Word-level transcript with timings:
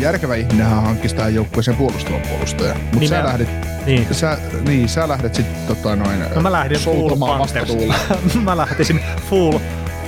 Järkevä 0.00 0.34
ihminenhän 0.34 0.82
hankkisi 0.82 1.14
tähän 1.16 1.34
joukkueeseen 1.34 1.76
puolustavan 1.76 2.20
puolustaja. 2.28 2.74
Mutta 2.92 3.08
sä 3.08 3.24
lähdit, 3.24 3.48
Niin. 3.86 4.14
sä, 4.14 4.38
niin, 4.66 4.88
sä 4.88 5.08
lähdet 5.08 5.34
sitten 5.34 5.56
tota 5.76 5.96
noin, 5.96 6.20
No 6.34 6.42
mä 6.42 6.52
lähdin 6.52 6.78
full 6.78 7.16
Panthers. 7.18 7.72
mä 8.44 8.56
lähtisin 8.56 9.00
full, 9.30 9.58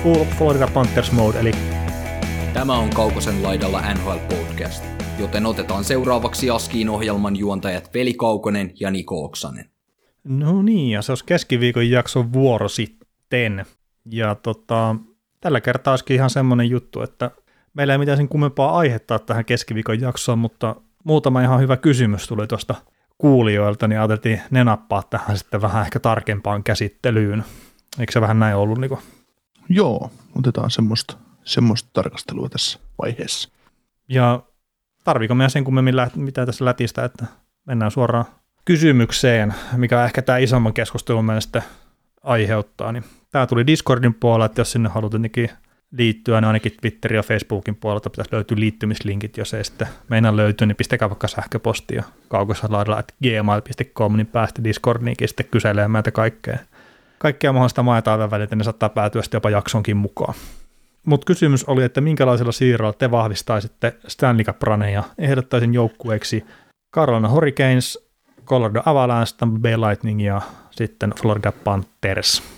full 0.03 0.25
Florida 0.37 0.67
Panthers 0.67 1.11
mode, 1.11 1.39
eli 1.39 1.51
Tämä 2.53 2.77
on 2.77 2.89
Kaukosen 2.89 3.43
laidalla 3.43 3.81
NHL 3.93 4.17
Podcast, 4.35 4.83
joten 5.19 5.45
otetaan 5.45 5.83
seuraavaksi 5.83 6.49
Askiin 6.49 6.89
ohjelman 6.89 7.35
juontajat 7.35 7.93
Veli 7.93 8.13
Kaukonen 8.13 8.71
ja 8.79 8.91
Niko 8.91 9.23
Oksanen. 9.25 9.65
No 10.23 10.61
niin, 10.61 10.89
ja 10.91 11.01
se 11.01 11.11
olisi 11.11 11.25
keskiviikon 11.25 11.89
jakson 11.89 12.33
vuoro 12.33 12.67
sitten. 12.69 13.65
Ja 14.05 14.35
tota, 14.35 14.95
tällä 15.41 15.61
kertaa 15.61 15.91
olisikin 15.93 16.15
ihan 16.15 16.29
semmoinen 16.29 16.69
juttu, 16.69 17.01
että 17.01 17.31
meillä 17.77 17.93
ei 17.93 17.97
mitään 17.97 18.17
sen 18.17 18.29
kummempaa 18.29 18.77
aihetta 18.77 19.19
tähän 19.19 19.45
keskiviikon 19.45 20.01
jaksoon, 20.01 20.39
mutta 20.39 20.75
muutama 21.03 21.41
ihan 21.41 21.59
hyvä 21.59 21.77
kysymys 21.77 22.27
tuli 22.27 22.47
tuosta 22.47 22.75
kuulijoilta, 23.17 23.87
niin 23.87 23.99
ajateltiin 23.99 24.41
ne 24.51 24.63
nappaa 24.63 25.03
tähän 25.03 25.37
sitten 25.37 25.61
vähän 25.61 25.83
ehkä 25.83 25.99
tarkempaan 25.99 26.63
käsittelyyn. 26.63 27.43
Eikö 27.99 28.11
se 28.11 28.21
vähän 28.21 28.39
näin 28.39 28.55
ollut, 28.55 28.77
Niko? 28.77 29.01
Joo, 29.69 30.11
otetaan 30.35 30.71
semmoista, 30.71 31.17
semmoista 31.43 31.89
tarkastelua 31.93 32.49
tässä 32.49 32.79
vaiheessa. 33.01 33.49
Ja 34.09 34.41
tarviiko 35.03 35.35
meidän 35.35 35.51
sen 35.51 35.63
kummemmin 35.63 35.95
läht- 35.95 36.19
mitä 36.19 36.45
tässä 36.45 36.65
lätistä, 36.65 37.05
että 37.05 37.25
mennään 37.65 37.91
suoraan 37.91 38.25
kysymykseen, 38.65 39.53
mikä 39.75 40.05
ehkä 40.05 40.21
tämä 40.21 40.37
isomman 40.37 40.73
keskustelun 40.73 41.25
sitten 41.39 41.63
aiheuttaa. 42.23 42.91
Niin 42.91 43.03
tämä 43.31 43.47
tuli 43.47 43.67
Discordin 43.67 44.13
puolella, 44.13 44.45
että 44.45 44.61
jos 44.61 44.71
sinne 44.71 44.89
haluat 44.89 45.13
jotenkin 45.13 45.49
liittyä, 45.91 46.41
niin 46.41 46.47
ainakin 46.47 46.71
Twitterin 46.81 47.15
ja 47.15 47.23
Facebookin 47.23 47.75
puolelta 47.75 48.09
pitäisi 48.09 48.33
löytyä 48.33 48.59
liittymislinkit, 48.59 49.37
jos 49.37 49.53
ei 49.53 49.63
sitten 49.63 49.87
meinaa 50.09 50.35
löytyä, 50.35 50.67
niin 50.67 50.75
pistäkää 50.75 51.09
vaikka 51.09 51.27
sähköpostia 51.27 52.03
kaukosalaidalla 52.27 53.03
gmail.com, 53.23 54.17
niin 54.17 54.27
päästä 54.27 54.63
Discordiinkin 54.63 55.27
sitten 55.27 55.47
kyselemään 55.51 55.91
meiltä 55.91 56.11
kaikkea. 56.11 56.57
Kaikkea 57.17 57.53
mahdollista 57.53 57.83
maa 57.83 58.01
ja 58.05 58.31
väliltä, 58.31 58.55
niin 58.55 58.63
saattaa 58.63 58.89
päätyä 58.89 59.21
sitten 59.21 59.37
jopa 59.37 59.49
jaksonkin 59.49 59.97
mukaan. 59.97 60.33
Mutta 61.05 61.25
kysymys 61.25 61.63
oli, 61.63 61.83
että 61.83 62.01
minkälaisella 62.01 62.51
siirrolla 62.51 62.93
te 62.93 63.11
vahvistaisitte 63.11 63.95
Stanley 64.07 64.43
cup 64.43 64.61
ja 64.93 65.03
ehdottaisin 65.17 65.73
joukkueeksi 65.73 66.45
Carolina 66.95 67.29
Hurricanes, 67.29 68.07
Colorado 68.45 68.81
Avalanche, 68.85 69.35
Bay 69.61 69.77
Lightning 69.77 70.25
ja 70.25 70.41
sitten 70.71 71.13
Florida 71.21 71.51
Panthers. 71.51 72.56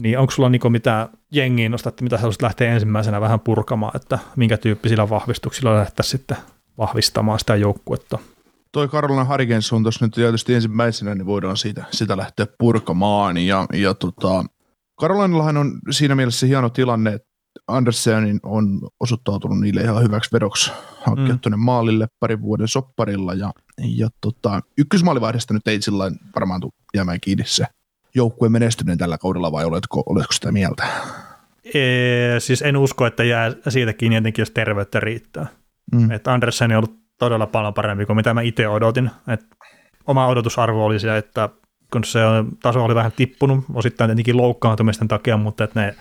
Niin 0.00 0.18
onko 0.18 0.30
sulla 0.30 0.48
Niko 0.48 0.70
mitään 0.70 1.08
jengiä 1.32 1.68
nostatte, 1.68 2.04
mitä 2.04 2.18
haluaisit 2.18 2.42
lähteä 2.42 2.72
ensimmäisenä 2.74 3.20
vähän 3.20 3.40
purkamaan, 3.40 3.96
että 3.96 4.18
minkä 4.36 4.56
tyyppisillä 4.56 5.08
vahvistuksilla 5.08 5.74
lähdettäisiin 5.74 6.10
sitten 6.10 6.36
vahvistamaan 6.78 7.38
sitä 7.38 7.56
joukkuetta? 7.56 8.18
Toi 8.72 8.88
Carolina 8.88 9.24
Hurricanes 9.24 9.72
on 9.72 9.82
tuossa 9.82 10.04
nyt 10.04 10.14
tietysti 10.14 10.54
ensimmäisenä, 10.54 11.14
niin 11.14 11.26
voidaan 11.26 11.56
siitä, 11.56 11.84
sitä 11.90 12.16
lähteä 12.16 12.46
purkamaan. 12.58 13.36
Ja, 13.36 13.66
ja 13.72 13.94
tota, 13.94 14.44
Carolinallahan 15.00 15.56
on 15.56 15.78
siinä 15.90 16.14
mielessä 16.14 16.46
hieno 16.46 16.68
tilanne, 16.70 17.12
että 17.14 17.30
Andersenin 17.68 18.40
on 18.42 18.80
osoittautunut 19.00 19.60
niille 19.60 19.80
ihan 19.80 20.02
hyväksi 20.02 20.32
vedoksi 20.32 20.72
hankkia 21.06 21.34
Mm. 21.34 21.40
tuonne 21.40 21.56
maalille 21.56 22.08
parin 22.20 22.40
vuoden 22.40 22.68
sopparilla. 22.68 23.34
Ja, 23.34 23.52
ja 23.78 24.08
tota, 24.20 24.60
ykkösmaalivahdesta 24.78 25.54
nyt 25.54 25.68
ei 25.68 25.82
sillä 25.82 26.12
varmaan 26.34 26.60
tule 26.60 26.72
jäämään 26.94 27.20
kiinni 27.20 27.44
se 27.46 27.66
joukkueen 28.14 28.52
menestyminen 28.52 28.98
tällä 28.98 29.18
kaudella, 29.18 29.52
vai 29.52 29.64
oletko, 29.64 30.02
oletko 30.06 30.32
sitä 30.32 30.52
mieltä? 30.52 30.84
Ee, 31.74 32.40
siis 32.40 32.62
en 32.62 32.76
usko, 32.76 33.06
että 33.06 33.24
jää 33.24 33.52
siitä 33.68 33.92
kiinni 33.92 34.16
jotenkin, 34.16 34.42
jos 34.42 34.50
terveyttä 34.50 35.00
riittää. 35.00 35.46
Mm. 35.92 36.10
Että 36.10 36.32
Andersen 36.32 36.70
on 36.70 36.76
ollut 36.76 37.00
todella 37.18 37.46
paljon 37.46 37.74
parempi 37.74 38.06
kuin 38.06 38.16
mitä 38.16 38.34
mä 38.34 38.40
itse 38.40 38.68
odotin. 38.68 39.10
Et 39.28 39.46
oma 40.06 40.26
odotusarvo 40.26 40.84
oli 40.84 40.98
se, 40.98 41.16
että 41.16 41.48
kun 41.92 42.04
se 42.04 42.24
on- 42.24 42.48
taso 42.62 42.84
oli 42.84 42.94
vähän 42.94 43.12
tippunut, 43.16 43.64
osittain 43.74 44.08
tietenkin 44.08 44.36
loukkaantumisten 44.36 45.08
takia, 45.08 45.36
mutta 45.36 45.64
että 45.64 45.80
ne 45.80 45.94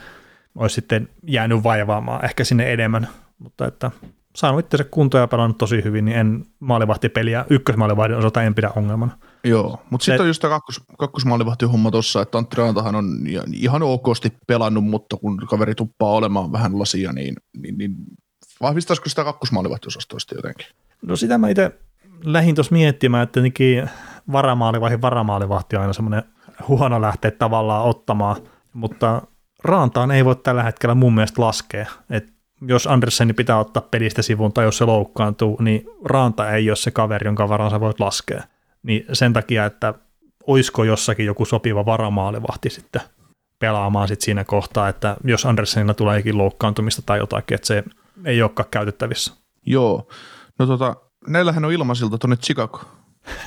olisi 0.55 0.75
sitten 0.75 1.09
jäänyt 1.23 1.63
vaivaamaan 1.63 2.25
ehkä 2.25 2.43
sinne 2.43 2.73
enemmän. 2.73 3.07
Mutta 3.39 3.67
että 3.67 3.91
saanut 4.35 4.59
itse 4.65 4.83
kuntoon 4.83 5.21
ja 5.21 5.27
pelannut 5.27 5.57
tosi 5.57 5.83
hyvin, 5.83 6.05
niin 6.05 6.17
en 6.17 6.45
maalivahtipeliä 6.59 7.45
ykkösmaalivahdin 7.49 8.17
osalta 8.17 8.43
en 8.43 8.55
pidä 8.55 8.71
ongelmana. 8.75 9.17
Joo, 9.43 9.79
mutta 9.89 10.05
sitten 10.05 10.21
on 10.21 10.27
just 10.27 10.41
tämä 10.41 10.53
kakkos, 10.53 10.81
kakkosmaalivahtihomma 10.97 11.91
tuossa, 11.91 12.21
että 12.21 12.37
Antti 12.37 12.55
Rantahan 12.55 12.95
on 12.95 13.05
ihan 13.53 13.83
okosti 13.83 14.33
pelannut, 14.47 14.83
mutta 14.83 15.17
kun 15.17 15.37
kaveri 15.49 15.75
tuppaa 15.75 16.11
olemaan 16.11 16.51
vähän 16.51 16.79
lasia, 16.79 17.13
niin, 17.13 17.35
niin, 17.57 17.77
niin 17.77 17.95
vahvistaisiko 18.61 19.09
sitä 19.09 19.23
kakkosmaalivahtiosastoista 19.23 20.35
jotenkin? 20.35 20.67
No 21.01 21.15
sitä 21.15 21.37
mä 21.37 21.49
itse 21.49 21.71
lähdin 22.23 22.55
tuossa 22.55 22.75
miettimään, 22.75 23.23
että 23.23 23.33
tietenkin 23.33 23.89
varamaalivaihin 24.31 25.01
varamaalivahti 25.01 25.75
on 25.75 25.81
aina 25.81 25.93
semmoinen 25.93 26.23
huono 26.67 27.01
lähteä 27.01 27.31
tavallaan 27.31 27.85
ottamaan, 27.85 28.35
mutta 28.73 29.21
Rantaan 29.63 30.11
ei 30.11 30.25
voi 30.25 30.35
tällä 30.35 30.63
hetkellä 30.63 30.95
mun 30.95 31.15
mielestä 31.15 31.41
laskea. 31.41 31.85
Et 32.09 32.33
jos 32.61 32.87
Anderseni 32.87 33.33
pitää 33.33 33.59
ottaa 33.59 33.87
pelistä 33.91 34.21
sivuun 34.21 34.53
tai 34.53 34.65
jos 34.65 34.77
se 34.77 34.85
loukkaantuu, 34.85 35.57
niin 35.61 35.85
Ranta 36.05 36.51
ei 36.51 36.69
ole 36.69 36.75
se 36.75 36.91
kaveri, 36.91 37.27
jonka 37.27 37.49
varaan 37.49 37.71
sä 37.71 37.79
voit 37.79 37.99
laskea. 37.99 38.43
Niin 38.83 39.05
sen 39.13 39.33
takia, 39.33 39.65
että 39.65 39.93
oisko 40.47 40.83
jossakin 40.83 41.25
joku 41.25 41.45
sopiva 41.45 41.85
varamaalivahti 41.85 42.69
sitten 42.69 43.01
pelaamaan 43.59 44.07
sit 44.07 44.21
siinä 44.21 44.43
kohtaa, 44.43 44.89
että 44.89 45.17
jos 45.23 45.45
Andersenilla 45.45 45.93
tulee 45.93 46.17
jokin 46.17 46.37
loukkaantumista 46.37 47.01
tai 47.01 47.17
jotakin, 47.17 47.55
että 47.55 47.67
se 47.67 47.83
ei 48.25 48.41
olekaan 48.41 48.69
käytettävissä. 48.71 49.33
Joo, 49.65 50.07
no 50.59 50.65
tota, 50.65 50.95
näillähän 51.27 51.65
on 51.65 51.71
ilmaisilta 51.71 52.17
tuonne 52.17 52.35
Chicago. 52.35 52.81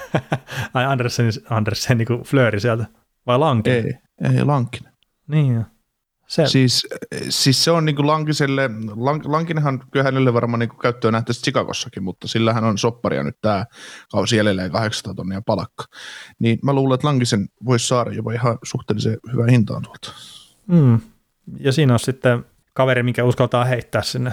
Ai 0.75 0.85
Andersen, 0.85 1.33
Andersen 1.51 1.99
niin 1.99 2.07
kuin 2.07 2.23
Flööri 2.23 2.61
sieltä. 2.61 2.87
Vai 3.27 3.39
Lankin? 3.39 3.73
Ei, 3.73 3.95
ei 4.37 4.45
Lankinen. 4.45 4.93
Niin 5.29 5.55
jo. 5.55 5.63
Se, 6.33 6.47
Siis, 6.47 6.87
siis 7.29 7.65
se 7.65 7.71
on 7.71 7.85
niinku 7.85 8.07
Lankiselle, 8.07 8.71
Lank, 8.97 9.25
Lankinenhan 9.27 9.85
kyllä 9.91 10.05
hänelle 10.05 10.35
varmaan 10.35 10.59
niinku 10.59 10.77
käyttöä 10.77 11.11
nähtäisi 11.11 11.43
Chicagossakin, 11.43 12.03
mutta 12.03 12.29
sillähän 12.29 12.65
on 12.65 12.79
sopparia 12.79 13.23
nyt 13.23 13.37
tämä 13.41 13.65
kausi 14.13 14.37
jälleen 14.37 14.71
800 14.71 15.15
tonnia 15.15 15.43
palakka. 15.47 15.85
Niin 16.39 16.59
mä 16.63 16.73
luulen, 16.73 16.95
että 16.95 17.07
Lankisen 17.07 17.49
voisi 17.65 17.89
saada 17.89 18.13
jopa 18.13 18.33
ihan 18.33 18.59
suhteellisen 18.65 19.17
hyvää 19.33 19.47
hintaan 19.51 19.83
tuolta. 19.83 20.13
mm. 20.67 21.01
Ja 21.61 21.73
siinä 21.73 21.93
on 21.93 21.99
sitten 21.99 22.45
kaveri, 22.75 23.03
mikä 23.03 23.25
uskaltaa 23.25 23.65
heittää 23.65 24.03
sinne 24.03 24.33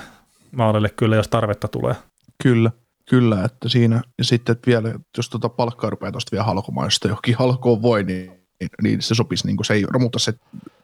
maalille 0.52 0.90
kyllä, 0.90 1.16
jos 1.16 1.28
tarvetta 1.28 1.68
tulee. 1.68 1.96
Kyllä, 2.44 2.72
kyllä, 3.10 3.44
että 3.44 3.70
siinä, 3.70 4.02
ja 4.18 4.24
sitten 4.24 4.54
että 4.54 4.68
vielä, 4.68 4.94
jos 5.18 5.30
tuota 5.30 5.50
palkkaa 5.50 5.90
rupeaa 5.90 6.12
tuosta 6.12 6.32
vielä 6.32 6.44
halkomaan, 6.44 6.86
jos 6.86 6.96
sitä 6.96 7.08
johonkin 7.08 7.36
halkoon 7.36 7.82
voi, 7.82 8.04
niin, 8.04 8.32
niin, 8.60 8.70
niin 8.84 9.02
se 9.02 9.16
sopisi, 9.16 9.48
niin 9.48 9.66
se 9.66 9.74
ei 9.74 9.86
romuta 9.90 10.20
se, 10.20 10.34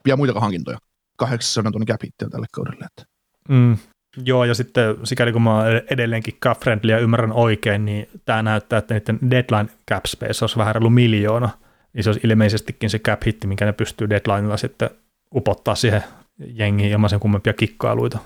vielä 0.05 0.17
muitakaan 0.17 0.41
hankintoja. 0.41 0.77
800 1.15 1.71
tonnin 1.71 1.87
cap 1.87 2.03
hittiä 2.03 2.29
tälle 2.29 2.45
kaudelle. 2.51 2.85
Että. 2.85 3.11
Mm. 3.49 3.77
Joo, 4.25 4.45
ja 4.45 4.53
sitten 4.53 4.95
sikäli 5.03 5.31
kun 5.31 5.41
mä 5.41 5.55
oon 5.55 5.67
edelleenkin 5.91 6.37
cap 6.43 6.61
ja 6.83 6.99
ymmärrän 6.99 7.33
oikein, 7.33 7.85
niin 7.85 8.09
tämä 8.25 8.43
näyttää, 8.43 8.79
että 8.79 8.93
niiden 8.93 9.31
deadline 9.31 9.69
cap 9.91 10.05
space 10.05 10.43
olisi 10.43 10.57
vähän 10.57 10.75
reilu 10.75 10.89
miljoona. 10.89 11.49
Niin 11.93 12.03
se 12.03 12.09
olisi 12.09 12.27
ilmeisestikin 12.27 12.89
se 12.89 12.99
cap 12.99 13.21
hitti, 13.25 13.47
minkä 13.47 13.65
ne 13.65 13.73
pystyy 13.73 14.09
deadlinella 14.09 14.57
sitten 14.57 14.89
upottaa 15.35 15.75
siihen 15.75 16.03
jengiin 16.39 16.91
ilman 16.91 17.09
sen 17.09 17.19
kummempia 17.19 17.53
kikkailuita. 17.53 18.19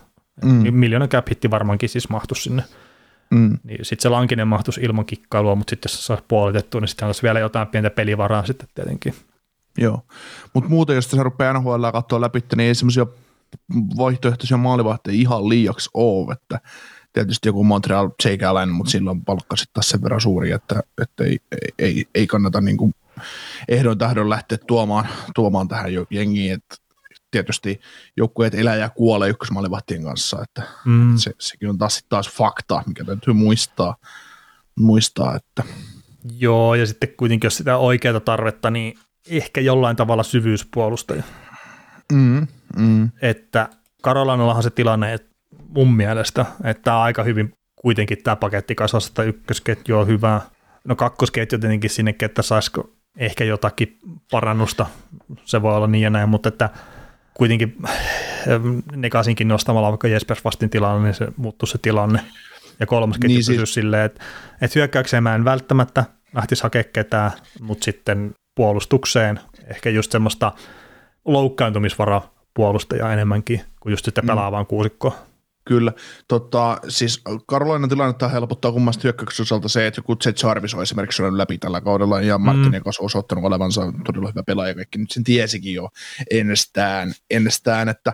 Mm. 0.44 0.74
Miljoona 0.74 1.08
cap 1.08 1.30
hitti 1.30 1.52
varmaankin 1.52 1.90
siis 1.90 2.10
mahtuisi 2.10 2.44
sinne. 2.44 2.64
Mm. 3.30 3.58
Niin 3.64 3.86
sitten 3.86 4.02
se 4.04 4.10
lankinen 4.10 4.48
mahtuisi 4.48 4.82
ilman 4.82 5.06
kikkailua, 5.06 5.56
mutta 5.56 5.70
sitten 5.70 5.90
jos 5.90 6.00
se 6.00 6.06
saisi 6.06 6.24
puolitettua, 6.28 6.82
niin 6.82 6.88
sitten 6.88 7.06
olisi 7.06 7.24
vielä 7.24 7.40
jotain 7.40 7.68
pientä 7.68 7.90
pelivaraa 7.90 8.46
sitten 8.46 8.68
tietenkin. 8.76 9.14
Joo, 9.80 10.02
mutta 10.54 10.70
muuten 10.70 10.96
jos 10.96 11.12
se 11.12 11.24
rupeaa 11.24 11.54
NHL 11.54 11.92
katsoa 11.92 12.22
läpi, 12.22 12.44
niin 12.56 12.68
ei 12.68 12.76
semmoisia 12.76 13.06
vaihtoehtoisia 13.98 14.58
maalivahteja 14.58 15.18
ihan 15.18 15.50
liiaksi 15.50 15.90
ole, 15.94 16.34
että 16.34 16.60
tietysti 17.14 17.50
joku 17.50 17.64
Montreal 17.64 18.10
Jake 18.26 18.46
Allen, 18.46 18.70
mutta 18.70 18.92
silloin 18.92 19.26
palkka 19.26 19.56
sitten 19.56 19.74
taas 19.74 19.90
sen 19.90 20.04
verran 20.04 20.22
suuri, 20.22 20.52
että, 20.52 20.84
että 21.02 21.24
ei, 21.24 21.40
ei, 21.80 22.06
ei, 22.16 22.28
kannata 22.28 22.62
niin 22.62 22.78
kuin 22.78 22.94
ehdon 23.68 23.98
tahdon 23.98 24.30
lähteä 24.30 24.58
tuomaan, 24.68 25.08
tuomaan 25.36 25.68
tähän 25.68 25.94
jo 25.94 26.06
jengiin, 26.10 26.54
että 26.54 26.76
tietysti 27.32 27.80
joukkueet 28.18 28.56
elää 28.56 28.76
ja 28.76 28.90
kuolee 28.90 29.30
ykkösmaalivahtien 29.30 30.04
kanssa, 30.04 30.44
että 30.44 30.64
Mm. 30.86 31.18
se, 31.18 31.32
sekin 31.40 31.70
on 31.70 31.78
taas, 31.78 32.04
taas 32.10 32.30
fakta, 32.30 32.84
mikä 32.86 33.04
täytyy 33.04 33.34
muistaa, 33.34 33.96
muistaa 34.80 35.36
että 35.36 35.64
Joo, 36.38 36.76
ja 36.76 36.86
sitten 36.86 37.10
kuitenkin 37.18 37.46
jos 37.46 37.58
sitä 37.58 37.78
oikeaa 37.78 38.20
tarvetta, 38.20 38.70
niin 38.70 39.00
ehkä 39.30 39.62
jollain 39.62 39.96
tavalla 39.96 40.24
syvyyspuolustaja. 40.24 41.24
Mm, 42.14 42.48
mm. 42.78 43.10
Että 43.22 43.70
Karolanallahan 44.02 44.64
se 44.64 44.70
tilanne, 44.70 45.14
että 45.14 45.30
mun 45.68 45.94
mielestä, 45.94 46.46
että 46.64 46.84
tämä 46.84 47.02
aika 47.02 47.24
hyvin 47.24 47.54
kuitenkin 47.76 48.24
tämä 48.24 48.36
paketti 48.36 48.76
kasassa, 48.76 49.10
että 49.10 49.24
ykkösketju 49.24 49.98
on 49.98 50.08
hyvä. 50.08 50.42
No 50.88 50.96
kakkosketju 50.96 51.60
tietenkin 51.60 51.90
sinnekin, 51.90 52.26
että 52.26 52.42
saisiko 52.42 52.94
ehkä 53.18 53.44
jotakin 53.44 53.98
parannusta, 54.32 54.86
se 55.46 55.62
voi 55.62 55.76
olla 55.76 55.88
niin 55.88 56.02
ja 56.02 56.10
näin, 56.10 56.30
mutta 56.30 56.50
että 56.50 56.70
kuitenkin 57.34 57.78
Nekasinkin 58.96 59.48
nostamalla 59.48 59.90
vaikka 59.90 60.08
Jespers 60.08 60.44
vastin 60.44 60.70
tilanne, 60.70 61.04
niin 61.08 61.14
se 61.14 61.28
muuttuu 61.38 61.68
se 61.68 61.78
tilanne. 61.78 62.20
Ja 62.80 62.86
kolmas 62.86 63.18
ketju 63.18 63.28
niin 63.28 63.40
pysyy 63.40 63.56
siis... 63.56 63.74
silleen, 63.74 64.06
että, 64.06 64.24
että 64.62 64.80
hyökkäykseen 64.80 65.24
mä 65.24 65.36
en 65.36 65.46
välttämättä 65.46 66.06
lähtisi 66.36 66.64
hakemaan 66.64 66.92
ketään, 66.94 67.32
mutta 67.62 67.86
sitten 67.86 68.36
puolustukseen 68.60 69.40
ehkä 69.68 69.90
just 69.90 70.12
semmoista 70.12 70.52
loukkaantumisvara 71.26 72.22
puolustajaa 72.54 73.14
enemmänkin 73.14 73.62
kuin 73.80 73.92
just 73.92 74.06
sitten 74.06 74.24
mm. 74.24 74.28
pelaavaan 74.28 74.66
kuusikkoon. 74.66 75.14
Kyllä. 75.66 75.94
Tota, 76.28 76.78
siis 76.88 77.24
Karolaina 77.46 77.88
tilannetta 77.88 78.30
helpottaa 78.30 78.72
kummasta 78.72 79.02
hyökkäyksen 79.04 79.44
osalta 79.44 79.70
se, 79.70 79.88
että 79.88 80.00
joku 80.00 80.18
Jet 80.26 80.42
Jarvis 80.44 80.74
on 80.74 80.82
esimerkiksi 80.82 81.22
ollut 81.22 81.38
läpi 81.38 81.58
tällä 81.58 81.82
kaudella 81.82 82.22
ja 82.22 82.38
Martin 82.38 82.72
mm. 82.72 82.84
kanssa 82.84 83.04
osoittanut 83.04 83.44
olevansa 83.44 83.82
todella 84.06 84.30
hyvä 84.30 84.44
pelaaja, 84.44 84.76
kaikki 84.76 84.98
nyt 84.98 85.12
sen 85.12 85.24
tiesikin 85.24 85.74
jo 85.74 85.90
ennestään, 86.32 87.14
ennestään 87.30 87.90
että, 87.90 88.14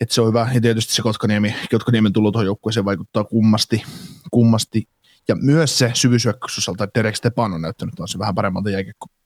että 0.00 0.14
se 0.14 0.20
on 0.20 0.28
hyvä. 0.28 0.50
Ja 0.54 0.60
tietysti 0.60 0.94
se 0.94 1.02
Kotkaniemi, 1.02 1.54
Kotkaniemen 1.70 2.12
tullut 2.12 2.32
tuohon 2.32 2.46
joukkueeseen 2.46 2.84
vaikuttaa 2.84 3.24
kummasti, 3.24 3.82
kummasti 4.30 4.88
ja 5.28 5.34
myös 5.34 5.78
se 5.78 5.90
syvyysyökkäysosalta, 5.94 6.84
että 6.84 6.98
Derek 6.98 7.16
Stepan 7.16 7.52
on 7.52 7.62
näyttänyt 7.62 7.94
taas 7.94 8.18
vähän 8.18 8.34
paremmalta 8.34 8.70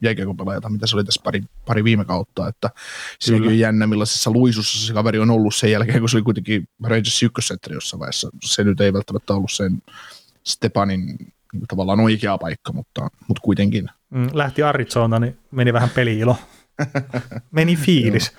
jääkiekko-pelaajalta, 0.03 0.69
mitä 0.69 0.87
se 0.87 0.97
oli 0.97 1.05
tässä 1.05 1.21
pari, 1.25 1.43
pari 1.67 1.85
viime 1.85 2.05
kautta. 2.05 2.49
Että 2.49 2.71
siinäkin 3.21 3.49
on 3.49 3.59
jännä, 3.59 3.87
millaisessa 3.87 4.31
luisussa 4.31 4.87
se 4.87 4.93
kaveri 4.93 5.19
on 5.19 5.31
ollut 5.31 5.55
sen 5.55 5.71
jälkeen, 5.71 6.01
kun 6.01 6.09
se 6.09 6.17
oli 6.17 6.23
kuitenkin 6.23 6.69
Rangers 6.85 7.23
ykkössentteri 7.23 7.75
jossain 7.75 7.99
vaiheessa. 7.99 8.31
Se 8.45 8.65
nyt 8.65 8.81
ei 8.81 8.93
välttämättä 8.93 9.35
ollut 9.35 9.53
sen 9.53 9.83
Stepanin 10.45 11.17
niin 11.53 11.67
tavallaan 11.69 12.01
oikea 12.01 12.39
paikka, 12.39 12.73
mutta, 12.73 13.09
mutta 13.29 13.41
kuitenkin. 13.43 13.91
Mm, 14.11 14.29
lähti 14.33 14.63
Arizona, 14.63 15.19
niin 15.19 15.39
meni 15.51 15.73
vähän 15.73 15.91
peliilo. 15.91 16.37
meni 17.51 17.77
fiilis. 17.77 18.33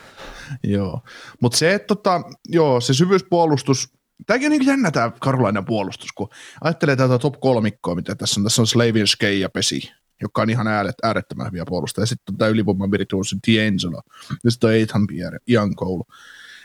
joo, 0.64 0.74
joo. 0.74 1.02
mutta 1.42 1.58
se, 1.58 1.74
että 1.74 1.88
tota, 1.88 2.22
joo, 2.50 2.82
se 2.82 2.94
syvyyspuolustus, 2.94 3.90
Tämäkin 4.26 4.46
on 4.46 4.52
niin 4.52 4.66
jännä 4.66 4.92
tämä 4.92 5.12
Karolainen 5.20 5.66
puolustus, 5.66 6.12
kun 6.12 6.30
ajattelee 6.62 6.96
tätä 6.96 7.20
top 7.20 7.40
kolmikkoa, 7.40 7.96
mitä 7.96 8.16
tässä 8.16 8.40
on. 8.40 8.44
Tässä 8.44 8.62
on 8.62 8.68
Slavin 8.68 9.08
Skei 9.08 9.40
ja 9.40 9.50
Pesi, 9.50 9.92
joka 10.22 10.42
on 10.42 10.50
ihan 10.50 10.68
ääret, 10.68 10.96
äärettömän 11.04 11.48
hyviä 11.48 11.64
puolustajia. 11.68 12.06
Sitten 12.06 12.34
on 12.34 12.38
tämä 12.38 12.50
ylivoiman 12.50 12.92
virtuosi 12.92 13.36
D'Angelo, 13.36 14.02
ja 14.44 14.52
sitten 14.52 14.68
on 14.68 14.76
Ethan 14.76 15.08
Pierre, 15.08 15.40
Ian 15.48 15.76
Cole. 15.76 16.04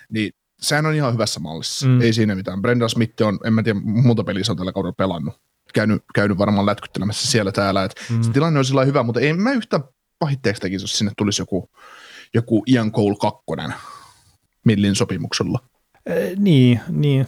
Niin 0.09 0.33
sehän 0.61 0.87
on 0.87 0.95
ihan 0.95 1.13
hyvässä 1.13 1.41
mallissa, 1.41 1.87
mm. 1.87 2.01
ei 2.01 2.13
siinä 2.13 2.35
mitään. 2.35 2.63
Brendan 2.63 2.91
Smith 2.91 3.23
on, 3.23 3.39
en 3.45 3.53
mä 3.53 3.63
tiedä, 3.63 3.81
muuta 3.85 4.25
peliä 4.25 4.43
on 4.49 4.57
tällä 4.57 4.73
kaudella 4.73 4.93
pelannut. 4.93 5.35
Käynyt, 5.75 6.03
käynyt 6.15 6.39
varmaan 6.39 6.67
lätkyttelemässä 6.67 7.31
siellä 7.31 7.53
täällä. 7.53 7.85
Et 7.85 7.95
mm. 8.11 8.23
Se 8.23 8.31
tilanne 8.31 8.59
on 8.59 8.65
sillä 8.65 8.85
hyvä, 8.85 9.03
mutta 9.03 9.21
ei 9.21 9.33
mä 9.33 9.53
yhtä 9.53 9.81
pahitteeksi 10.19 10.63
tekisi, 10.63 10.83
jos 10.83 10.99
sinne 10.99 11.13
tulisi 11.17 11.43
joku, 11.43 11.71
joku 12.35 12.63
Ian 12.67 12.93
Cole 12.93 13.17
kakkonen 13.21 13.75
millin 14.65 14.95
sopimuksella. 14.95 15.59
Eh, 16.07 16.37
niin, 16.37 16.81
niin. 16.89 17.27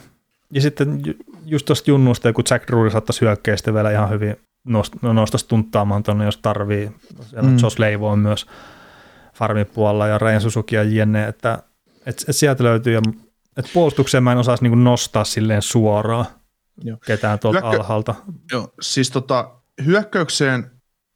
Ja 0.51 0.61
sitten 0.61 1.01
just 1.45 1.65
tuosta 1.65 1.91
junnusta, 1.91 2.33
kun 2.33 2.43
Jack 2.49 2.67
Drury 2.67 2.89
saattaisi 2.89 3.21
hyökkää 3.21 3.57
sitten 3.57 3.73
vielä 3.73 3.91
ihan 3.91 4.09
hyvin 4.09 4.35
nost- 4.69 4.99
no, 5.01 5.13
nostaisi 5.13 5.47
tunttaamaan 5.47 6.03
tuonne, 6.03 6.25
jos 6.25 6.37
tarvii. 6.37 6.91
Siellä 7.21 7.49
mm. 7.49 7.57
Josh 7.61 7.79
Leivo 7.79 8.09
on 8.09 8.19
myös 8.19 8.45
farmin 9.33 9.65
puolella 9.65 10.07
ja 10.07 10.17
Ryan 10.17 10.41
Suzuki 10.41 10.75
ja 10.75 10.83
jne, 10.83 11.27
että 11.27 11.63
et, 12.05 12.25
et 12.27 12.35
sieltä 12.35 12.63
löytyy, 12.63 12.93
ja, 12.93 13.01
et 13.57 13.69
puolustukseen 13.73 14.23
mä 14.23 14.31
en 14.31 14.37
osaisi 14.37 14.63
niinku 14.63 14.75
nostaa 14.75 15.23
silleen 15.23 15.61
suoraan 15.61 16.25
Joo. 16.83 16.97
ketään 17.05 17.39
tuolta 17.39 17.59
Hyökkö- 17.59 17.77
alhaalta. 17.79 18.15
Joo, 18.51 18.73
siis 18.81 19.11
tota, 19.11 19.51
hyökkäykseen, 19.85 20.71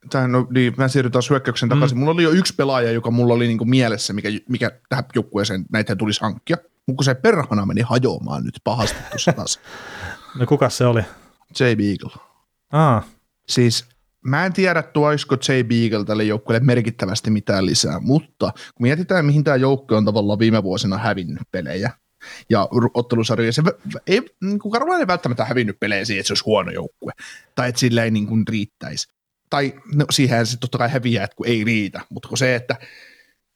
tähän, 0.10 0.32
no, 0.32 0.48
niin, 0.50 0.74
mä 0.78 0.88
siirryn 0.88 1.12
taas 1.12 1.30
hyökkäykseen 1.30 1.70
mm. 1.70 1.74
takaisin. 1.74 1.98
Mulla 1.98 2.12
oli 2.12 2.24
jo 2.24 2.32
yksi 2.32 2.56
pelaaja, 2.56 2.92
joka 2.92 3.12
mulla 3.12 3.34
oli 3.34 3.48
niinku 3.48 3.66
mielessä, 3.66 4.14
mikä, 4.14 4.30
mikä 4.50 4.72
tähän 4.90 5.06
joukkueeseen 5.16 5.66
näitä 5.72 5.96
tulisi 5.96 6.22
hankkia. 6.22 6.58
Mutta 6.90 7.04
se 7.04 7.16
perhana 7.16 7.66
meni 7.66 7.82
hajoamaan 7.82 8.44
nyt 8.44 8.60
pahasti 8.64 8.98
tuossa 9.10 9.34
taas. 9.34 9.60
no 10.40 10.46
kuka 10.46 10.70
se 10.70 10.86
oli? 10.86 11.02
J. 11.60 11.64
Beagle. 11.64 12.22
Ah. 12.72 13.06
Siis 13.50 13.86
mä 14.26 14.46
en 14.46 14.54
tiedä, 14.54 14.84
tuoisiko 14.84 15.36
J. 15.36 15.64
Beagle 15.64 16.06
tälle 16.06 16.24
joukkueelle 16.24 16.66
merkittävästi 16.66 17.32
mitään 17.32 17.66
lisää, 17.66 18.00
mutta 18.00 18.52
kun 18.52 18.84
mietitään, 18.84 19.26
mihin 19.26 19.44
tämä 19.44 19.56
joukko 19.56 19.98
on 19.98 20.06
tavallaan 20.06 20.40
viime 20.40 20.64
vuosina 20.64 20.98
hävinnyt 20.98 21.44
pelejä, 21.52 21.92
ja 22.50 22.68
ottelusarjoja, 22.94 23.54
se 23.54 23.62
ei, 24.08 24.22
niin 24.42 24.60
kuin 24.60 25.00
ei 25.00 25.08
välttämättä 25.08 25.46
hävinnyt 25.46 25.80
pelejä 25.80 26.06
siihen, 26.06 26.20
että 26.20 26.28
se 26.28 26.34
olisi 26.34 26.44
huono 26.46 26.72
joukkue, 26.72 27.12
tai 27.56 27.70
että 27.70 27.80
sillä 27.80 28.04
ei 28.04 28.12
niin 28.12 28.28
kuin 28.28 28.48
riittäisi. 28.48 29.08
Tai 29.50 29.74
no, 29.96 30.06
siihen 30.12 30.46
se 30.46 30.58
totta 30.58 30.78
kai 30.78 30.90
häviää, 30.90 31.24
että 31.24 31.36
kun 31.36 31.48
ei 31.48 31.64
riitä, 31.64 32.02
mutta 32.10 32.30
kun 32.30 32.38
se, 32.38 32.56
että 32.56 32.76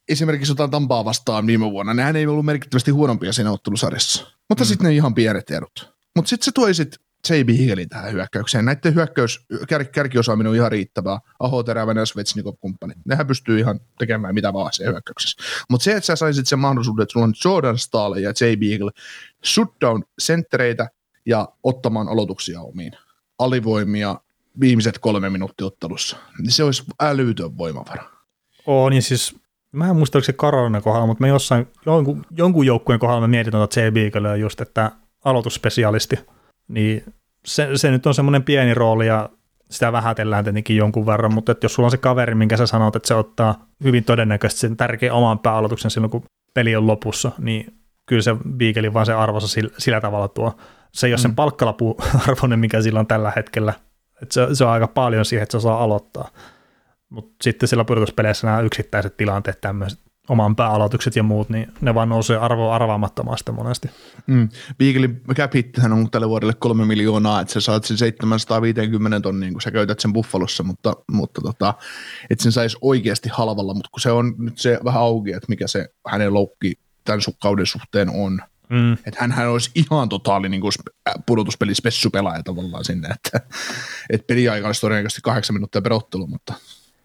esimerkiksi 0.08 0.52
jotain 0.52 0.72
Tampaa 0.72 1.06
vastaan 1.06 1.48
viime 1.48 1.72
vuonna, 1.72 1.94
nehän 1.94 2.16
ei 2.16 2.28
ollut 2.28 2.46
merkittävästi 2.46 2.92
huonompia 2.92 3.34
siinä 3.34 3.52
ottelusarjassa. 3.52 4.28
Mutta 4.50 4.64
mm. 4.64 4.68
sitten 4.68 4.88
ne 4.88 4.94
ihan 4.94 5.14
pienet 5.14 5.52
erot. 5.52 5.94
Mutta 6.16 6.30
sitten 6.30 6.46
se 6.46 6.52
toi 6.52 6.74
sitten 6.74 7.00
JB 7.30 7.50
Higelin 7.50 7.90
tähän 7.90 8.12
hyökkäykseen. 8.12 8.66
Näiden 8.66 8.96
hyökkäys, 8.96 9.46
kär, 9.68 9.86
kärkiosaaminen 9.86 10.50
on 10.50 10.56
ihan 10.56 10.72
riittävää. 10.72 11.20
Aho, 11.40 11.64
Terävänen 11.64 12.02
ja 12.02 12.06
Svetsnikov 12.06 12.54
kumppanit. 12.62 12.98
Nehän 13.06 13.28
pystyy 13.28 13.60
ihan 13.60 13.80
tekemään 14.00 14.34
mitä 14.34 14.54
vaan 14.54 14.74
se 14.74 14.86
hyökkäyksessä. 14.86 15.44
Mutta 15.70 15.84
se, 15.84 15.92
että 15.92 16.06
sä 16.06 16.16
saisit 16.16 16.48
sen 16.48 16.60
mahdollisuuden, 16.60 17.04
että 17.04 17.14
sulla 17.14 17.26
on 17.26 17.34
Jordan 17.46 17.78
Stahl 17.78 18.16
ja 18.16 18.30
JB 18.30 18.64
Eagle 18.72 18.92
shutdown 19.46 20.04
senttereitä 20.20 20.90
ja 21.26 21.50
ottamaan 21.64 22.08
aloituksia 22.08 22.62
omiin. 22.62 22.92
Alivoimia 23.40 24.20
viimeiset 24.60 25.00
kolme 25.00 25.30
minuuttia 25.30 25.68
ottelussa. 25.68 26.18
Niin 26.40 26.52
se 26.52 26.64
olisi 26.64 26.84
älytön 27.02 27.58
voimavara. 27.58 28.04
On, 28.66 28.92
niin 28.92 29.04
siis 29.04 29.36
Mä 29.74 29.90
en 29.90 29.96
muista, 29.96 30.18
oliko 30.18 30.26
se 30.26 30.34
Karolina 30.34 30.82
kohdalla, 30.82 31.08
mutta 31.08 31.22
me 31.22 31.28
jossain, 31.28 31.68
jonkun, 31.86 32.26
jonkun 32.32 32.66
joukkueen 32.66 33.00
kohdalla 33.00 33.22
me 33.22 33.28
mietin 33.28 33.52
tuota 33.52 33.80
J. 33.80 33.92
Beaglea 33.92 34.36
just, 34.36 34.62
että 34.62 34.92
aloitusspesialisti, 35.26 36.20
niin 36.68 37.04
se, 37.46 37.70
se 37.76 37.92
nyt 37.92 38.06
on 38.06 38.14
semmoinen 38.14 38.44
pieni 38.44 38.74
rooli 38.74 39.08
ja 39.08 39.30
sitä 39.72 39.92
vähätellään 39.92 40.44
tietenkin 40.44 40.78
jonkun 40.78 41.06
verran, 41.06 41.34
mutta 41.34 41.52
että 41.52 41.66
jos 41.66 41.74
sulla 41.74 41.88
on 41.88 41.92
se 41.92 41.98
kaveri, 41.98 42.36
minkä 42.36 42.58
sä 42.58 42.66
sanot, 42.66 42.96
että 42.96 43.08
se 43.08 43.16
ottaa 43.16 43.66
hyvin 43.84 44.04
todennäköisesti 44.04 44.62
sen 44.62 44.78
tärkeän 44.78 45.16
oman 45.16 45.40
pääaloituksen 45.40 45.92
silloin, 45.92 46.12
kun 46.12 46.24
peli 46.54 46.76
on 46.76 46.88
lopussa, 46.88 47.32
niin 47.38 47.74
kyllä 48.06 48.22
se 48.22 48.36
Beagle 48.58 48.94
vaan 48.94 49.06
se 49.06 49.14
arvossa 49.14 49.50
sillä, 49.50 49.72
sillä 49.78 50.02
tavalla 50.02 50.28
tuo. 50.28 50.58
Se 50.92 51.08
ei 51.08 51.14
ole 51.14 51.18
mm. 51.18 51.22
sen 51.22 51.36
palkkalapu 51.36 51.98
arvoinen, 52.28 52.60
mikä 52.60 52.82
sillä 52.82 53.00
on 53.00 53.08
tällä 53.08 53.34
hetkellä. 53.36 53.74
Että 54.22 54.34
se, 54.34 54.48
se 54.54 54.66
on 54.66 54.72
aika 54.72 54.88
paljon 54.88 55.26
siihen, 55.26 55.44
että 55.44 55.60
se 55.60 55.62
saa 55.62 55.84
aloittaa. 55.84 56.30
Mutta 57.14 57.34
sitten 57.42 57.70
siellä 57.70 57.86
pudotuspeleissä 57.86 58.48
nämä 58.48 58.62
yksittäiset 58.62 59.18
tilanteet, 59.18 59.62
tämmöiset 59.62 60.00
oman 60.30 60.56
pääaloitukset 60.56 61.16
ja 61.16 61.24
muut, 61.24 61.50
niin 61.50 61.74
ne 61.82 61.94
vaan 61.94 62.10
nousee 62.10 62.38
arvoa 62.38 62.76
arvaamattomasti 62.76 63.52
monesti. 63.52 63.90
Mm. 64.28 64.50
Beaglin 64.78 65.22
cap 65.34 65.52
on 65.92 66.12
tälle 66.12 66.30
vuodelle 66.30 66.54
kolme 66.54 66.86
miljoonaa, 66.86 67.42
että 67.42 67.54
sä 67.54 67.62
saat 67.62 67.84
sen 67.84 67.98
750 67.98 69.20
tonnia, 69.20 69.52
kun 69.52 69.62
sä 69.62 69.72
käytät 69.72 70.00
sen 70.00 70.14
Buffalossa, 70.14 70.64
mutta, 70.64 70.94
mutta 71.12 71.42
tota, 71.42 71.74
että 72.30 72.44
sen 72.44 72.52
saisi 72.52 72.78
oikeasti 72.82 73.30
halvalla, 73.30 73.74
mutta 73.74 73.90
kun 73.92 74.02
se 74.02 74.12
on 74.12 74.36
nyt 74.38 74.58
se 74.58 74.80
vähän 74.84 75.02
auki, 75.02 75.32
että 75.34 75.46
mikä 75.50 75.68
se 75.68 75.90
hänen 76.08 76.34
loukki 76.34 76.74
tämän 77.04 77.20
kauden 77.42 77.66
suhteen 77.66 78.10
on. 78.10 78.42
Mm. 78.70 78.94
Että 78.94 79.28
hän 79.28 79.50
olisi 79.50 79.72
ihan 79.76 80.10
totaali 80.10 80.50
niin 80.50 80.62
kuin 80.62 80.72
pudotuspeli 81.26 81.76
spessupelaaja 81.76 82.44
tavallaan 82.44 82.86
sinne, 82.86 83.08
että, 83.08 83.48
että 84.10 84.28
peliaika 84.28 84.68
olisi 84.68 84.82
todennäköisesti 84.82 85.22
kahdeksan 85.22 85.54
minuuttia 85.56 85.82
perottelu, 85.82 86.28
mutta 86.28 86.54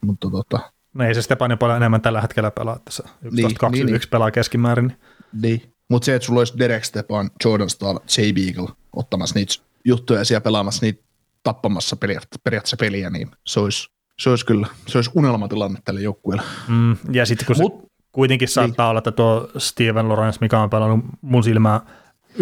mutta 0.00 0.30
tota, 0.30 0.58
no 0.94 1.04
ei 1.04 1.14
se 1.14 1.22
Stepani 1.22 1.56
paljon 1.56 1.76
enemmän 1.76 2.00
tällä 2.00 2.20
hetkellä 2.20 2.50
pelaa 2.50 2.78
tässä. 2.84 3.02
11-21 3.24 3.28
niin, 3.28 3.72
niin, 3.72 3.86
niin. 3.86 4.00
pelaa 4.10 4.30
keskimäärin. 4.30 4.86
Niin. 4.86 5.42
niin. 5.42 5.74
Mutta 5.88 6.06
se, 6.06 6.14
että 6.14 6.26
sulla 6.26 6.40
olisi 6.40 6.58
Derek 6.58 6.84
Stepan, 6.84 7.30
Jordan 7.44 7.70
Stahl, 7.70 7.98
J. 8.18 8.32
Beagle 8.32 8.74
ottamassa 8.96 9.34
niitä 9.34 9.54
juttuja 9.84 10.24
siellä 10.24 10.40
pelaamassa 10.40 10.86
niitä 10.86 11.02
tappamassa 11.42 11.96
periaatteessa 11.96 12.76
peliä, 12.76 13.10
niin 13.10 13.30
se 13.46 13.60
olisi, 13.60 13.90
se 14.18 14.30
olisi 14.30 14.46
kyllä, 14.46 14.66
se 14.86 14.98
olisi 14.98 15.10
unelmatilanne 15.14 15.80
tälle 15.84 16.00
joukkueelle. 16.00 16.42
Mm, 16.68 16.96
ja 17.12 17.26
sitten 17.26 17.46
kun 17.46 17.56
Mut, 17.58 17.80
se 17.80 17.88
kuitenkin 18.12 18.48
saattaa 18.48 18.86
niin. 18.86 18.90
olla, 18.90 18.98
että 18.98 19.12
tuo 19.12 19.50
Steven 19.58 20.08
Lawrence, 20.08 20.38
mikä 20.40 20.60
on 20.60 20.70
pelannut 20.70 21.04
mun 21.20 21.44
silmää 21.44 21.80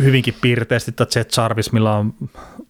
hyvinkin 0.03 0.35
piirteisesti, 0.41 0.91
että 0.91 1.19
Jet 1.19 1.37
Jarvis, 1.37 1.73
millä 1.73 1.93
on 1.93 2.15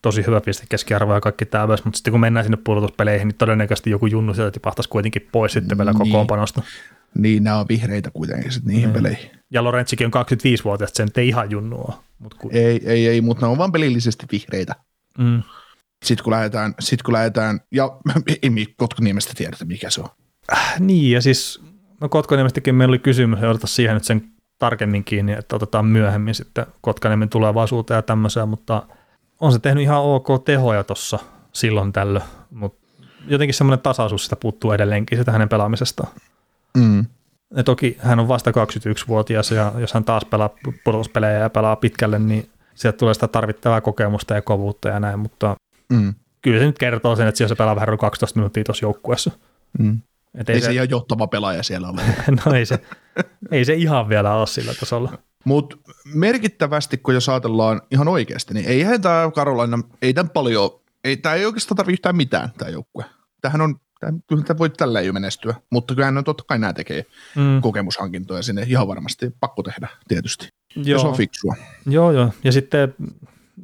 tosi 0.02 0.26
hyvä 0.26 0.40
piste 0.40 0.66
keskiarvo 0.68 1.14
ja 1.14 1.20
kaikki 1.20 1.46
tämä 1.46 1.66
mutta 1.66 1.96
sitten 1.96 2.10
kun 2.10 2.20
mennään 2.20 2.44
sinne 2.44 2.58
pudotuspeleihin, 2.64 3.28
niin 3.28 3.36
todennäköisesti 3.36 3.90
joku 3.90 4.06
junnu 4.06 4.34
sieltä 4.34 4.50
tipahtaisi 4.50 4.88
kuitenkin 4.88 5.28
pois 5.32 5.52
sitten 5.52 5.78
vielä 5.78 5.92
niin. 5.92 5.98
kokoonpanosta. 5.98 6.62
Niin, 7.14 7.44
nämä 7.44 7.58
on 7.58 7.66
vihreitä 7.68 8.10
kuitenkin 8.10 8.52
sitten 8.52 8.74
niihin 8.74 8.88
mm. 8.88 8.92
peleihin. 8.92 9.30
Ja 9.50 9.64
Lorenzikin 9.64 10.06
on 10.06 10.24
25-vuotias, 10.24 10.90
se 10.94 11.06
ei 11.16 11.28
ihan 11.28 11.50
junnua. 11.50 12.02
Mut 12.18 12.34
kun... 12.34 12.50
Ei, 12.54 12.80
ei, 12.84 13.08
ei, 13.08 13.20
mutta 13.20 13.46
ne 13.46 13.50
on 13.50 13.58
vaan 13.58 13.72
pelillisesti 13.72 14.26
vihreitä. 14.32 14.74
Mm. 15.18 15.42
Sitten 16.04 16.24
kun 16.24 16.32
lähdetään, 16.32 16.74
sit 16.80 17.02
kun 17.02 17.14
lähdetään 17.14 17.60
ja 17.72 17.98
ei 18.42 18.66
Kotkaniemestä 18.76 19.32
tiedetä, 19.36 19.64
mikä 19.64 19.90
se 19.90 20.00
on. 20.00 20.08
Niin, 20.78 21.12
ja 21.12 21.20
siis 21.20 21.62
no 22.00 22.08
Kotkaniemestäkin 22.08 22.74
meillä 22.74 22.92
oli 22.92 22.98
kysymys, 22.98 23.40
ja 23.40 23.48
siihen 23.64 23.94
nyt 23.94 24.04
sen 24.04 24.35
tarkemmin 24.58 25.04
kiinni, 25.04 25.32
että 25.32 25.56
otetaan 25.56 25.86
myöhemmin 25.86 26.34
sitten 26.34 26.66
Kotkaniemen 26.80 27.28
tulevaisuuteen 27.28 27.98
ja 27.98 28.02
tämmöiseen, 28.02 28.48
mutta 28.48 28.82
on 29.40 29.52
se 29.52 29.58
tehnyt 29.58 29.82
ihan 29.82 30.02
ok 30.02 30.44
tehoja 30.44 30.84
tuossa 30.84 31.18
silloin 31.52 31.92
tällöin, 31.92 32.24
mutta 32.50 32.86
jotenkin 33.28 33.54
semmoinen 33.54 33.82
tasaisuus 33.82 34.24
sitä 34.24 34.36
puuttuu 34.36 34.72
edelleenkin 34.72 35.18
sitä 35.18 35.32
hänen 35.32 35.48
pelaamisestaan. 35.48 36.08
Mm. 36.76 37.06
Ja 37.56 37.64
toki 37.64 37.96
hän 38.00 38.20
on 38.20 38.28
vasta 38.28 38.50
21-vuotias 38.50 39.50
ja 39.50 39.72
jos 39.78 39.94
hän 39.94 40.04
taas 40.04 40.24
pelaa 40.24 40.50
pudotuspelejä 40.84 41.38
ja 41.38 41.50
pelaa 41.50 41.76
pitkälle, 41.76 42.18
niin 42.18 42.50
sieltä 42.74 42.98
tulee 42.98 43.14
sitä 43.14 43.28
tarvittavaa 43.28 43.80
kokemusta 43.80 44.34
ja 44.34 44.42
kovuutta 44.42 44.88
ja 44.88 45.00
näin, 45.00 45.18
mutta 45.18 45.56
Mm. 45.92 46.14
kyllä 46.42 46.58
se 46.58 46.66
nyt 46.66 46.78
kertoo 46.78 47.16
sen, 47.16 47.28
että 47.28 47.36
siellä 47.36 47.48
se 47.48 47.54
pelaa 47.54 47.76
vähän 47.76 47.98
12 47.98 48.38
minuuttia 48.38 48.64
tuossa 48.64 48.84
joukkueessa. 48.84 49.30
Mm. 49.78 50.00
Et 50.34 50.48
Ei, 50.48 50.54
ei, 50.54 50.60
se 50.60 50.66
se, 50.66 50.72
ihan 50.72 50.90
johtava 50.90 51.26
pelaaja 51.26 51.62
siellä 51.62 51.88
ole. 51.88 52.00
no 52.46 52.52
ei, 52.52 52.66
se, 52.66 52.80
ei 53.50 53.64
se 53.64 53.74
ihan 53.74 54.08
vielä 54.08 54.34
ole 54.34 54.46
sillä 54.46 54.74
tasolla. 54.80 55.18
Mutta 55.44 55.76
merkittävästi, 56.14 56.96
kun 56.98 57.14
jos 57.14 57.28
ajatellaan 57.28 57.82
ihan 57.90 58.08
oikeasti, 58.08 58.54
niin 58.54 58.66
eihän 58.66 59.02
tämä 59.02 59.30
Karolaina, 59.34 59.78
ei 60.02 60.14
tämän 60.14 60.30
paljon, 60.30 60.70
ei, 61.04 61.16
tämä 61.16 61.34
ei 61.34 61.46
oikeastaan 61.46 61.76
tarvitse 61.76 61.92
yhtään 61.92 62.16
mitään, 62.16 62.52
tämä 62.58 62.70
joukkue. 62.70 63.04
Tähän 63.40 63.60
on, 63.60 63.76
kyllä 64.26 64.42
tämä 64.42 64.58
voi 64.58 64.70
tällä 64.70 65.00
jo 65.00 65.12
menestyä, 65.12 65.54
mutta 65.70 65.94
kyllähän 65.94 66.18
on 66.18 66.24
totta 66.24 66.44
kai 66.48 66.58
nämä 66.58 66.72
tekee 66.72 67.06
Mm, 67.36 67.60
kokemushankintoja 67.60 68.42
sinne 68.42 68.62
ihan 68.68 68.88
varmasti 68.88 69.30
pakko 69.40 69.62
tehdä 69.62 69.88
tietysti. 70.08 70.48
Joo. 70.76 70.84
joo, 70.86 71.00
Se 71.00 71.06
on 71.06 71.16
fiksua. 71.16 71.54
joo, 71.86 72.12
joo, 72.12 72.32
ja 72.44 72.52
sitten 72.52 72.94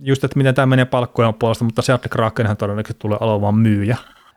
just, 0.03 0.25
että 0.25 0.39
miten 0.39 0.55
tämä 0.55 0.67
menee 0.67 0.85
palkkojen 0.85 1.35
puolesta, 1.35 1.65
mutta 1.65 1.83
Seattle 1.83 2.09
Krakenhan 2.09 2.57
todennäköisesti 2.57 3.01
tulee 3.01 3.19
olemaan 3.21 3.55
myyjä. 3.55 3.97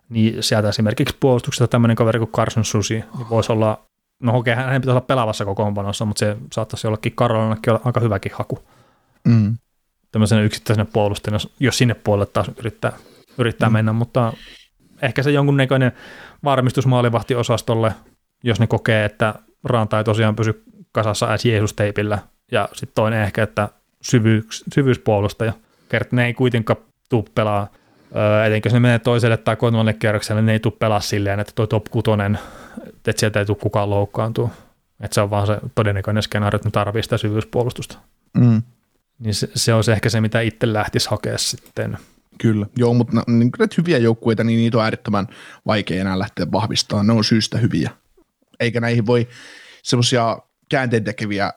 Niin 0.09 0.43
sieltä 0.43 0.69
esimerkiksi 0.69 1.17
puolustuksesta 1.19 1.67
tämmöinen 1.67 1.95
kaveri 1.97 2.19
kuin 2.19 2.31
Carson 2.31 2.65
Susi 2.65 2.93
niin 2.93 3.29
voisi 3.29 3.51
olla, 3.51 3.85
no 4.19 4.37
okei, 4.37 4.55
hänen 4.55 4.81
pitäisi 4.81 4.91
olla 4.91 5.01
pelaavassa 5.01 5.45
kokoonpanossa, 5.45 6.05
mutta 6.05 6.19
se 6.19 6.37
saattaisi 6.53 6.87
jollakin 6.87 7.15
Karolanakin 7.15 7.73
olla 7.73 7.81
aika 7.85 7.99
hyväkin 7.99 8.31
haku. 8.35 8.59
Mm. 9.27 9.57
tämmöisenä 10.11 10.41
yksittäisenä 10.41 10.85
puolustajana, 10.93 11.39
jos- 11.59 11.77
sinne 11.77 11.93
puolelle 11.93 12.25
taas 12.25 12.51
yrittää, 12.59 12.93
yrittää 13.37 13.69
mm. 13.69 13.73
mennä, 13.73 13.93
mutta 13.93 14.33
ehkä 15.01 15.23
se 15.23 15.31
jonkunnäköinen 15.31 15.91
varmistus 16.43 16.87
maalivahtiosastolle, 16.87 17.93
jos 18.43 18.59
ne 18.59 18.67
kokee, 18.67 19.05
että 19.05 19.35
Ranta 19.63 19.97
ei 19.97 20.03
tosiaan 20.03 20.35
pysy 20.35 20.63
kasassa 20.91 21.29
edes 21.29 21.45
Jeesus-teipillä, 21.45 22.19
ja 22.51 22.69
sitten 22.73 22.95
toinen 22.95 23.21
ehkä, 23.21 23.43
että 23.43 23.69
syvyys, 24.01 24.63
syvyyspuolustaja. 24.73 25.53
Kert 25.89 26.11
ne 26.11 26.25
ei 26.25 26.33
kuitenkaan 26.33 26.79
tuu 27.09 27.27
pelaa, 27.35 27.67
öö, 28.15 28.45
etenkin 28.45 28.69
jos 28.69 28.73
ne 28.73 28.79
menee 28.79 28.99
toiselle 28.99 29.37
tai 29.37 29.55
kolmannelle 29.55 29.93
kierrokselle, 29.99 30.41
ne 30.41 30.51
ei 30.51 30.59
tuu 30.59 30.71
pelaa 30.71 30.99
silleen, 30.99 31.39
että 31.39 31.53
toi 31.55 31.67
top 31.67 31.85
kutonen, 31.91 32.39
että 32.87 33.19
sieltä 33.19 33.39
ei 33.39 33.45
tule 33.45 33.57
kukaan 33.61 33.89
loukkaantua. 33.89 34.49
Että 34.99 35.15
se 35.15 35.21
on 35.21 35.29
vaan 35.29 35.47
se 35.47 35.59
todennäköinen 35.75 36.23
skenaario, 36.23 36.55
että 36.55 36.67
ne 36.67 36.71
tarvii 36.71 37.03
sitä 37.03 37.17
syvyyspuolustusta. 37.17 37.97
Mm. 38.33 38.61
Niin 39.19 39.33
se, 39.33 39.49
se 39.55 39.73
olisi 39.73 39.91
ehkä 39.91 40.09
se, 40.09 40.21
mitä 40.21 40.41
itse 40.41 40.73
lähtisi 40.73 41.09
hakea 41.09 41.37
sitten. 41.37 41.97
Kyllä, 42.37 42.65
joo, 42.77 42.93
mutta 42.93 43.23
niin 43.27 43.51
kyllä 43.51 43.67
hyviä 43.77 43.97
joukkueita, 43.97 44.43
niin 44.43 44.57
niitä 44.57 44.77
on 44.77 44.83
äärettömän 44.83 45.27
vaikea 45.65 46.01
enää 46.01 46.19
lähteä 46.19 46.51
vahvistamaan. 46.51 47.07
Ne 47.07 47.13
on 47.13 47.23
syystä 47.23 47.57
hyviä. 47.57 47.91
Eikä 48.59 48.79
näihin 48.79 49.05
voi 49.05 49.27
semmoisia 49.83 50.39
käänteentekeviä 50.69 51.53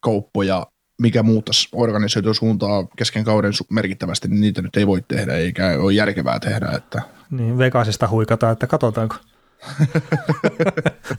kauppoja, 0.00 0.66
mikä 1.00 1.22
muuttaisi 1.22 1.68
organisoitua 1.72 2.34
suuntaa 2.34 2.86
kesken 2.96 3.24
kauden 3.24 3.52
merkittävästi, 3.70 4.28
niin 4.28 4.40
niitä 4.40 4.62
nyt 4.62 4.76
ei 4.76 4.86
voi 4.86 5.04
tehdä, 5.08 5.34
eikä 5.34 5.68
ole 5.78 5.92
järkevää 5.92 6.40
tehdä. 6.40 6.68
Että 6.76 7.02
Niin 7.30 7.58
Vegasista 7.58 8.08
huikataan, 8.08 8.52
että 8.52 8.66
katsotaanko. 8.66 9.16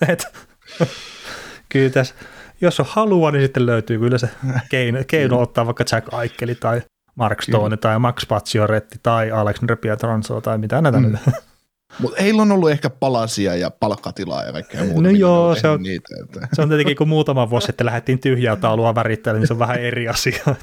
Et, 0.07 0.27
kyllä 1.69 1.89
tässä, 1.89 2.15
jos 2.61 2.79
on 2.79 2.85
halua, 2.89 3.31
niin 3.31 3.41
sitten 3.41 3.65
löytyy 3.65 3.99
kyllä 3.99 4.17
se 4.17 4.29
keino, 4.69 4.99
keino 5.07 5.39
ottaa 5.41 5.65
vaikka 5.65 5.83
Jack 5.91 6.13
Aikeli 6.13 6.55
tai 6.55 6.81
Mark 7.15 7.41
Stone 7.41 7.77
tai 7.77 7.99
Max 7.99 8.27
Pacioretti 8.27 8.99
tai 9.03 9.31
Alexander 9.31 9.77
Pietranzo 9.77 10.41
tai 10.41 10.57
mitä 10.57 10.81
näitä 10.81 10.99
Mm. 10.99 11.11
nyt. 11.11 11.21
Mutta 11.99 12.21
heillä 12.21 12.41
on 12.41 12.51
ollut 12.51 12.71
ehkä 12.71 12.89
palasia 12.89 13.55
ja 13.55 13.71
palkkatilaa 13.71 14.43
ja 14.43 14.51
kaikkea 14.51 14.83
muuta. 14.83 15.01
No 15.01 15.09
joo, 15.09 15.55
se 15.55 15.67
on- 15.67 15.81
Niitä, 15.83 16.15
että. 16.23 16.47
Se 16.53 16.61
on 16.61 16.69
tietenkin, 16.69 16.95
kun 16.95 17.07
muutama 17.07 17.49
vuosi 17.49 17.65
sitten 17.65 17.85
lähdettiin 17.85 18.19
tyhjää 18.19 18.55
taulua 18.55 18.95
värittelemään, 18.95 19.41
niin 19.41 19.47
se 19.47 19.53
on 19.53 19.59
vähän 19.59 19.79
eri 19.79 20.07
asia. 20.07 20.43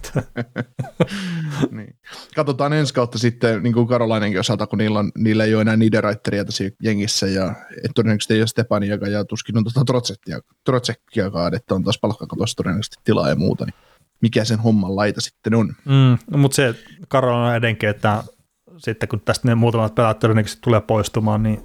Niin. 1.70 1.96
Katsotaan 2.34 2.72
ensi 2.72 2.94
kautta 2.94 3.18
sitten, 3.18 3.62
niin 3.62 3.72
kuin 3.72 3.86
Karolainenkin 3.86 4.40
osalta, 4.40 4.66
kun 4.66 4.78
niillä, 4.78 4.98
on, 4.98 5.12
niillä 5.18 5.44
ei 5.44 5.54
ole 5.54 5.62
enää 5.62 5.76
Niederreiteria 5.76 6.44
tässä 6.44 6.64
jengissä, 6.82 7.26
ja 7.26 7.54
et 7.84 7.90
todennäköisesti 7.94 8.34
ei 8.34 8.40
ole 8.40 8.46
Stepaniaga, 8.46 9.08
ja 9.08 9.24
tuskin 9.24 9.58
on 9.58 9.64
tuota 9.64 9.84
Trotsettia, 9.84 10.40
Trotsekkiakaan, 10.64 11.54
että 11.54 11.74
on 11.74 11.84
taas 11.84 11.98
palkkakatossa 11.98 12.56
todennäköisesti 12.56 12.96
tilaa 13.04 13.28
ja 13.28 13.36
muuta, 13.36 13.64
niin 13.64 13.74
mikä 14.22 14.44
sen 14.44 14.58
homman 14.58 14.96
laita 14.96 15.20
sitten 15.20 15.54
on. 15.54 15.68
Mm, 15.84 16.18
no, 16.30 16.38
mutta 16.38 16.54
se 16.54 16.74
Karolana 17.08 17.56
edenkin, 17.56 17.88
että 17.88 18.22
sitten 18.80 19.08
kun 19.08 19.20
tästä 19.20 19.48
ne 19.48 19.54
muutamat 19.54 19.94
pelaat 19.94 20.18
todennäköisesti 20.18 20.62
tulee 20.62 20.80
poistumaan, 20.80 21.42
niin 21.42 21.64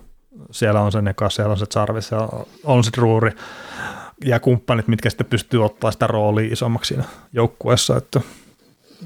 siellä 0.51 0.81
on 0.81 0.91
se 0.91 1.01
Neka, 1.01 1.29
siellä 1.29 1.51
on 1.51 1.57
se 1.57 1.65
Jarvis, 1.75 2.07
siellä 2.07 2.27
on 2.63 2.83
se 2.83 2.91
Druuri 2.97 3.31
ja 4.25 4.39
kumppanit, 4.39 4.87
mitkä 4.87 5.09
sitten 5.09 5.27
pystyy 5.27 5.65
ottaa 5.65 5.91
sitä 5.91 6.07
roolia 6.07 6.53
isommaksi 6.53 6.87
siinä 6.87 7.03
joukkueessa, 7.33 7.97
että 7.97 8.21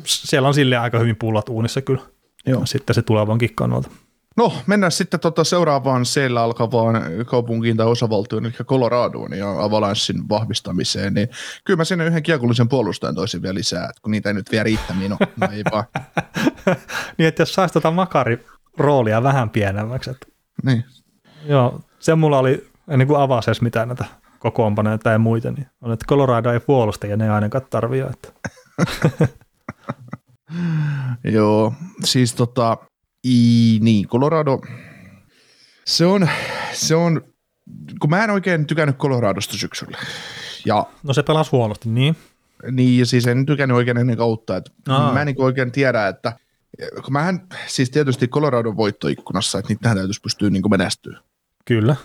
siellä 0.06 0.48
on 0.48 0.54
silleen 0.54 0.82
aika 0.82 1.00
hyvin 1.00 1.16
pullat 1.16 1.50
uunissa 1.50 1.82
kyllä. 1.82 2.01
Joo. 2.46 2.66
Sitten 2.66 2.94
se 2.94 3.01
tulevankin 3.01 3.56
kannalta. 3.56 3.89
No, 4.38 4.53
mennään 4.67 4.91
sitten 4.91 5.19
tota 5.19 5.43
seuraavaan 5.43 6.05
siellä 6.05 6.43
alkavaan 6.43 7.01
kaupunkiin 7.25 7.77
tai 7.77 7.88
osavaltioon, 7.88 8.45
eli 8.45 8.53
Coloradoon 8.53 9.38
ja 9.38 9.63
Avalanssin 9.63 10.29
vahvistamiseen, 10.29 11.13
niin 11.13 11.29
kyllä 11.65 11.77
mä 11.77 11.83
sinne 11.83 12.05
yhden 12.05 12.24
kiekollisen 12.24 12.69
puolustajan 12.69 13.15
toisin 13.15 13.41
vielä 13.41 13.55
lisää, 13.55 13.83
että 13.83 14.01
kun 14.01 14.12
niitä 14.12 14.29
ei 14.29 14.33
nyt 14.33 14.51
vielä 14.51 14.63
riittämiin 14.63 15.12
ole, 15.12 15.27
no 15.38 15.48
ei 15.51 15.63
vaan. 15.71 15.83
niin, 17.17 17.27
että 17.27 17.41
jos 17.41 17.53
saisi 17.53 17.74
tota 17.74 17.91
makariroolia 17.91 19.24
vähän 19.24 19.50
pienemmäksi, 19.50 20.09
että 20.09 20.27
Niin. 20.63 20.86
Joo, 21.45 21.81
se 22.00 22.15
mulla 22.15 22.39
oli, 22.39 22.69
ennen 22.88 23.07
kuin 23.07 23.19
avasi 23.19 23.50
edes 23.50 23.62
mitään 23.62 23.88
näitä 23.88 24.05
kokoonpanoja 24.39 24.98
tai 24.98 25.17
muita, 25.17 25.51
niin 25.51 25.67
on, 25.81 25.91
että 25.91 26.05
Colorado 26.05 26.51
ei 26.51 26.59
puolusta 26.59 27.07
ja 27.07 27.17
ne 27.17 27.24
ei 27.24 27.29
ainakaan 27.29 27.65
tarvii. 27.69 28.00
Että. 28.01 28.29
Joo, 31.24 31.74
siis 32.03 32.36
tota, 32.36 32.77
i, 33.26 33.80
niin, 33.82 34.08
Colorado, 34.08 34.62
se 35.86 36.06
on, 36.06 36.30
se 36.74 36.96
on, 36.96 37.22
kun 38.00 38.10
mä 38.10 38.24
en 38.24 38.30
oikein 38.30 38.66
tykännyt 38.66 38.98
Coloradosta 38.98 39.58
syksyllä. 39.58 39.98
Ja 40.66 40.86
No 41.04 41.14
se 41.14 41.24
pelasi 41.24 41.52
huonosti, 41.52 41.90
niin. 41.90 42.16
niin, 42.72 43.00
ja 43.00 43.06
siis 43.06 43.28
en 43.28 43.46
tykännyt 43.46 43.78
oikein 43.78 43.98
ennen 43.98 44.18
kautta, 44.18 44.58
että 44.58 44.72
Aa. 44.90 45.14
mä 45.14 45.22
en 45.22 45.28
niin 45.28 45.42
oikein 45.42 45.72
tiedä, 45.72 46.08
että 46.08 46.34
kun 47.04 47.14
mähän, 47.14 47.48
siis 47.68 47.90
tietysti 47.90 48.28
Coloradon 48.28 48.78
voittoikkunassa, 48.78 49.60
että 49.60 49.74
niitähän 49.74 49.98
täytyisi 49.98 50.22
pystyä 50.22 50.50
niin 50.50 50.70
menestyä. 50.70 51.20
Kyllä. 51.66 51.96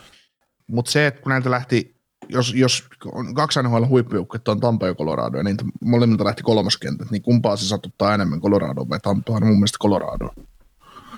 Mutta 0.66 0.90
se, 0.90 1.06
että 1.06 1.20
kun 1.20 1.30
näiltä 1.30 1.50
lähti, 1.50 1.94
jos, 2.28 2.54
jos 2.54 2.84
on 3.12 3.34
kaksi 3.34 3.62
NHL 3.62 3.86
huippujoukkuetta 3.88 4.52
on 4.52 4.60
Tampa 4.60 4.86
ja 4.86 4.94
Colorado, 4.94 5.38
ja 5.38 5.44
niitä 5.44 5.64
molemmilta 5.84 6.24
lähti 6.24 6.42
kolmoskentät, 6.42 7.10
niin 7.10 7.22
kumpaa 7.22 7.56
se 7.56 7.68
satuttaa 7.68 8.14
enemmän 8.14 8.40
Colorado 8.40 8.86
vai 8.88 9.00
Tampaa? 9.00 9.40
No 9.40 9.46
mun 9.46 9.56
mielestä 9.56 9.78
Colorado. 9.82 10.30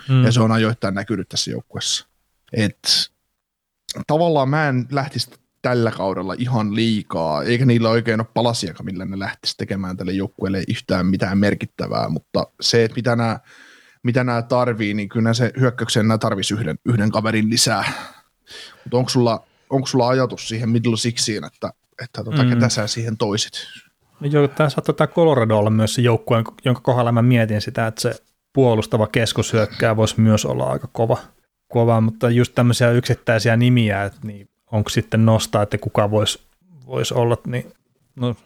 Mm. 0.08 0.24
Ja 0.24 0.32
se 0.32 0.40
on 0.40 0.52
ajoittain 0.52 0.94
näkynyt 0.94 1.28
tässä 1.28 1.50
joukkueessa. 1.50 2.06
Et 2.52 2.78
tavallaan 4.06 4.48
mä 4.48 4.68
en 4.68 4.86
lähtisi 4.90 5.30
tällä 5.62 5.90
kaudella 5.90 6.34
ihan 6.38 6.74
liikaa, 6.74 7.42
eikä 7.42 7.66
niillä 7.66 7.88
oikein 7.90 8.20
ole 8.20 8.28
palasiakaan, 8.34 8.84
millä 8.84 9.04
ne 9.04 9.18
lähtisi 9.18 9.56
tekemään 9.56 9.96
tälle 9.96 10.12
joukkueelle 10.12 10.64
yhtään 10.68 11.06
mitään 11.06 11.38
merkittävää, 11.38 12.08
mutta 12.08 12.46
se, 12.60 12.84
että 12.84 12.96
mitä 12.96 13.16
nämä, 13.16 13.38
mitä 14.02 14.24
nämä 14.24 14.42
tarvii, 14.42 14.94
niin 14.94 15.08
kyllä 15.08 15.34
se 15.34 15.52
hyökkäykseen 15.60 16.08
nämä 16.08 16.18
tarvisi 16.18 16.54
yhden, 16.54 16.78
yhden 16.84 17.10
kaverin 17.10 17.50
lisää. 17.50 17.92
Mutta 18.84 18.96
onko 18.98 19.08
sulla, 19.08 19.46
onko 19.70 19.86
sulla 19.86 20.08
ajatus 20.08 20.48
siihen 20.48 20.68
middle 20.68 20.96
sixiin, 20.96 21.44
että, 21.44 21.72
että 22.02 22.24
tota, 22.24 22.42
Mm. 22.42 22.48
ketä 22.50 22.68
sä 22.68 22.86
siihen 22.86 23.16
toisit? 23.16 23.52
No 24.20 24.28
Joo, 24.28 24.48
tämä 24.48 24.70
saattaa 24.70 24.94
tämä 24.94 25.08
Colorado 25.08 25.58
olla 25.58 25.70
myös 25.70 25.94
se 25.94 26.02
joukkue, 26.02 26.44
jonka 26.64 26.80
kohdalla 26.80 27.12
mä 27.12 27.22
mietin 27.22 27.60
sitä, 27.60 27.86
että 27.86 28.00
se 28.00 28.14
puolustava 28.56 29.06
keskushyökkää 29.06 29.96
voisi 29.96 30.20
myös 30.20 30.44
olla 30.44 30.64
aika 30.64 30.88
kova, 30.92 31.18
kova 31.68 32.00
mutta 32.00 32.30
just 32.30 32.54
tämmöisiä 32.54 32.90
yksittäisiä 32.90 33.56
nimiä, 33.56 34.04
että 34.04 34.18
niin 34.22 34.48
onko 34.72 34.88
sitten 34.88 35.26
nostaa, 35.26 35.62
että 35.62 35.78
kuka 35.78 36.10
voisi 36.10 36.42
vois 36.86 37.12
olla, 37.12 37.36
niin 37.46 37.72
no 38.16 38.36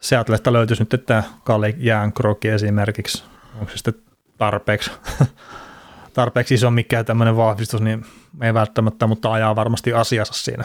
Seattlesta 0.00 0.52
löytyisi 0.52 0.86
nyt 0.92 1.06
tämä 1.06 1.22
Kalle 1.44 1.74
Jäänkroki 1.78 2.48
esimerkiksi, 2.48 3.24
onko 3.54 3.70
se 3.70 3.76
sitten 3.76 3.94
tarpeeksi, 4.38 4.90
tarpeeksi 6.14 6.54
iso 6.54 6.70
mikään 6.70 7.04
tämmöinen 7.04 7.36
vahvistus, 7.36 7.80
niin 7.80 8.04
ei 8.42 8.54
välttämättä, 8.54 9.06
mutta 9.06 9.32
ajaa 9.32 9.56
varmasti 9.56 9.92
asiassa 9.92 10.34
siinä 10.34 10.64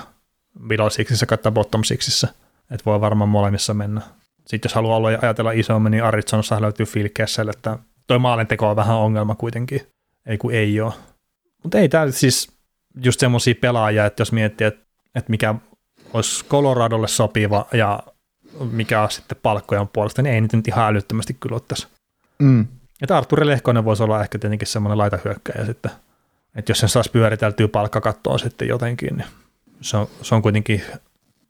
middle 0.60 0.90
sixissä 0.90 1.26
tai 1.26 1.52
bottom 1.52 1.82
että 2.72 2.86
voi 2.86 3.02
varmaan 3.02 3.30
molemmissa 3.30 3.74
mennä. 3.74 4.02
Sitten 4.46 4.70
jos 4.70 4.76
haluaa 4.76 5.02
ajatella 5.22 5.52
isommin, 5.52 5.92
niin 5.92 6.04
Arizonassa 6.04 6.62
löytyy 6.62 6.86
Phil 6.86 7.10
Kessel, 7.14 7.48
että 7.48 7.80
toi 8.14 8.20
maalinteko 8.20 8.70
on 8.70 8.76
vähän 8.76 8.96
ongelma 8.96 9.36
kuitenkin. 9.36 9.82
ei 10.26 10.38
kun 10.38 10.54
ei 10.54 10.82
ole. 10.82 10.94
Mutta 11.64 11.78
ei 11.78 11.90
tämä 11.90 12.12
siis 12.12 12.52
just 13.04 13.20
semmoisia 13.20 13.56
pelaajia, 13.62 14.06
että 14.06 14.22
jos 14.22 14.32
miettii, 14.32 14.68
että, 14.68 14.86
että 15.16 15.30
mikä 15.30 15.56
olisi 16.14 16.46
Coloradolle 16.46 17.08
sopiva 17.08 17.66
ja 17.74 18.04
mikä 18.72 19.02
on 19.02 19.12
sitten 19.12 19.38
palkkojen 19.42 19.88
puolesta, 19.88 20.22
niin 20.22 20.34
ei 20.34 20.42
niitä 20.42 20.58
nyt 20.58 20.68
ihan 20.68 20.88
älyttömästi 20.88 21.38
kyllä 21.40 21.54
ole 21.54 21.62
tässä. 21.68 21.88
Mm. 22.40 22.68
Että 23.02 23.18
Arturi 23.18 23.48
Lehkonen 23.48 23.86
voisi 23.86 24.04
olla 24.04 24.22
ehkä 24.22 24.40
tietenkin 24.40 24.68
semmoinen 24.68 24.98
laitahyökkäjä 24.98 25.66
sitten, 25.66 25.92
että 26.56 26.72
jos 26.72 26.80
sen 26.80 26.90
saisi 26.90 27.12
pyöriteltyä 27.12 27.68
palkkakattoa 27.68 28.38
sitten 28.38 28.68
jotenkin, 28.68 29.18
niin 29.18 29.28
se 29.82 29.98
on, 29.98 30.08
se 30.22 30.36
on 30.36 30.42
kuitenkin 30.42 30.84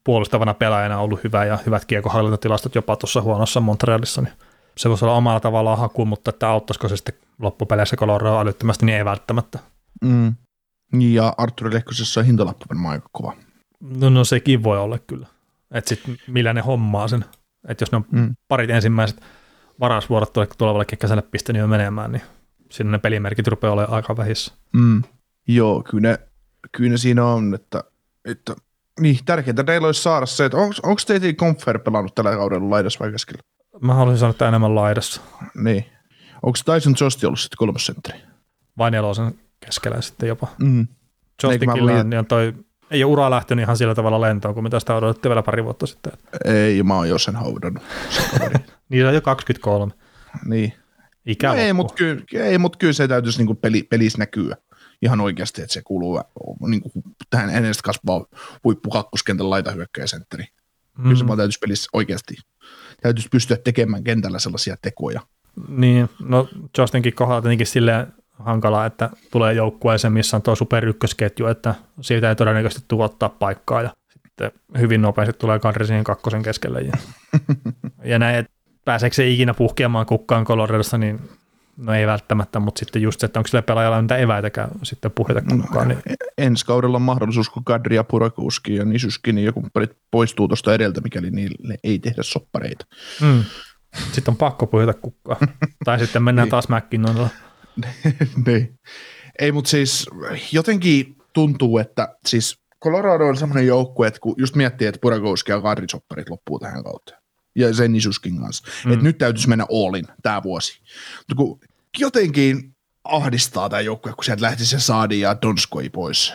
puolustavana 0.03 0.53
pelaajana 0.53 0.99
ollut 0.99 1.23
hyvä 1.23 1.45
ja 1.45 1.59
hyvät 1.65 1.85
kiekohallintatilastot 1.85 2.75
jopa 2.75 2.95
tuossa 2.95 3.21
huonossa 3.21 3.59
Montrealissa, 3.59 4.21
niin 4.21 4.33
se 4.77 4.89
voisi 4.89 5.05
olla 5.05 5.15
omalla 5.15 5.39
tavallaan 5.39 5.77
haku, 5.77 6.05
mutta 6.05 6.29
että 6.29 6.49
auttaisiko 6.49 6.89
se 6.89 6.97
sitten 6.97 7.15
loppupeleissä 7.39 7.97
Coloradoa 7.97 8.41
älyttömästi, 8.41 8.85
niin 8.85 8.97
ei 8.97 9.05
välttämättä. 9.05 9.59
Mm. 10.03 10.35
Ja 10.93 11.33
Arturi 11.37 11.73
Lehkosessa 11.73 12.19
on 12.19 12.25
hintalappu 12.25 12.65
varmaan 12.69 12.91
aika 12.93 13.09
kova. 13.11 13.33
No, 13.79 14.09
no 14.09 14.23
sekin 14.23 14.63
voi 14.63 14.79
olla 14.79 14.97
kyllä. 14.97 15.27
Että 15.71 15.89
sitten 15.89 16.17
millä 16.27 16.53
ne 16.53 16.61
hommaa 16.61 17.07
sen. 17.07 17.25
Että 17.67 17.81
jos 17.81 17.91
ne 17.91 17.95
on 17.95 18.05
Mm. 18.11 18.35
parit 18.47 18.69
ensimmäiset 18.69 19.21
varausvuorot 19.79 20.33
tulevalle 20.57 20.85
kekäiselle 20.85 21.21
pistänyt 21.21 21.59
jo 21.59 21.67
menemään, 21.67 22.11
niin 22.11 22.21
sinne 22.71 22.91
ne 22.91 22.97
pelimerkit 22.97 23.47
rupeaa 23.47 23.73
olemaan 23.73 23.93
aika 23.93 24.17
vähissä. 24.17 24.53
Mm. 24.73 25.03
Joo, 25.47 25.83
kyllä 25.89 26.09
ne, 26.09 26.19
kyllä 26.71 26.89
ne 26.89 26.97
siinä 26.97 27.25
on, 27.25 27.53
että, 27.55 27.83
että 28.25 28.55
niin, 28.99 29.19
tärkeintä 29.25 29.63
teillä 29.63 29.85
olisi 29.85 30.01
saada 30.01 30.25
se, 30.25 30.45
että 30.45 30.57
onko 30.57 31.01
teitä 31.07 31.33
Confer 31.33 31.79
pelannut 31.79 32.15
tällä 32.15 32.35
kaudella 32.35 32.69
laidassa 32.69 32.99
vai 32.99 33.11
keskellä? 33.11 33.41
Mä 33.83 33.93
haluaisin 33.93 34.19
sanoa, 34.19 34.31
että 34.31 34.47
enemmän 34.47 34.75
laidassa. 34.75 35.21
Niin. 35.55 35.85
Onko 36.43 36.57
Tyson 36.65 36.95
Josti 37.01 37.25
ollut 37.25 37.39
sitten 37.39 37.57
kolmas 37.57 37.85
sentteri? 37.85 38.19
Vai 38.77 38.91
nelosen 38.91 39.39
keskellä 39.65 40.01
sitten 40.01 40.29
jopa. 40.29 40.47
Mm. 40.59 40.87
Jostikilla 41.43 41.91
mä 41.91 41.99
on, 41.99 42.09
niin 42.09 42.25
toi, 42.25 42.53
ei 42.91 43.03
ole 43.03 43.11
ura 43.11 43.29
lähtenyt 43.29 43.63
ihan 43.63 43.77
sillä 43.77 43.95
tavalla 43.95 44.21
lentoon, 44.21 44.53
kuin 44.53 44.63
mitä 44.63 44.79
sitä 44.79 44.95
odotettiin 44.95 45.29
vielä 45.29 45.43
pari 45.43 45.63
vuotta 45.63 45.87
sitten. 45.87 46.13
Ei, 46.45 46.83
mä 46.83 46.95
oon 46.95 47.09
jo 47.09 47.17
sen 47.17 47.35
haudannut. 47.35 47.83
Niin 48.89 49.03
se 49.03 49.07
on 49.07 49.13
jo 49.13 49.21
23. 49.21 49.93
niin. 50.45 50.73
Ikä 51.25 51.47
No 51.47 51.53
ei, 51.53 51.73
mutta 51.73 51.93
kyllä, 51.93 52.23
ei, 52.33 52.57
mut 52.57 52.77
kyllä 52.77 52.93
se 52.93 53.07
täytyisi 53.07 53.37
niinku 53.37 53.55
peli, 53.55 53.83
pelissä 53.83 54.17
näkyä 54.17 54.55
ihan 55.01 55.21
oikeasti, 55.21 55.61
että 55.61 55.73
se 55.73 55.81
kuuluu 55.81 56.21
niinku, 56.67 56.91
tähän 57.29 57.49
enestä 57.49 57.83
kasvaa 57.83 58.25
huippu 58.63 58.89
kakkoskentän 58.89 59.49
laitahyökkäjäsentteri. 59.49 60.43
Mm. 60.97 61.03
Kyllä 61.03 61.15
se 61.15 61.27
vaan 61.27 61.37
täytyisi 61.37 61.59
pelissä 61.59 61.89
oikeasti, 61.93 62.35
täytyisi 63.03 63.29
pystyä 63.29 63.57
tekemään 63.57 64.03
kentällä 64.03 64.39
sellaisia 64.39 64.75
tekoja. 64.81 65.21
Niin, 65.67 66.09
no 66.19 66.47
Justinkin 66.77 67.13
kohdalla 67.13 67.41
tietenkin 67.41 67.67
silleen 67.67 68.07
hankalaa, 68.39 68.85
että 68.85 69.09
tulee 69.31 69.53
joukkueeseen, 69.53 70.13
missä 70.13 70.37
on 70.37 70.41
tuo 70.41 70.55
super 70.55 70.87
ykkösketju, 70.87 71.47
että 71.47 71.75
siitä 72.01 72.29
ei 72.29 72.35
todennäköisesti 72.35 72.85
tuottaa 72.87 73.29
paikkaa 73.29 73.81
ja 73.81 73.89
sitten 74.11 74.51
hyvin 74.79 75.01
nopeasti 75.01 75.33
tulee 75.33 75.59
kadri 75.59 75.87
siihen 75.87 76.03
kakkosen 76.03 76.43
keskelle. 76.43 76.81
Ja, 76.81 76.93
ja 78.11 78.19
näin, 78.19 78.35
että 78.35 78.51
pääseekö 78.85 79.15
se 79.15 79.29
ikinä 79.29 79.53
puhkeamaan 79.53 80.05
kukkaan 80.05 80.45
Coloradossa, 80.45 80.97
niin 80.97 81.19
no 81.77 81.93
ei 81.93 82.07
välttämättä, 82.07 82.59
mutta 82.59 82.79
sitten 82.79 83.01
just 83.01 83.19
se, 83.19 83.25
että 83.25 83.39
onko 83.39 83.47
sille 83.47 83.61
pelaajalla 83.61 84.01
mitä 84.01 84.17
eväitäkään 84.17 84.69
sitten 84.83 85.11
puhjeta 85.11 85.41
kukkaan. 85.41 85.87
Niin, 85.87 85.99
Ensi 86.37 86.65
kaudella 86.65 86.95
on 86.97 87.01
mahdollisuus, 87.01 87.49
kun 87.49 87.63
Kadri 87.63 87.95
ja 87.95 88.03
Purakuski 88.03 88.75
ja 88.75 88.85
Nisuski 88.85 89.33
niin 89.33 89.45
joku 89.45 89.61
kumppanit 89.61 89.91
poistuu 90.11 90.47
tuosta 90.47 90.73
edeltä, 90.73 91.01
mikäli 91.01 91.31
niille 91.31 91.77
ei 91.83 91.99
tehdä 91.99 92.23
soppareita. 92.23 92.85
mm, 93.21 93.43
sitten 94.11 94.31
on 94.31 94.37
pakko 94.37 94.67
puhjeta 94.67 94.93
kukkaan. 94.93 95.47
tai 95.85 95.99
sitten 95.99 96.23
mennään 96.23 96.49
taas 96.49 96.69
McKinnonilla. 96.69 97.29
niin. 98.47 98.79
Ei, 99.39 99.51
mutta 99.51 99.69
siis 99.69 100.09
jotenkin 100.51 101.15
tuntuu, 101.33 101.77
että 101.77 102.15
siis 102.25 102.63
Colorado 102.83 103.27
on 103.27 103.37
semmoinen 103.37 103.67
joukkue, 103.67 104.07
että 104.07 104.19
kun 104.19 104.35
just 104.37 104.55
miettii, 104.55 104.87
että 104.87 104.99
Purakoski 105.01 105.51
ja 105.51 105.61
Kadri-sopparit 105.61 106.29
loppuu 106.29 106.59
tähän 106.59 106.83
kautta. 106.83 107.22
Ja 107.55 107.73
sen 107.73 107.91
Nisuskin 107.91 108.39
kanssa. 108.39 108.67
Mm. 108.85 108.91
Että 108.93 109.03
nyt 109.03 109.17
täytyisi 109.17 109.49
mennä 109.49 109.65
Allin 109.71 110.07
tämä 110.23 110.43
vuosi. 110.43 110.81
Mutta 111.17 111.35
kun 111.35 111.59
jotenkin 111.97 112.75
ahdistaa 113.03 113.69
tämä 113.69 113.81
joukkue, 113.81 114.13
kun 114.13 114.23
sieltä 114.23 114.41
lähti 114.41 114.65
se 114.65 114.79
Saadi 114.79 115.19
ja 115.19 115.41
Donskoi 115.41 115.89
pois. 115.89 116.33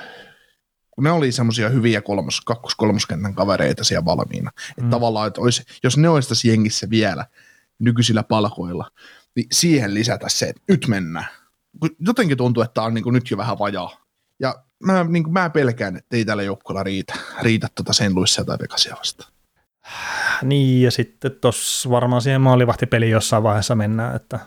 Kun 0.90 1.04
ne 1.04 1.10
oli 1.10 1.32
semmoisia 1.32 1.68
hyviä 1.68 2.00
kolmos, 2.00 2.40
kakkos, 2.40 2.74
kolmoskentän 2.74 3.34
kavereita 3.34 3.84
siellä 3.84 4.04
valmiina. 4.04 4.50
Mm. 4.50 4.84
Että 4.84 4.90
tavallaan, 4.90 5.28
että 5.28 5.40
olisi, 5.40 5.62
jos 5.82 5.96
ne 5.96 6.08
olisi 6.08 6.28
tässä 6.28 6.48
jengissä 6.48 6.90
vielä 6.90 7.26
nykyisillä 7.78 8.22
palkoilla, 8.22 8.90
niin 9.36 9.46
siihen 9.52 9.94
lisätä 9.94 10.28
se, 10.28 10.46
että 10.46 10.62
nyt 10.68 10.86
mennään. 10.88 11.26
Jotenkin 11.98 12.36
tuntuu, 12.36 12.62
että 12.62 12.74
tämä 12.74 12.86
on 12.86 12.94
niin 12.94 13.04
kuin 13.04 13.14
nyt 13.14 13.30
jo 13.30 13.36
vähän 13.36 13.58
vajaa. 13.58 14.04
Ja 14.40 14.64
mä, 14.84 15.04
niin 15.04 15.22
kuin 15.22 15.32
mä 15.32 15.50
pelkään, 15.50 15.96
että 15.96 16.16
ei 16.16 16.24
tällä 16.24 16.42
joukkueella 16.42 16.82
riitä, 16.82 17.14
riitä 17.42 17.68
tuota 17.74 17.92
St. 17.92 18.02
Louisia 18.14 18.44
tai 18.44 18.58
Vegasia 18.62 18.96
vastaan. 18.96 19.32
Niin, 20.42 20.82
ja 20.82 20.90
sitten 20.90 21.30
tuossa 21.40 21.90
varmaan 21.90 22.22
siihen 22.22 22.40
maalivahtipeliin 22.40 23.12
jossain 23.12 23.42
vaiheessa 23.42 23.74
mennään, 23.74 24.16
että, 24.16 24.38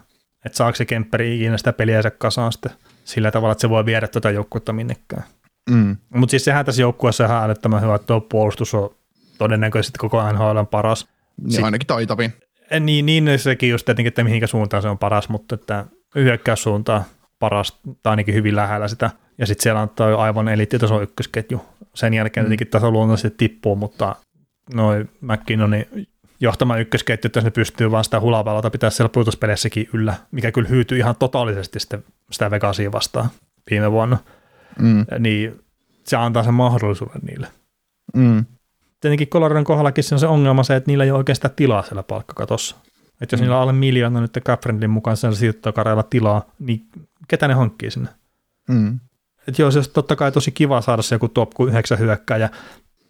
että 0.45 0.57
saako 0.57 0.75
se 0.75 0.85
Kempperi 0.85 1.35
ikinä 1.35 1.57
sitä 1.57 1.73
peliänsä 1.73 2.11
kasaan 2.11 2.51
sitten 2.51 2.71
sillä 3.03 3.31
tavalla, 3.31 3.51
että 3.51 3.61
se 3.61 3.69
voi 3.69 3.85
viedä 3.85 4.07
tuota 4.07 4.31
joukkuetta 4.31 4.73
minnekään. 4.73 5.23
Mm. 5.69 5.97
Mutta 6.09 6.31
siis 6.31 6.45
sehän 6.45 6.65
tässä 6.65 6.81
joukkueessa 6.81 7.25
ihan 7.25 7.43
älyttömän 7.43 7.81
hyvä, 7.81 7.95
että 7.95 8.07
tuo 8.07 8.21
puolustus 8.21 8.73
on 8.73 8.95
todennäköisesti 9.37 9.97
koko 9.99 10.31
NHL 10.31 10.63
paras. 10.71 11.07
Ja 11.45 11.51
Sit- 11.51 11.63
ainakin 11.63 11.87
taitavin. 11.87 12.33
Eh, 12.71 12.79
Niin, 12.79 13.05
niin 13.05 13.39
sekin 13.39 13.69
just 13.69 13.85
tietenkin, 13.85 14.07
että 14.07 14.23
mihinkä 14.23 14.47
suuntaan 14.47 14.83
se 14.83 14.89
on 14.89 14.97
paras, 14.97 15.29
mutta 15.29 15.55
että 15.55 15.85
hyökkäyssuuntaan 16.15 17.03
paras, 17.39 17.79
tai 18.03 18.11
ainakin 18.11 18.35
hyvin 18.35 18.55
lähellä 18.55 18.87
sitä. 18.87 19.09
Ja 19.37 19.45
sitten 19.45 19.63
siellä 19.63 19.81
on 19.81 19.89
toi 19.89 20.13
aivan 20.13 20.47
eliittitaso 20.47 21.01
ykkösketju. 21.01 21.61
Sen 21.93 22.13
jälkeen 22.13 22.45
tietenkin 22.45 22.67
taso 22.67 22.91
luonnollisesti 22.91 23.37
tippuu, 23.37 23.75
mutta 23.75 24.15
noin 24.73 25.09
McKinnonin 25.21 26.07
johtama 26.39 26.77
ykkösketju, 26.77 27.27
että 27.27 27.41
ne 27.41 27.51
pystyy 27.51 27.91
vaan 27.91 28.03
sitä 28.03 28.19
hulapalota 28.19 28.69
pitää 28.69 28.89
siellä 28.89 29.09
pudotuspeleissäkin 29.09 29.89
yllä, 29.93 30.13
mikä 30.31 30.51
kyllä 30.51 30.69
hyytyi 30.69 30.99
ihan 30.99 31.15
totaalisesti 31.19 31.79
sitten 31.79 32.03
sitä 32.31 32.51
Vegasia 32.51 32.91
vastaan 32.91 33.29
viime 33.71 33.91
vuonna, 33.91 34.17
Mm. 34.79 35.05
niin 35.19 35.59
se 36.05 36.17
antaa 36.17 36.43
sen 36.43 36.53
mahdollisuuden 36.53 37.21
niille. 37.21 37.47
Mm. 38.15 38.45
Tietenkin 39.01 39.27
Coloradon 39.27 39.63
kohdallakin 39.63 40.03
se 40.03 40.15
on 40.15 40.19
se 40.19 40.27
ongelma 40.27 40.63
se, 40.63 40.75
että 40.75 40.91
niillä 40.91 41.03
ei 41.03 41.11
ole 41.11 41.35
sitä 41.35 41.49
tilaa 41.49 41.83
siellä 41.83 42.03
palkkakatossa. 42.03 42.75
Että 43.21 43.33
jos 43.33 43.39
mm. 43.39 43.43
niillä 43.43 43.55
on 43.55 43.61
alle 43.61 43.73
miljoona 43.73 44.21
nyt 44.21 44.39
Capfriendin 44.45 44.89
mukaan 44.89 45.17
siellä 45.17 45.35
siirtokareilla 45.35 46.03
tilaa, 46.03 46.45
niin 46.59 46.85
ketä 47.27 47.47
ne 47.47 47.53
hankkii 47.53 47.91
sinne? 47.91 48.09
Mm. 48.69 48.99
Et 49.47 49.59
joo, 49.59 49.71
se 49.71 49.77
olisi 49.77 49.91
totta 49.91 50.15
kai 50.15 50.31
tosi 50.31 50.51
kiva 50.51 50.81
saada 50.81 51.01
se 51.01 51.15
joku 51.15 51.27
top 51.27 51.51
9 51.67 51.99
hyökkääjä. 51.99 52.49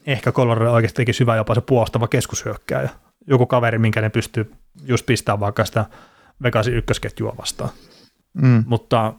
Ehkä 0.05 0.31
Colorado 0.31 0.71
oikeasti 0.71 0.95
tekisi 0.95 1.19
hyvä 1.19 1.35
jopa 1.35 1.55
se 1.55 1.61
puolustava 1.61 2.07
keskushyökkääjä. 2.07 2.89
Joku 3.27 3.45
kaveri, 3.45 3.77
minkä 3.77 4.01
ne 4.01 4.09
pystyy 4.09 4.51
just 4.83 5.05
pistämään 5.05 5.39
vaikka 5.39 5.65
sitä 5.65 5.85
Vegasin 6.43 6.73
ykkösketjua 6.73 7.35
vastaan. 7.37 7.69
Mm. 8.33 8.63
Mutta 8.67 9.13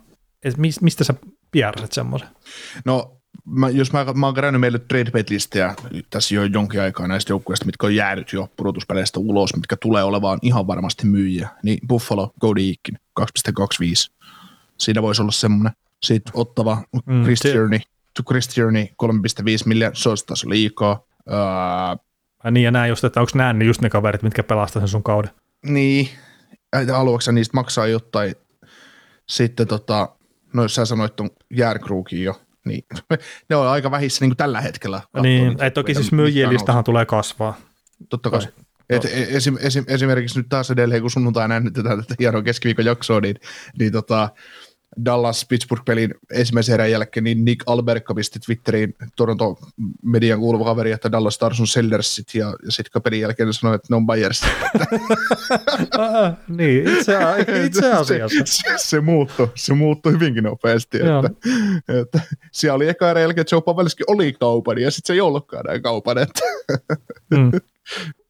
et 0.45 0.57
mis- 0.57 0.81
mistä 0.81 1.05
sä 1.05 1.15
piärsit 1.51 1.93
semmoisen? 1.93 2.29
No, 2.85 3.17
mä, 3.45 3.69
jos 3.69 3.93
mä, 3.93 4.05
mä 4.15 4.27
oon 4.27 4.35
kerännyt 4.35 4.61
meille 4.61 4.79
trade 4.79 5.25
listejä 5.31 5.75
tässä 6.11 6.35
jo 6.35 6.45
jonkin 6.45 6.81
aikaa 6.81 7.09
näistä 7.09 7.33
joukkueista, 7.33 7.67
mitkä 7.67 7.87
on 7.87 7.95
jäänyt 7.95 8.33
jo 8.33 8.49
pudotuspeleistä 8.57 9.21
ulos, 9.21 9.57
mitkä 9.57 9.77
tulee 9.77 10.03
olevaan 10.03 10.39
ihan 10.43 10.67
varmasti 10.67 11.07
myyjiä, 11.07 11.49
niin 11.63 11.79
Buffalo, 11.89 12.33
Cody 12.41 12.61
Eakin, 12.61 12.99
2,25. 13.21 13.27
Siinä 14.79 15.03
voisi 15.03 15.23
olla 15.23 15.33
semmoinen. 15.33 15.73
Sitten 16.03 16.33
ottava 16.37 16.83
Mm, 17.07 17.23
Chris 17.23 17.41
Tierney, 17.41 17.81
to 18.17 18.23
Chris 18.23 18.49
Tierney, 18.49 18.85
3,5 18.85 18.89
miljoonaa, 19.67 19.95
se 19.95 20.09
olisi 20.09 20.27
taas 20.27 20.45
liikaa. 20.45 21.05
Ai 22.45 22.53
niin 22.53 22.65
ja 22.65 22.71
näin 22.71 22.89
just, 22.89 23.05
että 23.05 23.21
onko 23.21 23.33
nämä 23.35 23.53
ne 23.53 23.65
just 23.65 23.81
ne 23.81 23.91
kaverit, 23.91 24.23
mitkä 24.23 24.43
pelastaa 24.43 24.81
sen 24.81 24.89
sun 24.89 25.03
kauden? 25.03 25.31
niin, 25.63 26.09
haluatko 26.93 27.33
niistä 27.33 27.57
maksaa 27.57 27.87
jotain. 27.87 28.35
Sitten 29.29 29.67
tota, 29.67 30.09
no 30.53 30.63
jos 30.63 30.75
sä 30.75 30.85
sanoit 30.85 31.17
ton 31.17 31.31
Järkruukin 31.51 32.25
jo, 32.25 32.41
niin 32.65 32.85
ne 33.49 33.57
on 33.57 33.69
aika 33.69 33.91
vähissä 33.91 34.25
niin 34.25 34.31
kuin 34.31 34.37
tällä 34.37 34.61
hetkellä. 34.61 35.03
Niin, 35.23 35.63
ei 35.63 35.71
toki 35.71 35.95
siis 35.95 36.13
myyjien 36.13 36.51
listahan 36.51 36.85
tulee 36.85 37.07
kasvaa. 37.07 37.57
Totta 38.09 38.31
kai. 38.31 38.41
Et 38.91 39.05
esim, 39.05 39.57
esim, 39.61 39.85
esimerkiksi 39.89 40.39
nyt 40.39 40.49
taas 40.49 40.71
edelleen, 40.71 41.01
kun 41.01 41.11
sunnuntaina 41.11 41.55
äänitetään 41.55 41.99
tätä 41.99 42.15
hienoa 42.19 42.43
keskiviikon 42.43 42.85
jaksoa, 42.85 43.21
niin, 43.21 43.37
niin 43.79 43.93
tota, 43.93 44.29
Dallas-Pittsburgh-pelin 45.05 46.15
ensimmäisen 46.33 46.75
erän 46.75 46.91
jälkeen, 46.91 47.25
niin 47.25 47.45
Nick 47.45 47.63
Alberka 47.67 48.15
pisti 48.15 48.39
Twitteriin 48.39 48.95
Toronto 49.17 49.59
median 50.03 50.39
kuuluva 50.41 50.65
kaveri, 50.65 50.93
että 50.93 51.13
Dallas 51.13 51.35
Stars 51.35 51.61
on 51.61 51.67
Sellersit, 51.67 52.35
ja, 52.35 52.47
ja 52.65 52.73
sitten 52.73 53.03
pelin 53.03 53.21
jälkeen 53.21 53.53
sanoi, 53.53 53.75
että 53.75 53.87
ne 53.91 53.97
on 53.97 54.07
Bayers. 54.07 54.43
Ah, 55.99 56.33
niin, 56.49 56.89
itse, 56.89 57.17
itse 57.67 57.93
asiassa. 57.93 58.39
Se, 58.45 58.63
se, 58.63 58.75
se, 58.77 59.01
muuttui, 59.01 59.49
se 59.55 59.75
muuttui 59.75 60.13
hyvinkin 60.13 60.45
nopeasti, 60.45 60.99
Joo. 60.99 61.23
että, 61.27 62.01
että, 62.01 62.21
siellä 62.53 62.77
oli 62.77 62.89
eka 62.89 63.11
erän 63.11 63.23
jälkeen, 63.23 63.41
että 63.41 63.55
Joe 63.55 63.63
Pavelski 63.63 64.05
oli 64.07 64.33
kaupan, 64.33 64.79
ja 64.79 64.91
sitten 64.91 65.07
se 65.07 65.13
ei 65.13 65.21
ollutkaan 65.21 65.65
näin 65.65 65.83
kaupan, 65.83 66.19
että 66.19 66.41
Mm. 67.31 67.51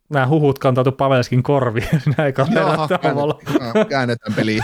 Nämä 0.08 0.28
huhut 0.28 0.58
kantautu 0.58 0.92
Pavelskin 0.92 1.42
korviin 1.42 2.02
näin 2.18 2.34
kahdella 2.34 2.88
tavalla. 2.88 3.38
käännetään, 3.88 4.34
peliin. 4.34 4.62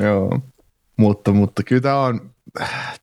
Joo. 0.00 0.40
Mutta, 0.96 1.32
mutta 1.32 1.62
kyllä 1.62 1.82
tämä 1.82 2.00
on, 2.00 2.30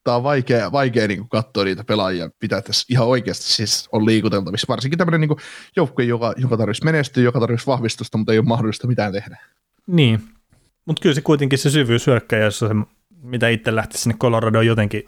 tämä 0.04 0.18
on 0.18 0.24
vaikea, 0.24 0.72
vaikea 0.72 1.08
niin 1.08 1.30
katsoa 1.30 1.64
niitä 1.64 1.84
pelaajia, 1.84 2.30
pitää 2.40 2.62
tässä 2.62 2.86
ihan 2.90 3.08
oikeasti 3.08 3.46
siis 3.46 3.90
on 3.92 4.06
liikuteltavissa. 4.06 4.66
Varsinkin 4.70 4.98
tämmöinen 4.98 5.22
niin 5.22 5.38
joukkue, 5.76 6.06
joka, 6.06 6.34
joka 6.38 6.58
tarvitsisi 6.58 6.86
menestyä, 6.86 7.24
joka 7.24 7.40
tarvitsisi 7.40 7.68
vahvistusta, 7.68 8.18
mutta 8.18 8.34
ei 8.34 8.40
ole 8.40 8.48
mahdollista 8.48 8.88
mitään 8.88 9.14
tehdä. 9.14 9.38
Niin, 9.88 10.22
mutta 10.86 11.02
kyllä 11.02 11.16
se 11.16 11.22
kuitenkin 11.22 11.60
se 11.60 11.70
syvyys 11.70 12.08
hyökkäjässä, 12.08 12.68
se, 12.68 12.74
mitä 13.22 13.50
itse 13.50 13.76
lähti 13.76 13.98
sinne 13.98 14.18
Coloradoon 14.18 14.66
jotenkin 14.66 15.04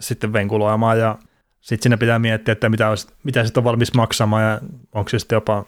sitten 0.00 0.32
venkuloimaan 0.32 0.98
ja 0.98 1.18
sitten 1.60 1.82
siinä 1.82 1.96
pitää 1.96 2.18
miettiä, 2.18 2.52
että 2.52 2.68
mitä, 2.68 2.88
olisi, 2.88 3.08
mitä 3.24 3.44
sitten 3.44 3.60
on 3.60 3.64
valmis 3.64 3.94
maksamaan 3.94 4.42
ja 4.42 4.60
onko 4.94 5.08
se 5.08 5.18
sitten 5.18 5.36
jopa 5.36 5.64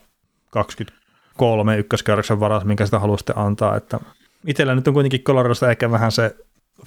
23 0.50 1.78
ykköskerroksen 1.78 2.40
varas, 2.40 2.64
minkä 2.64 2.84
sitä 2.84 2.98
haluaa 2.98 3.18
sitten 3.18 3.38
antaa. 3.38 3.76
Että 3.76 4.00
itsellä 4.46 4.74
nyt 4.74 4.88
on 4.88 4.94
kuitenkin 4.94 5.22
Coloradosta 5.22 5.70
ehkä 5.70 5.90
vähän 5.90 6.12
se 6.12 6.36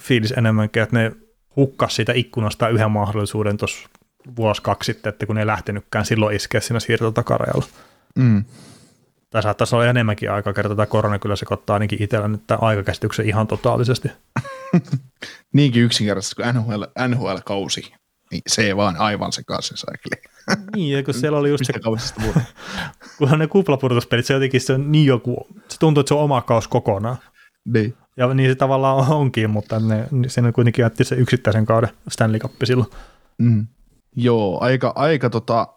fiilis 0.00 0.32
enemmänkin, 0.32 0.82
että 0.82 0.96
ne 0.96 1.12
hukkas 1.56 1.96
siitä 1.96 2.12
ikkunasta 2.12 2.68
yhden 2.68 2.90
mahdollisuuden 2.90 3.56
tuossa 3.56 3.88
vuosi 4.36 4.62
kaksi 4.62 4.92
sitten, 4.92 5.10
että 5.10 5.26
kun 5.26 5.34
ne 5.34 5.42
ei 5.42 5.46
lähtenytkään 5.46 6.04
silloin 6.04 6.36
iskeä 6.36 6.60
siinä 6.60 6.80
siirtotakarajalla. 6.80 7.66
Mm. 8.14 8.44
Tai 9.30 9.42
saattaisi 9.42 9.74
olla 9.74 9.86
enemmänkin 9.86 10.30
aikaa 10.30 10.52
kertaa 10.52 10.76
tämä 10.76 10.86
korona 10.86 11.18
kyllä 11.18 11.36
sekoittaa 11.36 11.74
ainakin 11.74 12.02
itsellä 12.02 12.28
nyt 12.28 12.46
tämän 12.46 12.62
aikakäsityksen 12.62 13.28
ihan 13.28 13.46
totaalisesti. 13.46 14.08
Niinkin 15.52 15.82
yksinkertaisesti 15.82 16.42
kuin 16.42 16.54
NHL, 16.54 16.82
NHL-kausi, 17.08 17.92
niin 18.30 18.42
se 18.46 18.62
ei 18.62 18.76
vaan 18.76 18.96
aivan 18.96 19.32
sekaisin 19.32 19.76
saikeli. 19.76 20.22
Niin, 20.76 20.96
ja 20.96 21.02
kun 21.02 21.14
siellä 21.14 21.38
oli 21.38 21.50
just 21.50 21.64
se, 21.64 21.72
kunhan 23.18 23.38
ne 23.38 23.46
kuplapurtuspelit, 23.46 24.26
se 24.26 24.34
jotenkin 24.34 24.60
se 24.60 24.72
on 24.72 24.92
niin 24.92 25.06
joku, 25.06 25.46
se 25.68 25.78
tuntuu, 25.78 26.00
että 26.00 26.08
se 26.08 26.14
on 26.14 26.20
oma 26.20 26.42
kaus 26.42 26.68
kokonaan. 26.68 27.16
Niin. 27.64 27.94
Ja 28.16 28.34
niin 28.34 28.50
se 28.50 28.54
tavallaan 28.54 29.12
onkin, 29.20 29.50
mutta 29.50 29.80
ne, 29.80 30.08
siinä 30.26 30.52
kuitenkin 30.52 30.82
jätti 30.82 31.04
se 31.04 31.14
yksittäisen 31.14 31.66
kauden 31.66 31.90
Stanley 32.08 32.40
Cup 32.40 32.52
silloin. 32.64 32.90
Mm. 33.38 33.66
Joo, 34.16 34.58
aika, 34.60 34.92
aika 34.96 35.30
tota, 35.30 35.68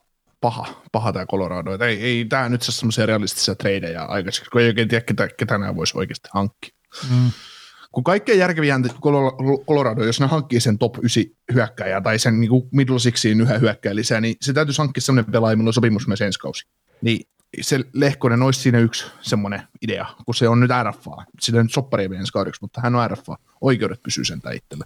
paha, 0.41 0.65
paha 0.91 1.13
tämä 1.13 1.25
Colorado. 1.25 1.73
Et 1.73 1.81
ei, 1.81 2.03
ei 2.03 2.25
tämä 2.25 2.49
nyt 2.49 2.61
se 2.61 2.71
semmoisia 2.71 3.05
realistisia 3.05 3.55
tradeja 3.55 4.03
aikaiseksi, 4.03 4.51
kun 4.51 4.61
ei 4.61 4.67
oikein 4.67 4.87
tiedä, 4.87 5.05
ketä, 5.05 5.27
ketä 5.37 5.57
nämä 5.57 5.75
voisi 5.75 5.97
oikeasti 5.97 6.29
hankkia. 6.33 6.71
Mm. 7.09 7.31
Kun 7.91 8.03
kaikkein 8.03 8.39
järkevintä 8.39 8.89
Colorado, 9.67 10.03
jos 10.03 10.19
ne 10.19 10.25
hankkii 10.25 10.59
sen 10.59 10.77
top 10.77 10.97
9 10.97 11.23
hyökkäjää 11.53 12.01
tai 12.01 12.19
sen 12.19 12.39
niin 12.39 12.51
middle 12.71 12.99
sixiin 12.99 13.41
yhden 13.41 13.61
hyökkäjän 13.61 13.95
lisää, 13.95 14.21
niin 14.21 14.35
se 14.41 14.53
täytyisi 14.53 14.81
hankkia 14.81 15.01
semmoinen 15.01 15.31
pelaaja, 15.31 15.57
millä 15.57 15.69
on 15.69 15.73
sopimus 15.73 16.07
myös 16.07 16.21
ensi 16.21 16.39
kausi. 16.39 16.67
Niin 17.01 17.27
se 17.61 17.79
Lehkonen 17.93 18.41
olisi 18.41 18.59
siinä 18.59 18.79
yksi 18.79 19.05
semmoinen 19.21 19.61
idea, 19.81 20.05
kun 20.25 20.35
se 20.35 20.49
on 20.49 20.59
nyt 20.59 20.71
RFA. 20.83 21.23
Sillä 21.41 21.63
nyt 21.63 21.73
soppari 21.73 22.03
ei 22.03 22.15
ensi 22.15 22.33
kaudeksi, 22.33 22.61
mutta 22.61 22.81
hän 22.81 22.95
on 22.95 23.11
RFA. 23.11 23.37
Oikeudet 23.61 24.03
pysyy 24.03 24.25
sen 24.25 24.41
itsellä. 24.55 24.85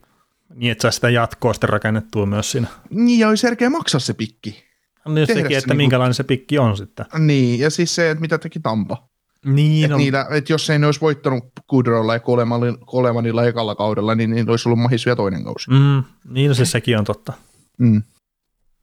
Niin, 0.56 0.72
että 0.72 0.82
saa 0.82 0.92
sitä 0.92 1.10
jatkoa 1.10 1.54
sitten 1.54 1.70
rakennettua 1.70 2.26
myös 2.26 2.52
siinä. 2.52 2.68
Niin, 2.90 3.20
ja 3.20 3.28
olisi 3.30 3.48
järkeä 3.48 3.70
maksaa 3.70 4.00
se 4.00 4.14
pikki. 4.14 4.64
No 5.06 5.14
Tehdä 5.14 5.26
sekin, 5.26 5.52
se 5.52 5.58
että 5.58 5.68
niinku- 5.68 5.78
minkälainen 5.78 6.14
se 6.14 6.24
pikki 6.24 6.60
on 6.60 6.78
sitten. 6.78 7.06
Niin, 7.20 7.60
ja 7.60 7.70
siis 7.70 7.96
se, 7.96 8.12
että 8.12 8.22
mitä 8.22 8.38
teki 8.38 8.60
Tampa. 8.60 9.08
Niin, 9.46 9.86
Et 9.86 9.92
no, 9.92 9.98
niitä, 9.98 10.28
et 10.32 10.50
jos 10.50 10.70
ei 10.70 10.80
ne 10.80 10.86
olisi 10.86 11.02
voittanut 11.02 11.44
Kudrolla 11.68 12.14
ja 12.14 12.20
Kolemanilla, 12.86 13.46
ekalla 13.46 13.76
kaudella, 13.76 14.16
niin 14.16 14.30
niillä 14.30 14.52
olisi 14.52 14.70
ollut 14.70 14.80
mahis 14.80 15.06
vielä 15.06 15.16
toinen 15.16 15.44
kausi. 15.44 15.70
mm, 15.70 16.04
niin 16.30 16.48
no 16.48 16.54
siis 16.54 16.72
sekin 16.72 16.98
on 16.98 17.06
totta. 17.06 17.34
Mm. 17.78 18.04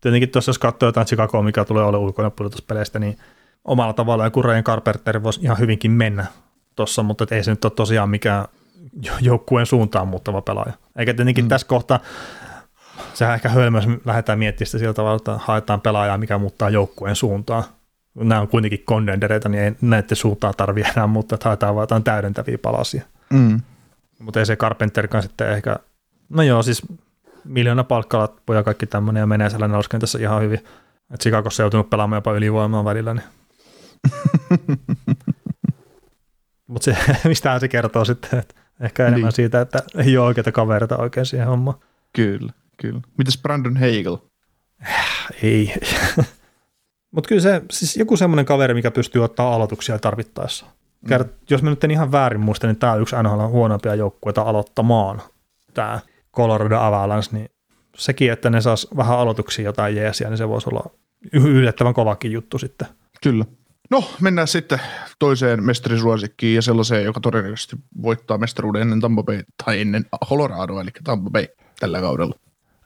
Tietenkin 0.01 0.29
tuossa 0.29 0.49
jos 0.49 0.59
katsoo 0.59 0.88
jotain 0.88 1.07
Chicagoa, 1.07 1.43
mikä 1.43 1.64
tulee 1.64 1.85
olla 1.85 1.99
ulkona 1.99 2.31
pudotuspeleistä, 2.31 2.99
niin 2.99 3.19
omalla 3.68 3.92
tavallaan 3.92 4.26
joku 4.26 4.42
Ryan 4.42 4.64
Carpenter 4.64 5.22
voisi 5.22 5.40
ihan 5.42 5.59
hyvinkin 5.59 5.90
mennä 5.90 6.26
tuossa, 6.76 7.02
mutta 7.02 7.26
ei 7.31 7.44
se 7.44 7.50
nyt 7.50 7.64
ole 7.64 7.72
tosiaan 7.76 8.11
mikään 8.11 8.44
jo- 9.02 9.12
joukkueen 9.20 9.66
suuntaan 9.66 10.09
muuttava 10.09 10.42
pelaaja. 10.42 10.72
Eikä 10.96 11.14
tietenkin 11.14 11.44
mm. 11.44 11.48
tässä 11.48 11.66
kohtaa, 11.66 12.00
sehän 13.14 13.35
ehkä 13.35 13.48
hölmös, 13.48 13.85
lähdetään 14.04 14.38
miettimään 14.38 14.66
sitä 14.66 14.78
sillä 14.78 14.94
tavalla, 14.94 15.16
että 15.16 15.38
haetaan 15.38 15.81
pelaajaa, 15.81 16.18
mikä 16.18 16.38
muuttaa 16.38 16.70
joukkueen 16.70 17.16
suuntaan. 17.16 17.64
Nämä 18.14 18.40
on 18.40 18.48
kuitenkin 18.48 18.83
kondendereita, 18.85 19.48
niin 19.48 19.62
ei 19.62 19.72
näiden 19.81 20.16
suuntaa 20.16 20.52
tarvitse 20.52 20.92
enää 20.92 21.09
että 21.20 21.48
haetaan 21.48 21.74
vaan 21.74 21.83
jotain 21.83 22.04
täydentäviä 22.04 22.59
palasia. 22.59 23.02
Mm. 23.31 23.61
Mutta 24.18 24.40
ei 24.40 24.46
se 24.46 24.57
Carpenterkaan 24.57 25.22
sitten 25.22 25.50
ehkä, 25.50 25.76
no 26.28 26.42
joo, 26.42 26.62
siis 26.62 26.83
miljoona 27.44 27.85
palkkalappu 27.85 28.52
ja 28.52 28.62
kaikki 28.62 28.87
tämmöinen 28.87 29.20
ja 29.20 29.26
menee 29.26 29.50
sellainen 29.50 29.72
neloskentässä 29.72 30.18
ihan 30.18 30.42
hyvin. 30.42 30.59
Että 30.59 31.22
Chicagossa 31.22 31.62
joutunut 31.62 31.90
pelaamaan 31.90 32.16
jopa 32.16 32.33
ylivoimaa 32.33 32.85
välillä. 32.85 33.14
Niin. 33.14 33.24
Mutta 36.66 36.84
se, 36.84 36.96
mistähän 37.28 37.61
se 37.61 37.68
kertoo 37.68 38.04
sitten, 38.04 38.38
että 38.38 38.54
ehkä 38.80 39.02
enemmän 39.06 39.22
Niin. 39.22 39.32
siitä, 39.32 39.61
että 39.61 39.82
ei 39.96 40.16
ole 40.18 40.26
oikeita 40.26 40.52
kavereita 40.52 40.96
oikein 40.96 41.26
siihen 41.26 41.46
hommaan. 41.48 41.78
Kyllä, 42.12 42.52
kyllä. 42.76 43.00
Mitäs 43.18 43.38
Brandon 43.42 43.76
Hagel? 43.76 44.16
Ei. 45.42 45.74
Mutta 47.11 47.28
kyllä 47.28 47.42
se, 47.42 47.62
siis 47.70 47.96
joku 47.96 48.16
semmoinen 48.16 48.44
kaveri, 48.46 48.74
mikä 48.74 48.90
pystyy 48.90 49.24
ottaa 49.24 49.54
aloituksia 49.54 49.98
tarvittaessa. 49.98 50.66
Kert, 51.08 51.28
Jos 51.50 51.62
mä 51.62 51.70
nyt 51.70 51.84
en 51.84 51.90
ihan 51.90 52.12
väärin 52.12 52.40
muista, 52.40 52.66
niin 52.66 52.76
tämä 52.76 52.92
on 52.92 53.02
yksi 53.02 53.16
NHL 53.22 53.46
huonompia 53.46 53.94
joukkueita 53.94 54.42
aloittamaan, 54.42 55.22
tämä 55.74 56.00
Colorado 56.37 56.78
Avalanche, 56.78 57.28
niin 57.32 57.50
sekin, 57.96 58.32
että 58.32 58.50
ne 58.50 58.61
saisi 58.61 58.88
vähän 58.96 59.18
aloituksia 59.18 59.64
jotain 59.64 59.96
jeesiä, 59.96 60.28
niin 60.28 60.38
se 60.38 60.48
voisi 60.48 60.68
olla 60.70 60.90
yllättävän 61.32 61.94
kovakin 61.94 62.32
juttu 62.32 62.58
sitten. 62.58 62.88
Kyllä. 63.22 63.44
No, 63.90 64.05
mennään 64.20 64.48
sitten 64.48 64.81
toiseen 65.18 65.64
mestarisuosikkiin 65.64 66.55
ja 66.55 66.62
sellaiseen, 66.62 67.05
joka 67.05 67.20
todennäköisesti 67.20 67.77
voittaa 68.03 68.38
mestaruuden 68.38 68.83
ennen 68.83 69.01
Tampa 69.01 69.22
Bay, 69.22 69.42
tai 69.64 69.81
ennen 69.81 70.07
Coloradoa, 70.29 70.81
eli 70.81 70.90
Tampa 71.05 71.31
Bay 71.31 71.46
tällä 71.81 72.01
kaudella. 72.01 72.35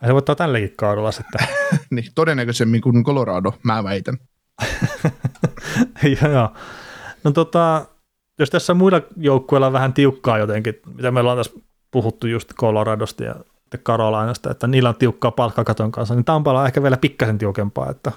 Ja 0.02 0.08
se 0.08 0.14
voittaa 0.14 0.34
tälläkin 0.34 0.72
kaudella 0.76 1.12
sitten. 1.12 1.46
niin, 1.90 2.04
todennäköisemmin 2.14 2.80
kuin 2.80 3.04
Colorado, 3.04 3.52
mä 3.62 3.84
väitän. 3.84 4.18
Joo. 6.32 6.52
No 7.24 7.30
tota, 7.30 7.86
jos 8.38 8.50
tässä 8.50 8.74
muilla 8.74 9.00
joukkueilla 9.16 9.66
on 9.66 9.72
vähän 9.72 9.92
tiukkaa 9.92 10.38
jotenkin, 10.38 10.74
mitä 10.94 11.10
meillä 11.10 11.32
on 11.32 11.38
tässä 11.38 11.52
puhuttu 11.90 12.26
just 12.26 12.54
Coloradosta 12.54 13.24
ja 13.24 13.34
Carolinasta, 13.78 14.50
että 14.50 14.66
niillä 14.66 14.88
on 14.88 14.96
tiukkaa 14.96 15.30
palkkakaton 15.30 15.92
kanssa, 15.92 16.14
niin 16.14 16.24
Tampalla 16.24 16.60
on 16.60 16.66
ehkä 16.66 16.82
vielä 16.82 16.96
pikkasen 16.96 17.38
tiukempaa, 17.38 17.90
että 17.90 18.12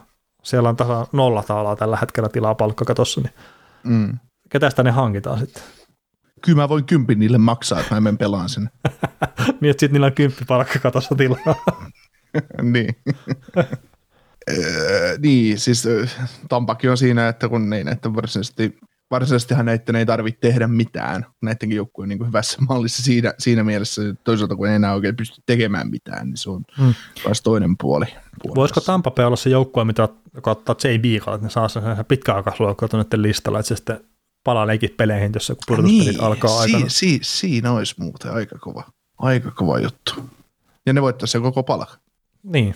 siellä 0.45 0.69
on 0.69 0.75
tasa 0.75 1.07
nolla 1.11 1.43
taalaa 1.43 1.75
tällä 1.75 1.97
hetkellä 1.97 2.29
tilaa 2.29 2.55
palkkakatossa, 2.55 3.21
niin 3.21 3.33
Mm. 3.83 4.19
ketästä 4.49 4.83
ne 4.83 4.91
hankitaan 4.91 5.39
sitten? 5.39 5.63
Kyllä 6.41 6.55
mä 6.61 6.69
voin 6.69 6.85
kympin 6.85 7.19
niille 7.19 7.37
maksaa, 7.37 7.79
että 7.79 7.95
mä 7.95 8.01
menen 8.01 8.17
pelaan 8.17 8.49
sen. 8.49 8.69
niin, 9.61 9.71
että 9.71 9.79
sitten 9.79 9.91
niillä 9.91 10.07
on 10.07 10.13
kymppi 10.13 10.45
palkkakatossa 10.47 11.15
tilaa. 11.15 11.55
niin. 12.73 12.95
Öö, 14.51 15.17
niin, 15.17 15.59
siis 15.59 15.87
Tampakin 16.49 16.89
on 16.91 16.97
siinä, 16.97 17.27
että 17.27 17.49
kun 17.49 17.69
niin, 17.69 17.87
että 17.87 18.13
varsinaisesti, 18.15 18.77
varsinaisestihan 19.11 19.65
näiden 19.65 19.95
ei 19.95 20.05
tarvitse 20.05 20.39
tehdä 20.41 20.67
mitään. 20.67 21.25
Näidenkin 21.41 21.75
joukkueen 21.75 22.09
niin 22.09 22.27
hyvässä 22.27 22.57
mallissa 22.69 23.03
siinä, 23.03 23.33
siinä 23.39 23.63
mielessä, 23.63 24.01
että 24.09 24.23
toisaalta 24.23 24.55
kun 24.55 24.67
ei 24.67 24.75
enää 24.75 24.93
oikein 24.93 25.15
pysty 25.15 25.41
tekemään 25.45 25.89
mitään, 25.89 26.27
niin 26.27 26.37
se 26.37 26.49
on 26.49 26.63
Hmm. 26.77 26.93
taas 27.23 27.41
toinen 27.41 27.77
puoli. 27.81 28.05
puoli 28.43 28.55
Voisiko 28.55 28.79
tässä. 28.79 28.91
Tampa 28.91 29.11
Bay 29.11 29.25
olla 29.25 29.35
se 29.35 29.49
joukkue, 29.49 29.85
mitä, 29.85 30.09
joka 30.35 30.51
ottaa 30.51 30.75
J. 30.83 30.87
Beagle, 30.99 31.33
että 31.33 31.45
ne 31.45 31.49
saa 31.49 31.67
sen 31.67 31.83
pitkäaikaisluokkaa 32.07 32.89
tuonne 32.89 33.07
listalla, 33.15 33.59
että 33.59 33.67
se 33.67 33.75
sitten 33.75 33.99
palaa 34.43 34.67
leikit 34.67 34.97
peleihin, 34.97 35.31
jos 35.33 35.49
joku 35.49 35.61
pudotuspelit 35.67 36.19
alkaa 36.19 36.49
si, 36.49 36.73
aikana. 36.75 36.89
si, 36.89 37.19
siinä 37.23 37.71
olisi 37.71 37.95
muuten 37.97 38.31
aika 38.31 38.59
kova, 38.59 38.83
aika 39.17 39.51
kova 39.51 39.79
juttu. 39.79 40.13
Ja 40.85 40.93
ne 40.93 41.01
voittaa 41.01 41.27
sen 41.27 41.41
koko 41.41 41.63
palkan. 41.63 41.97
Niin, 42.43 42.75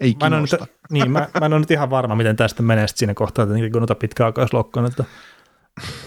Ei 0.00 0.16
Mä 0.20 0.36
en, 0.36 0.42
nyt, 0.42 0.68
niin, 0.90 1.10
mä, 1.10 1.28
mä 1.40 1.46
en 1.46 1.52
ole 1.52 1.60
nyt 1.60 1.70
ihan 1.70 1.90
varma, 1.90 2.14
miten 2.14 2.36
tästä 2.36 2.62
menee 2.62 2.86
siinä 2.88 3.14
kohtaa, 3.14 3.42
että 3.42 3.54
kun 3.72 3.80
noita 3.80 3.94
pitkäaikaislokkoon, 3.94 4.86
että 4.86 5.04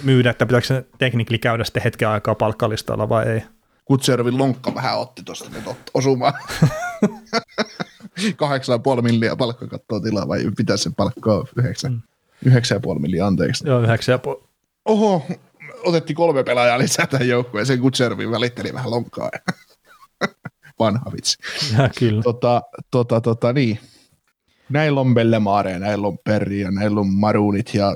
myydä, 0.03 0.29
että 0.29 0.45
pitääkö 0.45 0.67
se 0.67 0.85
teknikli 0.97 1.37
käydä 1.37 1.63
sitten 1.63 1.83
hetken 1.83 2.09
aikaa 2.09 2.35
palkkalistalla 2.35 3.09
vai 3.09 3.27
ei. 3.27 3.43
Kutservin 3.85 4.37
lonkka 4.37 4.75
vähän 4.75 4.99
otti 4.99 5.23
tuosta 5.23 5.49
nyt 5.49 5.63
osumaan. 5.93 6.33
8,5 8.95 9.01
milliä 9.01 9.35
palkkakattoa 9.35 9.99
tilaa 9.99 10.27
vai 10.27 10.43
pitää 10.57 10.77
sen 10.77 10.95
palkkaa 10.95 11.45
9, 11.55 11.91
Mm. 12.45 12.51
9,5 12.51 12.99
milliä 12.99 13.25
anteeksi. 13.25 13.67
Joo, 13.67 13.81
yhdeksän 13.81 14.13
ja 14.13 14.19
puoli. 14.19 14.43
Oho, 14.85 15.25
otettiin 15.83 16.15
kolme 16.15 16.43
pelaajaa 16.43 16.79
lisää 16.79 17.07
tähän 17.07 17.27
joukkueeseen. 17.27 17.79
Kutservin 17.79 18.31
välitteli 18.31 18.73
vähän 18.73 18.91
lonkkaa. 18.91 19.29
Vanha 20.79 21.11
vitsi. 21.15 21.37
Ja, 21.77 21.89
kyllä. 21.99 22.21
Tota, 22.21 22.61
tota, 22.91 23.21
tota, 23.21 23.53
niin. 23.53 23.79
Näillä 24.69 25.01
on 25.01 25.13
Bellemare, 25.13 25.79
näillä 25.79 26.07
on 26.07 26.17
Perri 26.23 26.59
ja 26.59 26.71
näillä 26.71 26.99
on 26.99 27.07
Marunit 27.07 27.73
ja 27.73 27.95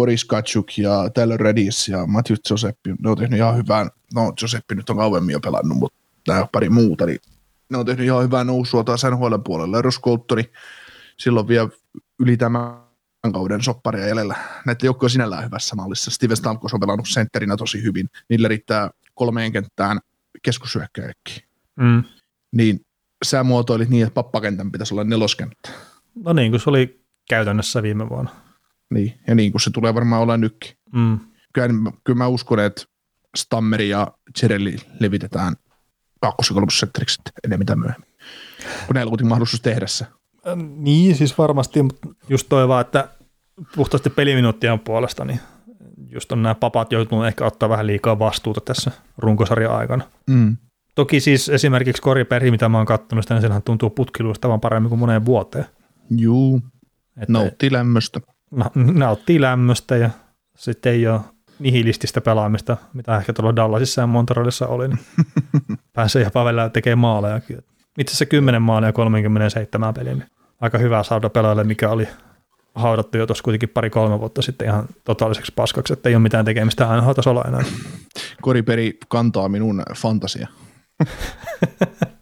Boris 0.00 0.24
Katsuk 0.24 0.78
ja 0.78 1.10
Tyler 1.14 1.40
Redis 1.40 1.88
ja 1.88 2.06
Matthew 2.06 2.36
Joseppi. 2.50 2.94
Ne 3.02 3.10
on 3.10 3.16
tehnyt 3.16 3.38
ihan 3.38 3.56
hyvää, 3.56 3.86
no 4.14 4.32
Joseppi 4.42 4.74
nyt 4.74 4.90
on 4.90 4.96
kauemmin 4.96 5.32
jo 5.32 5.40
pelannut, 5.40 5.78
mutta 5.78 5.98
nämä 6.28 6.46
pari 6.52 6.68
muuta, 6.68 7.06
niin 7.06 7.18
ne 7.70 7.78
on 7.78 7.86
tehnyt 7.86 8.04
ihan 8.04 8.22
hyvää 8.22 8.44
nousua 8.44 8.84
taas 8.84 9.04
NHL 9.10 9.34
puolella. 9.44 9.78
Eros 9.78 9.98
Kolttori, 9.98 10.52
silloin 11.16 11.48
vielä 11.48 11.68
yli 12.18 12.36
tämä 12.36 12.82
tämän 13.20 13.32
kauden 13.32 13.62
sopparia 13.62 14.08
jäljellä. 14.08 14.36
Näitä 14.66 14.86
joukkoja 14.86 15.06
on 15.06 15.10
sinällään 15.10 15.44
hyvässä 15.44 15.76
mallissa. 15.76 16.10
Steven 16.10 16.36
Stamkos 16.36 16.74
on 16.74 16.80
pelannut 16.80 17.08
sentterinä 17.08 17.56
tosi 17.56 17.82
hyvin. 17.82 18.08
Niillä 18.28 18.48
riittää 18.48 18.90
kolmeen 19.14 19.52
kenttään 19.52 20.00
keskushyökkäjäkin. 20.42 21.44
Mm. 21.76 22.04
Niin 22.52 22.80
sä 23.24 23.44
muotoilit 23.44 23.88
niin, 23.88 24.06
että 24.06 24.14
pappakentän 24.14 24.72
pitäisi 24.72 24.94
olla 24.94 25.04
neloskenttä. 25.04 25.70
No 26.24 26.32
niin 26.32 26.52
kuin 26.52 26.60
se 26.60 26.70
oli 26.70 27.00
käytännössä 27.28 27.82
viime 27.82 28.08
vuonna. 28.08 28.49
Niin, 28.94 29.14
ja 29.26 29.34
niin 29.34 29.52
kuin 29.52 29.62
se 29.62 29.70
tulee 29.70 29.94
varmaan 29.94 30.22
olla 30.22 30.36
nytkin. 30.36 30.76
Mm. 30.92 31.18
Kyllä, 31.52 31.92
kyllä 32.04 32.18
mä 32.18 32.26
uskon, 32.26 32.60
että 32.60 32.82
Stammeri 33.36 33.88
ja 33.88 34.12
Cerelli 34.38 34.76
levitetään 35.00 35.56
kakkos- 36.20 36.48
ja 36.50 36.54
kolmosentteriksi 36.54 37.22
enemmän 37.44 37.66
tai 37.66 37.76
myöhemmin. 37.76 38.10
Kun 38.86 38.94
näillä 38.94 39.12
on 39.12 39.28
mahdollisuus 39.28 39.60
tehdä 39.60 39.86
se. 39.86 40.06
Niin, 40.76 41.16
siis 41.16 41.38
varmasti, 41.38 41.82
mutta 41.82 42.08
just 42.28 42.48
toi 42.48 42.68
vaan, 42.68 42.80
että 42.80 43.08
puhtaasti 43.76 44.10
peliminuuttien 44.10 44.80
puolesta, 44.80 45.24
niin 45.24 45.40
just 46.10 46.32
on 46.32 46.42
nämä 46.42 46.54
papat 46.54 46.92
joutunut 46.92 47.26
ehkä 47.26 47.44
ottaa 47.44 47.68
vähän 47.68 47.86
liikaa 47.86 48.18
vastuuta 48.18 48.60
tässä 48.60 48.90
runkosarjan 49.18 49.76
aikana. 49.76 50.04
Mm. 50.26 50.56
Toki 50.94 51.20
siis 51.20 51.48
esimerkiksi 51.48 52.02
koriperi, 52.02 52.50
mitä 52.50 52.68
mä 52.68 52.76
oon 52.76 52.86
kattonut, 52.86 53.24
sitä, 53.24 53.34
niin 53.34 53.42
sehän 53.42 53.62
tuntuu 53.62 53.90
putkiluista 53.90 54.48
vaan 54.48 54.60
paremmin 54.60 54.88
kuin 54.88 54.98
moneen 54.98 55.24
vuoteen. 55.24 55.64
Juu, 56.10 56.60
Että 57.20 57.32
nautti 57.32 57.72
lämmöstä. 57.72 58.20
Na- 58.50 58.70
nauttii 58.74 59.40
lämmöstä 59.40 59.96
ja 59.96 60.10
sitten 60.56 60.92
ei 60.92 61.06
ole 61.06 61.20
nihilististä 61.58 62.20
pelaamista, 62.20 62.76
mitä 62.94 63.16
ehkä 63.16 63.32
tuolla 63.32 63.56
Dallasissa 63.56 64.00
ja 64.00 64.06
Montrealissa 64.06 64.66
oli, 64.66 64.88
niin 64.88 65.00
pääsee 65.92 66.24
jopa 66.24 66.44
välillä 66.44 66.68
tekemään 66.68 66.98
maalejakin. 66.98 67.58
Itse 67.98 68.10
asiassa 68.10 68.26
10 68.26 68.62
maalia 68.62 68.92
37 68.92 69.94
peliä, 69.94 70.14
niin 70.14 70.26
aika 70.60 70.78
hyvä 70.78 71.02
saada 71.02 71.30
pelaajalle, 71.30 71.64
mikä 71.64 71.90
oli 71.90 72.08
haudattu 72.74 73.18
jo 73.18 73.26
tuossa 73.26 73.44
kuitenkin 73.44 73.68
pari-kolme 73.68 74.20
vuotta 74.20 74.42
sitten 74.42 74.68
ihan 74.68 74.86
totaaliseksi 75.04 75.52
paskaksi, 75.56 75.92
että 75.92 76.08
ei 76.08 76.14
ole 76.14 76.22
mitään 76.22 76.44
tekemistä 76.44 76.96
NHL-tasolla 76.96 77.44
enää. 77.48 77.64
Koriperi 78.42 78.98
kantaa 79.08 79.48
minun 79.48 79.82
fantasia. 79.96 80.48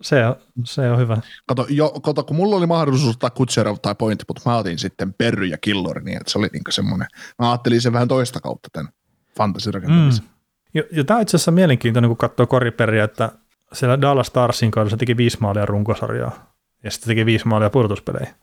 Se 0.00 0.26
on, 0.26 0.36
se 0.64 0.90
on 0.90 0.98
hyvä. 0.98 1.16
Kato, 1.46 1.66
jo, 1.68 1.90
kato, 1.90 2.24
kun 2.24 2.36
mulla 2.36 2.56
oli 2.56 2.66
mahdollisuus 2.66 3.14
ottaa 3.14 3.30
Kutserov 3.30 3.76
tai 3.82 3.94
Pointti, 3.94 4.24
mutta 4.28 4.50
mä 4.50 4.56
otin 4.56 4.78
sitten 4.78 5.14
Perry 5.14 5.46
ja 5.46 5.58
Killori, 5.58 6.04
niin 6.04 6.16
että 6.16 6.32
se 6.32 6.38
oli 6.38 6.48
niinku 6.52 6.72
semmoinen, 6.72 7.08
mä 7.38 7.50
ajattelin 7.50 7.80
sen 7.80 7.92
vähän 7.92 8.08
toista 8.08 8.40
kautta 8.40 8.68
tämän 8.72 8.92
fantasirakentamisen. 9.36 10.24
Mm. 10.24 10.30
Ja, 10.74 10.82
ja 10.92 11.04
tämä 11.04 11.16
on 11.16 11.22
itse 11.22 11.36
asiassa 11.36 11.50
mielenkiintoinen, 11.50 12.08
kun 12.08 12.16
katsoo 12.16 12.46
koriperiä, 12.46 13.04
että 13.04 13.32
siellä 13.72 14.00
Dallas 14.00 14.26
Starsin 14.26 14.70
se 14.90 14.96
teki 14.96 15.16
viisi 15.16 15.38
maalia 15.40 15.66
runkosarjaa 15.66 16.52
ja 16.84 16.90
sitten 16.90 17.08
teki 17.08 17.26
viisi 17.26 17.48
maalia 17.48 17.70
pudotuspeleihin. 17.70 18.34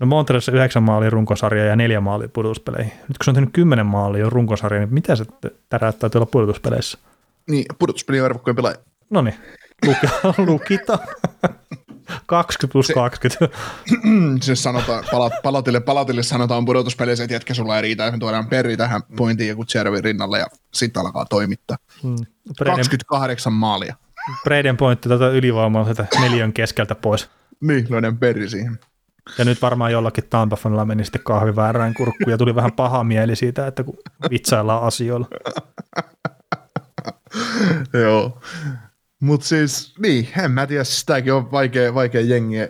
No 0.00 0.06
Montrealissa 0.06 0.52
yhdeksän 0.52 0.82
maalia 0.82 1.10
runkosarjaa 1.10 1.66
ja 1.66 1.76
neljä 1.76 2.00
maalia 2.00 2.28
pudotuspeleihin. 2.28 2.92
Nyt 2.92 3.18
kun 3.18 3.24
se 3.24 3.30
on 3.30 3.34
tehnyt 3.34 3.50
kymmenen 3.52 3.86
maalia 3.86 4.20
jo 4.20 4.30
runkosarjaa, 4.30 4.84
niin 4.84 4.94
mitä 4.94 5.16
se 5.16 5.24
täräyttää 5.68 6.10
tuolla 6.10 6.26
pudotuspeleissä? 6.26 6.98
Niin, 7.48 7.64
pudotuspelin 7.78 8.24
arvokkojen 8.24 8.56
pelaaja. 8.56 8.76
No 9.10 9.22
niin, 9.22 9.34
lukita. 10.46 10.98
20 12.26 12.72
plus 12.72 12.92
20. 12.94 13.48
se 14.44 14.56
sanotaan, 14.56 15.04
palat, 15.10 15.32
palatille, 15.42 15.80
palatille 15.80 16.22
sanotaan 16.22 16.64
pudotuspeleissä, 16.64 17.24
että 17.24 17.34
jätkä 17.34 17.54
sulla 17.54 17.76
ei 17.76 17.82
riitä, 17.82 18.10
me 18.10 18.18
tuodaan 18.18 18.46
Perry 18.46 18.76
tähän 18.76 19.02
pointiin 19.16 19.48
ja 19.48 19.56
Kutserovin 19.56 20.04
rinnalle 20.04 20.38
ja 20.38 20.46
sitten 20.74 21.00
alkaa 21.00 21.24
toimittaa. 21.24 21.76
Hmm. 22.02 22.16
28 22.64 23.52
maalia. 23.52 23.96
Braden 24.44 24.76
pointti 24.76 25.08
tätä 25.08 25.28
ylivoimaa 25.28 25.84
sieltä 25.84 26.06
neljön 26.20 26.52
keskeltä 26.52 26.94
pois. 26.94 27.30
Niin, 27.60 27.86
löydän 27.90 28.18
Perry 28.18 28.48
siihen. 28.48 28.78
Ja 29.38 29.44
nyt 29.44 29.62
varmaan 29.62 29.92
jollakin 29.92 30.24
Tampa 30.30 30.56
meni 30.84 31.04
sitten 31.04 31.22
kahvi 31.24 31.56
väärään 31.56 31.94
kurkkuun 31.94 32.30
ja 32.30 32.38
tuli 32.38 32.54
vähän 32.54 32.72
paha 32.72 33.04
mieli 33.04 33.36
siitä, 33.36 33.66
että 33.66 33.84
kun 33.84 33.98
vitsaillaan 34.30 34.82
asioilla. 34.82 35.28
Joo. 38.02 38.40
Mutta 39.20 39.46
siis, 39.46 39.94
niin, 39.98 40.28
en 40.44 40.50
mä 40.50 40.66
tiedä, 40.66 40.84
sitäkin 40.84 41.32
on 41.32 41.50
vaikea, 41.50 41.94
vaikea 41.94 42.20
jengiä 42.20 42.68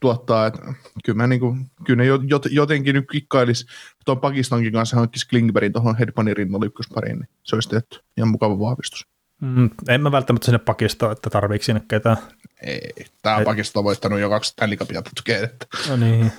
tuottaa, 0.00 0.46
että 0.46 0.74
kyllä, 1.04 1.16
mä 1.16 1.26
niinku, 1.26 1.56
kyllä 1.84 2.02
ne 2.02 2.06
jot, 2.06 2.42
jotenkin 2.50 2.94
nyt 2.94 3.10
kikkailis, 3.12 3.66
tuon 4.04 4.20
Pakistankin 4.20 4.72
kanssa 4.72 4.96
hankkisi 4.96 5.28
Klingberin 5.28 5.72
tuohon 5.72 5.96
Hedmanin 5.96 6.36
rinnalle 6.36 6.66
ykköspariin, 6.66 7.18
niin 7.18 7.28
se 7.42 7.56
olisi 7.56 7.68
tehty 7.68 8.00
ihan 8.16 8.28
mukava 8.28 8.58
vahvistus. 8.58 9.06
Mm, 9.40 9.70
en 9.88 10.00
mä 10.00 10.12
välttämättä 10.12 10.44
sinne 10.44 10.58
Pakistoon, 10.58 11.12
että 11.12 11.30
tarviiko 11.30 11.64
sinne 11.64 11.82
ketään. 11.88 12.16
Ei, 12.62 12.92
tämä 13.22 13.40
Pakistan 13.44 13.80
on 13.80 13.84
voittanut 13.84 14.20
jo 14.20 14.30
kaksi 14.30 14.50
Stanley 14.50 14.78
putkeen, 15.04 15.44
että 15.44 15.66
No 15.88 15.96
niin. 15.96 16.32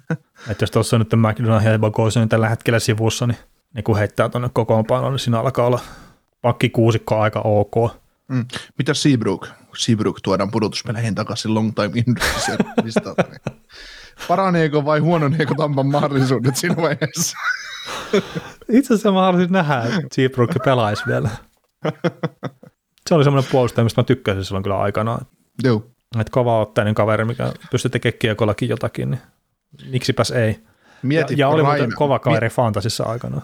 että 0.50 0.62
jos 0.62 0.70
tuossa 0.70 0.96
on 0.96 1.00
nyt 1.00 1.12
McDonald 1.16 1.72
ja 1.72 1.78
Bogosin 1.78 2.28
tällä 2.28 2.48
hetkellä 2.48 2.78
sivussa, 2.78 3.26
niin, 3.26 3.38
niin 3.74 3.84
kun 3.84 3.98
heittää 3.98 4.28
tuonne 4.28 4.50
kokoonpanoon, 4.52 5.12
niin 5.12 5.18
siinä 5.18 5.40
alkaa 5.40 5.66
olla 5.66 5.80
pakki 6.42 6.68
kuusikko 6.70 7.20
aika 7.20 7.40
ok. 7.40 7.74
Mm. 8.28 8.44
Mitä 8.78 8.94
Seabrook? 8.94 9.48
Seabrook 9.76 10.20
tuodaan 10.22 10.50
pudotuspeleihin 10.50 11.14
takaisin 11.14 11.54
long 11.54 11.72
time 11.74 12.04
listalta. 12.84 13.24
Paraneeko 14.28 14.84
vai 14.84 14.98
huononeeko 14.98 15.54
Tampan 15.54 15.86
mahdollisuudet 15.86 16.56
siinä 16.56 16.76
vaiheessa? 16.76 17.38
Itse 18.68 18.94
asiassa 18.94 19.12
mä 19.12 19.20
haluaisin 19.20 19.52
nähdä, 19.52 19.82
että 19.82 19.98
Seabrook 20.12 20.50
pelaisi 20.64 21.02
vielä. 21.06 21.30
Se 23.08 23.14
oli 23.14 23.24
semmoinen 23.24 23.50
puolustaja, 23.52 23.84
mistä 23.84 24.00
mä 24.00 24.04
tykkäsin 24.04 24.44
silloin 24.44 24.62
kyllä 24.62 24.78
aikanaan. 24.78 25.26
Joo. 25.64 25.86
Että 26.20 26.30
kova 26.30 26.60
otteinen 26.60 26.94
kaveri, 26.94 27.24
mikä 27.24 27.52
pystyy 27.70 27.90
tekemään 27.90 28.18
kiekollakin 28.18 28.68
jotakin, 28.68 29.10
niin 29.10 29.20
miksipäs 29.90 30.30
ei. 30.30 30.60
Mieti 31.02 31.34
ja, 31.34 31.38
ja 31.38 31.48
oli 31.48 31.62
muuten 31.62 31.94
kova 31.94 32.18
kaveri 32.18 32.46
mi- 32.46 32.50
Fantasissa 32.54 33.04
aikanaan. 33.04 33.42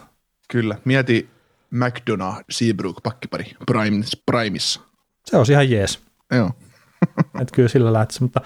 Kyllä, 0.49 0.75
mieti 0.85 1.29
McDonough, 1.75 2.37
Seabrook, 2.49 3.03
pakkipari 3.03 3.45
Prime, 3.65 4.05
Primeissa. 4.25 4.81
Se 5.25 5.37
on 5.37 5.45
ihan 5.51 5.69
jees. 5.71 5.99
Joo. 6.31 6.51
että 7.41 7.55
kyllä 7.55 7.69
sillä 7.69 7.93
lähtisi, 7.93 8.23
mutta 8.23 8.41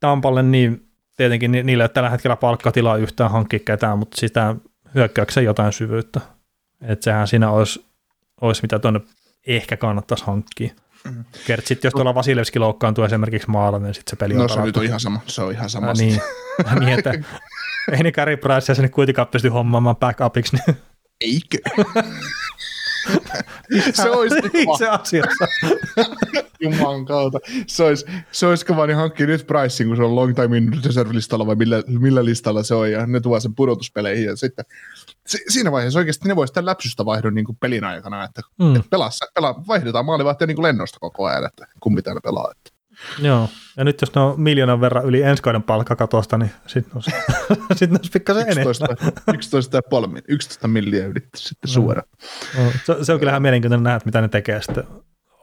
Tampalle 0.00 0.42
niin 0.42 0.88
tietenkin 1.16 1.52
ni- 1.52 1.62
niillä 1.62 1.82
ei 1.82 1.84
ole 1.84 1.88
tällä 1.88 2.10
hetkellä 2.10 2.36
palkkatilaa 2.36 2.96
yhtään 2.96 3.30
hankkia 3.30 3.58
ketään, 3.58 3.98
mutta 3.98 4.20
sitä 4.20 4.56
hyökkäyksen 4.94 5.44
jotain 5.44 5.72
syvyyttä. 5.72 6.20
Että 6.82 7.04
sehän 7.04 7.28
siinä 7.28 7.50
olisi, 7.50 7.86
olisi 8.40 8.62
mitä 8.62 8.78
tuonne 8.78 9.00
ehkä 9.46 9.76
kannattaisi 9.76 10.24
hankkia. 10.24 10.70
Mm. 11.04 11.24
Kert, 11.46 11.66
sitten 11.66 11.86
jos 11.88 11.92
tuolla 11.92 12.14
Vasilevski 12.14 12.58
loukkaantuu 12.58 13.04
esimerkiksi 13.04 13.50
maalla, 13.50 13.78
niin 13.78 13.94
sitten 13.94 14.10
se 14.10 14.16
peli 14.16 14.34
on 14.34 14.40
No 14.40 14.48
se 14.48 14.54
pelattu. 14.54 14.66
nyt 14.66 14.76
on 14.76 14.84
ihan 14.84 15.00
sama. 15.00 15.20
Se 15.26 15.42
on 15.42 15.52
ihan 15.52 15.70
sama. 15.70 15.92
Niin, 15.92 16.20
niin, 16.80 16.98
että 16.98 17.10
ei 17.92 18.02
ne 18.02 18.12
Gary 18.12 18.36
Price 18.36 18.74
sinne 18.74 18.88
kuitenkaan 18.88 19.28
pysty 19.28 19.48
hommaamaan 19.48 19.96
backupiksi. 19.96 20.56
Niin 20.66 20.76
Eikö? 21.20 21.58
se 23.94 24.10
olisi 24.10 24.36
itse 24.54 24.88
asiassa. 24.88 25.46
Jumalan 26.60 27.04
kautta. 27.04 27.38
Se 27.66 27.84
olisi, 27.84 28.06
se 28.32 28.46
olisi 28.46 28.66
kova, 28.66 28.86
niin 28.86 28.96
hankkii 28.96 29.26
nyt 29.26 29.46
Pricein, 29.46 29.88
kun 29.88 29.96
se 29.96 30.02
on 30.02 30.16
long 30.16 30.34
time 30.34 30.56
in 30.58 30.72
reserve-listalla 30.84 31.46
vai 31.46 31.54
millä, 31.54 31.82
millä 31.86 32.24
listalla 32.24 32.62
se 32.62 32.74
on, 32.74 32.90
ja 32.92 33.06
ne 33.06 33.20
tuo 33.20 33.40
sen 33.40 33.54
pudotuspeleihin, 33.54 34.24
ja 34.24 34.36
sitten 34.36 34.64
si, 35.26 35.38
siinä 35.48 35.72
vaiheessa 35.72 35.98
oikeasti 35.98 36.28
ne 36.28 36.36
voisi 36.36 36.50
sitä 36.50 36.66
läpsystä 36.66 37.04
vaihdon 37.04 37.34
niin 37.34 37.44
kuin 37.44 37.56
pelin 37.60 37.84
aikana, 37.84 38.24
että 38.24 38.42
Mm. 38.58 38.82
pelaa, 38.90 39.10
pelaa, 39.34 39.64
vaihdetaan 39.68 40.04
maalivahtia 40.04 40.46
niin 40.46 40.56
kuin 40.56 40.62
lennosta 40.62 40.98
koko 41.00 41.26
ajan, 41.26 41.46
että 41.46 41.66
kumpi 41.80 42.02
täällä 42.02 42.20
pelaa. 42.24 42.50
Että. 42.50 42.73
Joo, 43.18 43.48
ja 43.76 43.84
nyt 43.84 44.00
jos 44.00 44.14
ne 44.14 44.20
on 44.20 44.40
miljoonan 44.40 44.80
verran 44.80 45.04
yli 45.04 45.22
ensi 45.22 45.42
kauden 45.42 45.62
palkkakatosta, 45.62 46.38
niin 46.38 46.50
sitten 46.66 46.92
olisi, 46.94 47.10
sit 47.74 47.90
olisi 47.90 48.10
pikkasen 48.12 48.42
enemmän. 48.48 48.70
11, 48.70 48.86
11, 49.34 49.76
ja 49.76 49.82
puoli, 49.90 50.06
mil- 50.06 50.24
11 50.28 50.68
milliä 50.68 51.06
ylitti 51.06 51.38
sitten 51.38 51.68
No. 51.68 51.72
suoraan. 51.72 52.08
No, 52.58 52.70
se, 52.84 53.04
se 53.04 53.12
on 53.12 53.18
kyllähän 53.18 53.42
mielenkiintoinen 53.42 53.82
nähdä, 53.84 54.00
mitä 54.04 54.20
ne 54.20 54.28
tekee 54.28 54.62
sitten 54.62 54.84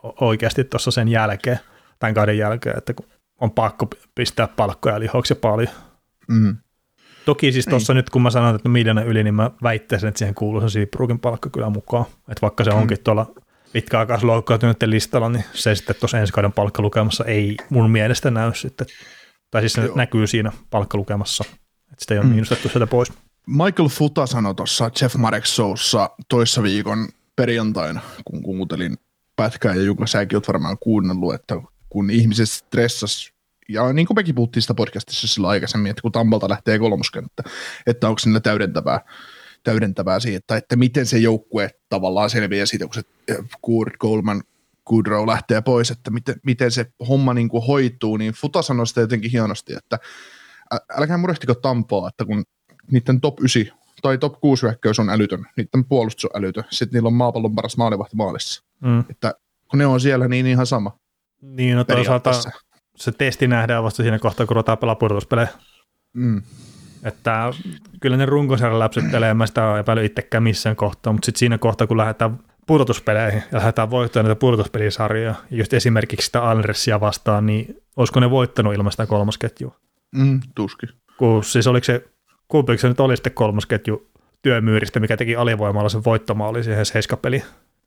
oikeasti 0.03 0.63
tuossa 0.63 0.91
sen 0.91 1.07
jälkeen, 1.07 1.59
tämän 1.99 2.13
kauden 2.13 2.37
jälkeen, 2.37 2.77
että 2.77 2.93
kun 2.93 3.05
on 3.41 3.51
pakko 3.51 3.87
pistää 4.15 4.47
palkkoja 4.47 4.99
lihoksi 4.99 5.35
paljon. 5.35 5.69
Mm. 6.27 6.57
Toki 7.25 7.51
siis 7.51 7.65
tuossa 7.65 7.93
nyt, 7.93 8.09
kun 8.09 8.21
mä 8.21 8.29
sanon, 8.29 8.55
että 8.55 8.69
miljoonan 8.69 9.07
yli, 9.07 9.23
niin 9.23 9.33
mä 9.33 9.51
väittäisin, 9.63 10.09
että 10.09 10.19
siihen 10.19 10.35
kuuluu 10.35 10.61
se 10.61 10.69
Seabrookin 10.69 11.19
palkka 11.19 11.49
kyllä 11.49 11.69
mukaan. 11.69 12.05
Että 12.05 12.41
vaikka 12.41 12.63
se 12.63 12.69
onkin 12.71 12.97
tuolla 13.03 13.31
pitkäaikaisloukkaantuneiden 13.73 14.89
listalla, 14.89 15.29
niin 15.29 15.43
se 15.53 15.75
sitten 15.75 15.95
tuossa 15.99 16.19
ensi 16.19 16.33
kauden 16.33 16.53
palkkalukemassa 16.53 17.25
ei 17.25 17.57
mun 17.69 17.91
mielestä 17.91 18.31
näy 18.31 18.53
sitten. 18.53 18.87
Tai 19.51 19.61
siis 19.61 19.73
se 19.73 19.81
Joo. 19.81 19.95
näkyy 19.95 20.27
siinä 20.27 20.51
palkkalukemassa, 20.69 21.43
että 21.91 21.95
sitä 21.99 22.13
ei 22.13 22.19
ole 22.19 22.27
miinustettu 22.27 22.69
sieltä 22.69 22.87
pois. 22.87 23.13
Michael 23.47 23.89
Futa 23.89 24.25
sanoi 24.25 24.55
tuossa 24.55 24.91
Jeff 25.01 25.15
Marek 25.15 25.45
Showssa 25.45 26.09
toissa 26.29 26.63
viikon 26.63 27.07
perjantaina, 27.35 28.01
kun 28.25 28.43
kuuntelin 28.43 28.97
pätkää, 29.35 29.75
ja 29.75 29.81
Juka, 29.81 30.07
säkin 30.07 30.37
oot 30.37 30.47
varmaan 30.47 30.77
kuunnellut, 30.79 31.33
että 31.33 31.55
kun 31.89 32.09
ihmiset 32.09 32.49
stressas, 32.49 33.33
ja 33.69 33.93
niin 33.93 34.07
kuin 34.07 34.15
mekin 34.15 34.35
puhuttiin 34.35 34.61
sitä 34.61 34.73
podcastissa 34.73 35.27
silloin 35.27 35.51
aikaisemmin, 35.51 35.89
että 35.89 36.01
kun 36.01 36.11
Tampalta 36.11 36.49
lähtee 36.49 36.79
kolmoskenttä, 36.79 37.43
että 37.87 38.09
onko 38.09 38.21
niillä 38.25 38.39
täydentävää, 38.39 38.99
täydentävää 39.63 40.19
siitä, 40.19 40.55
että 40.57 40.75
miten 40.75 41.05
se 41.05 41.17
joukkue 41.17 41.69
tavallaan 41.89 42.29
selviää 42.29 42.65
siitä, 42.65 42.85
kun 42.85 42.93
se 42.93 43.03
Kurt 43.61 43.97
Goldman 43.97 44.43
Goodrow 44.85 45.27
lähtee 45.27 45.61
pois, 45.61 45.91
että 45.91 46.11
miten, 46.11 46.35
miten 46.43 46.71
se 46.71 46.85
homma 47.09 47.33
niin 47.33 47.49
kuin 47.49 47.65
hoituu, 47.65 48.17
niin 48.17 48.33
Futa 48.33 48.61
sanoi 48.61 48.87
sitä 48.87 49.01
jotenkin 49.01 49.31
hienosti, 49.31 49.73
että 49.73 49.99
älkää 50.97 51.17
murehtiko 51.17 51.55
Tampoa, 51.55 52.07
että 52.07 52.25
kun 52.25 52.43
niiden 52.91 53.21
top 53.21 53.39
9 53.39 53.77
tai 54.01 54.17
top 54.17 54.41
6 54.41 54.61
hyökkäys 54.61 54.99
on 54.99 55.09
älytön, 55.09 55.45
niiden 55.57 55.85
puolustus 55.85 56.25
on 56.25 56.39
älytön, 56.39 56.63
sitten 56.69 56.97
niillä 56.97 57.07
on 57.07 57.13
maapallon 57.13 57.55
paras 57.55 57.77
maalivahti 57.77 58.15
maalissa. 58.15 58.63
Mm. 58.79 58.99
Että 59.09 59.33
kun 59.69 59.77
ne 59.77 59.85
on 59.85 60.01
siellä, 60.01 60.27
niin 60.27 60.47
ihan 60.47 60.67
sama. 60.67 60.97
Niin, 61.41 61.77
no 61.77 61.83
toisaalta 61.83 62.31
se 62.95 63.11
testi 63.11 63.47
nähdään 63.47 63.83
vasta 63.83 64.03
siinä 64.03 64.19
kohtaa, 64.19 64.45
kun 64.45 64.55
ruvetaan 64.55 64.77
pelaa 64.77 64.95
pudotuspelejä. 64.95 65.47
Mm. 66.13 66.41
Että 67.03 67.53
kyllä 67.99 68.17
ne 68.17 68.25
runkosarjan 68.25 68.79
läpsyttelee, 68.79 69.33
mä 69.33 69.47
sitä 69.47 69.67
ole 69.67 69.79
epäily 69.79 70.05
itsekään 70.05 70.43
missään 70.43 70.75
kohtaa, 70.75 71.13
mutta 71.13 71.25
sitten 71.25 71.39
siinä 71.39 71.57
kohtaa, 71.57 71.87
kun 71.87 71.97
lähdetään 71.97 72.39
pudotuspeleihin 72.67 73.43
ja 73.51 73.57
lähdetään 73.57 73.89
voittamaan 73.89 74.25
näitä 74.25 74.39
pudotuspelisarjoja, 74.39 75.35
ja 75.51 75.57
just 75.57 75.73
esimerkiksi 75.73 76.25
sitä 76.25 76.43
Alressia 76.43 76.99
vastaan, 76.99 77.45
niin 77.45 77.81
olisiko 77.97 78.19
ne 78.19 78.29
voittanut 78.29 78.73
ilman 78.73 78.91
sitä 78.91 79.05
kolmosketjua? 79.05 79.75
Mm, 80.15 80.39
tuskin. 80.55 80.89
Kun 81.17 81.43
siis 81.43 81.67
oliko 81.67 81.83
se, 81.83 82.05
kumpiko 82.47 82.77
se 82.77 82.87
nyt 82.87 82.99
oli 82.99 83.17
sitten 83.17 83.33
kolmosketju 83.33 84.07
työmyyristä, 84.41 84.99
mikä 84.99 85.17
teki 85.17 85.35
alivoimalla 85.35 85.89
sen 85.89 86.03
voittomaali 86.05 86.63
siihen 86.63 86.85
seiskapeliin? 86.85 87.43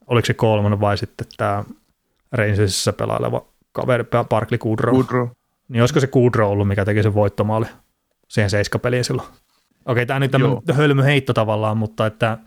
Oliko 0.07 0.27
se 0.27 0.35
kolmonen 0.35 0.81
vai 0.81 0.99
sitten 0.99 1.27
tämä 1.37 1.65
Rangersissa 2.33 2.93
pelaileva 2.93 3.45
kaveri 3.73 4.05
Barkley 4.29 4.59
Goodrow? 4.59 4.95
Woodrow. 4.95 5.29
Niin 5.69 5.83
olisiko 5.83 6.01
se 6.01 6.07
Goodrow 6.07 6.51
ollut, 6.51 6.69
mikä 6.69 6.85
teki 6.85 7.03
sen 7.03 7.15
voittomaali 7.15 7.67
siihen 8.29 8.51
seiskapeliin 8.51 9.05
silloin? 9.05 9.29
Okei, 9.87 10.07
tämä 10.07 10.21
nyt 10.21 10.35
on 10.35 10.41
Joo. 10.41 10.63
hölmö 10.73 11.03
heitto 11.03 11.33
tavallaan, 11.33 11.77
mutta 11.77 12.07
että 12.07 12.39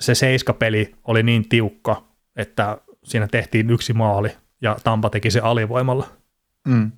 se 0.00 0.14
seiskapeli 0.14 0.94
oli 1.04 1.22
niin 1.22 1.48
tiukka, 1.48 2.04
että 2.36 2.78
siinä 3.04 3.26
tehtiin 3.26 3.70
yksi 3.70 3.92
maali 3.92 4.36
ja 4.62 4.76
Tampa 4.84 5.10
teki 5.10 5.30
se 5.30 5.40
alivoimalla. 5.40 6.08
Mm. 6.68 6.92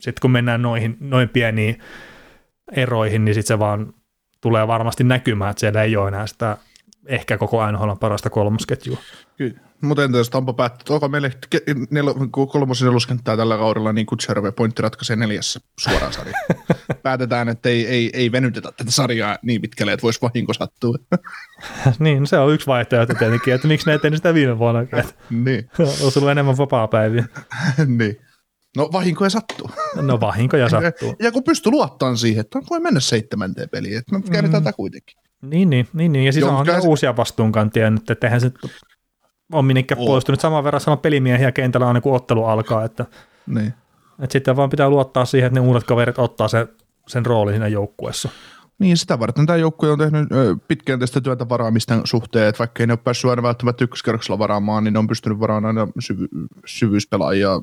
Sitten 0.00 0.20
kun 0.22 0.30
mennään 0.30 0.62
noihin, 0.62 0.96
noin 1.00 1.28
pieniin 1.28 1.78
eroihin, 2.72 3.24
niin 3.24 3.34
sitten 3.34 3.54
se 3.54 3.58
vaan 3.58 3.94
tulee 4.40 4.66
varmasti 4.66 5.04
näkymään, 5.04 5.50
että 5.50 5.60
siellä 5.60 5.82
ei 5.82 5.96
ole 5.96 6.08
enää 6.08 6.26
sitä 6.26 6.56
ehkä 7.06 7.38
koko 7.38 7.70
NHL 7.72 7.92
parasta 8.00 8.30
kolmosketjua. 8.30 8.98
Kyllä. 9.36 9.60
Mutta 9.80 10.04
entä 10.04 10.18
jos 10.18 10.30
Tampa 10.30 10.52
päättää, 10.52 10.94
onko 10.94 11.08
meille 11.08 11.32
ke- 11.54 11.70
nel- 11.70 12.28
kun 12.32 12.48
kolmosen 12.48 12.86
neloskenttää 12.86 13.36
tällä 13.36 13.56
kaudella, 13.56 13.92
niin 13.92 14.06
Kutserov 14.06 14.44
ja 14.44 14.52
Pointti 14.52 14.82
ratkaisee 14.82 15.16
neljässä 15.16 15.60
suoraan 15.80 16.12
sarja. 16.12 16.38
Päätetään, 17.02 17.48
että 17.48 17.68
ei, 17.68 17.86
ei, 17.86 18.10
ei 18.12 18.32
venytetä 18.32 18.72
tätä 18.76 18.90
sarjaa 18.90 19.38
niin 19.42 19.60
pitkälle, 19.62 19.92
että 19.92 20.02
voisi 20.02 20.22
vahinko 20.22 20.54
sattua. 20.54 20.96
niin, 21.98 22.26
se 22.26 22.38
on 22.38 22.54
yksi 22.54 22.66
vaihtoehto 22.66 23.14
tietenkin, 23.14 23.54
että 23.54 23.68
miksi 23.68 23.86
ne 23.90 24.00
ei 24.04 24.16
sitä 24.16 24.34
viime 24.34 24.58
vuonna, 24.58 24.80
niin. 25.30 25.70
olisi 25.78 26.18
ollut 26.18 26.30
enemmän 26.30 26.56
vapaa-päiviä. 26.58 27.24
niin. 27.86 28.29
No 28.76 28.88
vahinkoja 28.92 29.30
sattuu. 29.30 29.70
No 30.02 30.20
vahinkoja 30.20 30.68
sattuu. 30.70 31.14
Ja 31.22 31.32
kun 31.32 31.44
pystyy 31.44 31.72
luottamaan 31.72 32.18
siihen, 32.18 32.40
että 32.40 32.58
voi 32.70 32.80
mennä 32.80 33.00
seitsemänteen 33.00 33.68
peliin, 33.68 33.98
että 33.98 34.14
me 34.14 34.22
käännetään 34.22 34.62
mm. 34.62 34.64
tätä 34.64 34.76
kuitenkin. 34.76 35.16
Niin, 35.42 35.70
niin, 35.70 35.88
niin, 35.92 36.12
niin. 36.12 36.26
ja 36.26 36.32
siis 36.32 36.44
Joo, 36.46 36.56
on 36.58 36.66
se- 36.66 36.78
uusia 36.88 37.16
vastuunkantia 37.16 37.90
nyt, 37.90 38.10
että 38.10 38.26
eihän 38.26 38.40
se 38.40 38.52
on 39.52 39.64
minnekään 39.64 39.98
poistunut. 40.06 40.40
Saman 40.40 40.64
verran 40.64 40.80
sama 40.80 40.96
pelimiehiä 40.96 41.52
kentällä 41.52 41.88
aina 41.88 42.00
kun 42.00 42.14
ottelu 42.16 42.44
alkaa, 42.44 42.84
että, 42.84 43.06
Niin. 43.46 43.74
että 44.22 44.32
sitten 44.32 44.56
vaan 44.56 44.70
pitää 44.70 44.90
luottaa 44.90 45.24
siihen, 45.24 45.46
että 45.46 45.60
ne 45.60 45.66
uudet 45.66 45.84
kaverit 45.84 46.18
ottaa 46.18 46.48
sen, 46.48 46.68
sen 47.08 47.26
roolin 47.26 47.52
siinä 47.54 47.68
joukkueessa. 47.68 48.28
Niin, 48.78 48.96
sitä 48.96 49.18
varten 49.18 49.46
tämä 49.46 49.56
joukkue 49.56 49.90
on 49.90 49.98
tehnyt 49.98 50.32
ö, 50.32 50.56
pitkäjänteistä 50.68 51.20
työtä 51.20 51.48
varaamisten 51.48 52.00
suhteen, 52.04 52.48
että 52.48 52.58
vaikka 52.58 52.82
ei 52.82 52.86
ne 52.86 52.92
ole 52.92 53.00
päässyt 53.04 53.30
aina 53.30 53.42
välttämättä 53.42 53.84
ykköskerroksella 53.84 54.38
varaamaan, 54.38 54.84
niin 54.84 54.92
ne 54.92 54.98
on 54.98 55.06
pystynyt 55.06 55.40
varaamaan 55.40 55.78
aina 55.78 55.92
syvy- 55.98 56.28
syvyyspelaajia 56.66 57.60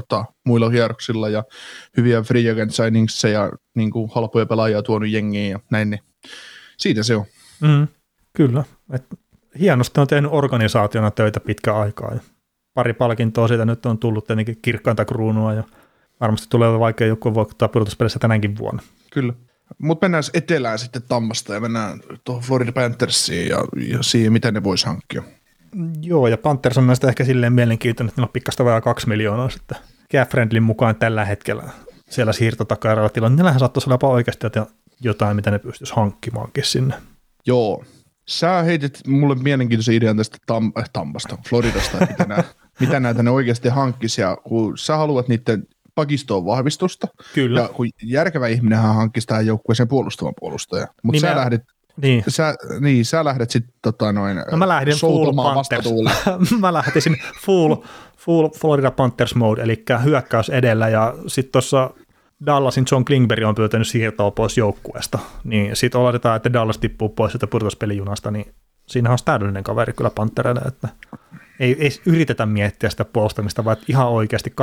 tota, 0.00 0.24
muilla 0.44 0.70
kierroksilla 0.70 1.28
ja 1.28 1.44
hyviä 1.96 2.22
free 2.22 2.50
agent 2.50 2.74
signings 2.74 3.24
ja 3.24 3.52
niin 3.74 3.90
kuin 3.90 4.10
halpoja 4.14 4.46
pelaajia 4.46 4.82
tuonut 4.82 5.08
jengiin 5.08 5.50
ja 5.50 5.60
näin, 5.70 5.90
niin 5.90 6.00
siitä 6.76 7.02
se 7.02 7.16
on. 7.16 7.24
Mm, 7.60 7.88
kyllä. 8.32 8.64
Et 8.92 9.04
hienosti 9.60 10.00
on 10.00 10.06
tehnyt 10.06 10.30
organisaationa 10.34 11.10
töitä 11.10 11.40
pitkä 11.40 11.76
aikaa. 11.76 12.14
Ja 12.14 12.20
pari 12.74 12.92
palkintoa 12.92 13.48
siitä 13.48 13.64
nyt 13.64 13.86
on 13.86 13.98
tullut 13.98 14.26
tietenkin 14.26 14.58
kirkkainta 14.62 15.04
kruunua 15.04 15.54
ja 15.54 15.64
varmasti 16.20 16.46
tulee 16.50 16.78
vaikea 16.78 17.06
joku 17.06 17.34
voittaa 17.34 17.68
pudotuspelissä 17.68 18.18
tänäkin 18.18 18.58
vuonna. 18.58 18.82
Kyllä. 19.12 19.32
Mutta 19.78 20.04
mennään 20.04 20.24
etelään 20.34 20.78
sitten 20.78 21.02
Tammasta 21.08 21.54
ja 21.54 21.60
mennään 21.60 22.00
tuohon 22.24 22.42
Florida 22.42 22.72
Panthersiin 22.72 23.48
ja, 23.48 23.58
ja 23.88 24.02
siihen, 24.02 24.32
mitä 24.32 24.50
ne 24.50 24.64
voisi 24.64 24.86
hankkia. 24.86 25.22
Joo, 26.02 26.28
ja 26.28 26.38
Panthers 26.38 26.78
on 26.78 26.86
näistä 26.86 27.08
ehkä 27.08 27.24
silleen 27.24 27.52
mielenkiintoinen, 27.52 28.08
että 28.08 28.20
niillä 28.20 28.28
on 28.28 28.32
pikkasta 28.32 28.64
vajaa 28.64 28.80
kaksi 28.80 29.08
miljoonaa 29.08 29.50
sitten. 29.50 29.78
Cap 30.12 30.30
Friendlin 30.30 30.62
mukaan 30.62 30.96
tällä 30.96 31.24
hetkellä 31.24 31.62
siellä 32.10 32.32
siirtotakaeralla 32.32 33.08
tilanne. 33.08 33.36
Niillähän 33.36 33.60
saattaisi 33.60 33.88
olla 33.88 33.94
jopa 33.94 34.08
oikeasti 34.08 34.46
jotain- 35.00 35.36
mitä 35.36 35.50
ne 35.50 35.58
pystyisi 35.58 35.94
hankkimaankin 35.96 36.64
sinne. 36.64 36.94
Joo. 37.46 37.84
Sä 38.28 38.62
heitit 38.62 39.00
mulle 39.06 39.34
mielenkiintoisen 39.34 39.94
idean 39.94 40.16
tästä 40.16 40.38
Tam- 40.52 40.80
äh, 40.80 40.90
Tampasta, 40.92 41.38
Floridasta, 41.48 41.98
mitä, 42.10 42.24
nää, 42.24 42.44
mitä 42.80 43.00
näitä 43.00 43.22
ne 43.22 43.30
oikeasti 43.30 43.68
hankkisi. 43.68 44.20
Ja 44.20 44.36
kun 44.36 44.78
sä 44.78 44.96
haluat 44.96 45.28
niiden 45.28 45.66
pakistoon 45.94 46.44
vahvistusta, 46.46 47.06
Kyllä. 47.34 47.60
ja 47.60 47.68
kun 47.68 47.88
järkevä 48.02 48.48
ihminenhän 48.48 48.94
hankkisi 48.94 49.26
tähän 49.26 49.46
joukkueeseen 49.46 49.88
puolustavan 49.88 50.34
puolustajan. 50.40 50.88
Mutta 51.02 51.20
sä 51.20 51.26
Nimeä- 51.26 51.36
lähdet, 51.40 51.62
Niin. 52.02 52.24
sä, 52.28 52.54
niin, 52.80 53.04
sä 53.04 53.24
lähdet 53.24 53.50
sitten 53.50 53.74
tota 53.82 54.12
noin, 54.12 54.36
No 54.50 54.56
mä 54.56 54.68
lähdin 54.68 54.94
full 55.00 55.32
Panthers. 55.32 55.88
mä 56.60 56.72
lähtisin 56.72 57.16
full, 57.44 57.76
full 58.16 58.48
Florida 58.48 58.90
Panthers 58.90 59.34
mode, 59.34 59.62
eli 59.62 59.84
hyökkäys 60.04 60.48
edellä, 60.48 60.88
ja 60.88 61.14
sitten 61.26 61.52
tuossa 61.52 61.90
Dallasin 62.46 62.84
John 62.90 63.04
Klingberg 63.04 63.44
on 63.44 63.54
pyytänyt 63.54 63.88
siirtoa 63.88 64.30
pois 64.30 64.58
joukkueesta, 64.58 65.18
niin 65.44 65.76
sitten 65.76 66.00
oletetaan, 66.00 66.36
että 66.36 66.52
Dallas 66.52 66.78
tippuu 66.78 67.08
pois 67.08 67.32
sieltä 67.32 67.46
pudotuspelijunasta, 67.46 68.30
niin 68.30 68.54
siinähän 68.86 69.12
on 69.12 69.24
täydellinen 69.24 69.64
kaveri 69.64 69.92
kyllä 69.92 70.10
Panthereille, 70.10 70.60
että 70.60 70.88
ei, 71.60 71.76
ei 71.78 71.90
yritetä 72.06 72.46
miettiä 72.46 72.90
sitä 72.90 73.04
puolustamista, 73.04 73.64
vaan 73.64 73.76
ihan 73.88 74.08
oikeasti 74.08 74.54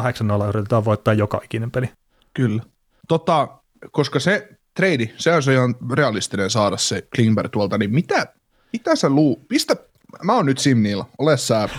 8-0 0.45 0.49
yritetään 0.49 0.85
voittaa 0.85 1.13
joka 1.13 1.41
ikinen 1.43 1.71
peli. 1.71 1.89
Kyllä. 2.33 2.63
Tota, 3.07 3.47
koska 3.91 4.19
se 4.19 4.49
trade, 4.75 5.13
se 5.17 5.33
on 5.33 5.43
se 5.43 5.53
ihan 5.53 5.75
realistinen 5.91 6.49
saada 6.49 6.77
se 6.77 7.07
Klingberg 7.15 7.51
tuolta, 7.51 7.77
niin 7.77 7.93
mitä, 7.93 8.27
mitä 8.73 8.95
sä 8.95 9.09
luu, 9.09 9.45
pistä, 9.47 9.75
mä 10.23 10.33
oon 10.33 10.45
nyt 10.45 10.57
Simniillä, 10.57 11.05
ole 11.17 11.37
sä 11.37 11.69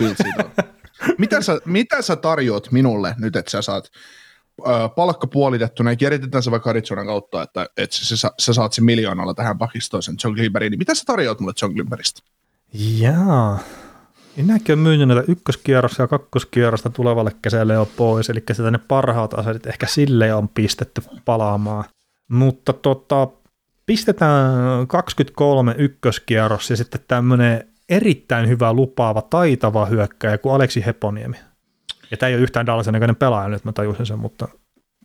mitä, 1.18 1.42
sä, 1.42 1.60
mitä 1.64 2.02
sä 2.02 2.16
tarjoat 2.16 2.72
minulle 2.72 3.14
nyt, 3.18 3.36
että 3.36 3.50
sä 3.50 3.62
saat 3.62 3.90
ö, 4.60 4.88
palkka 4.96 5.26
puolitettuna, 5.26 5.90
ja 5.90 5.96
kierritetään 5.96 6.42
se 6.42 6.50
vaikka 6.50 6.70
Arizonan 6.70 7.06
kautta, 7.06 7.42
että, 7.42 7.66
että 7.76 7.96
sä, 7.96 8.16
sä, 8.16 8.30
sä, 8.38 8.52
saat 8.52 8.72
sen 8.72 8.84
miljoonalla 8.84 9.34
tähän 9.34 9.58
pakistoon 9.58 10.02
sen 10.02 10.16
John 10.24 10.34
Klingbergin, 10.34 10.70
niin 10.70 10.78
mitä 10.78 10.94
sä 10.94 11.02
tarjoat 11.06 11.40
mulle 11.40 11.54
John 11.62 11.74
Klingbergistä? 11.74 12.22
Jaa. 12.72 13.58
Minäkin 14.36 14.72
on 14.72 14.78
myynyt 14.78 15.08
näitä 15.08 15.24
ykköskierrosta 15.28 16.02
ja 16.02 16.08
kakkoskierrosta 16.08 16.90
tulevalle 16.90 17.32
kesälle 17.42 17.74
jo 17.74 17.88
pois, 17.96 18.30
eli 18.30 18.42
sitä 18.52 18.70
ne 18.70 18.78
parhaat 18.78 19.34
asetit 19.34 19.66
ehkä 19.66 19.86
sille 19.86 20.34
on 20.34 20.48
pistetty 20.48 21.02
palaamaan. 21.24 21.84
Mutta 22.32 22.72
tota, 22.72 23.28
pistetään 23.86 24.86
23 24.88 25.74
ykköskierros 25.78 26.70
ja 26.70 26.76
sitten 26.76 27.00
tämmöinen 27.08 27.68
erittäin 27.88 28.48
hyvä 28.48 28.72
lupaava, 28.72 29.22
taitava 29.22 29.86
hyökkäjä 29.86 30.38
kuin 30.38 30.54
Aleksi 30.54 30.86
Heponiemi. 30.86 31.36
Ja 32.10 32.16
tämä 32.16 32.28
ei 32.28 32.34
ole 32.34 32.42
yhtään 32.42 32.66
Dallasen 32.66 32.92
näköinen 32.92 33.16
pelaaja 33.16 33.48
nyt, 33.48 33.64
mä 33.64 33.72
tajusin 33.72 34.06
sen, 34.06 34.18
mutta 34.18 34.48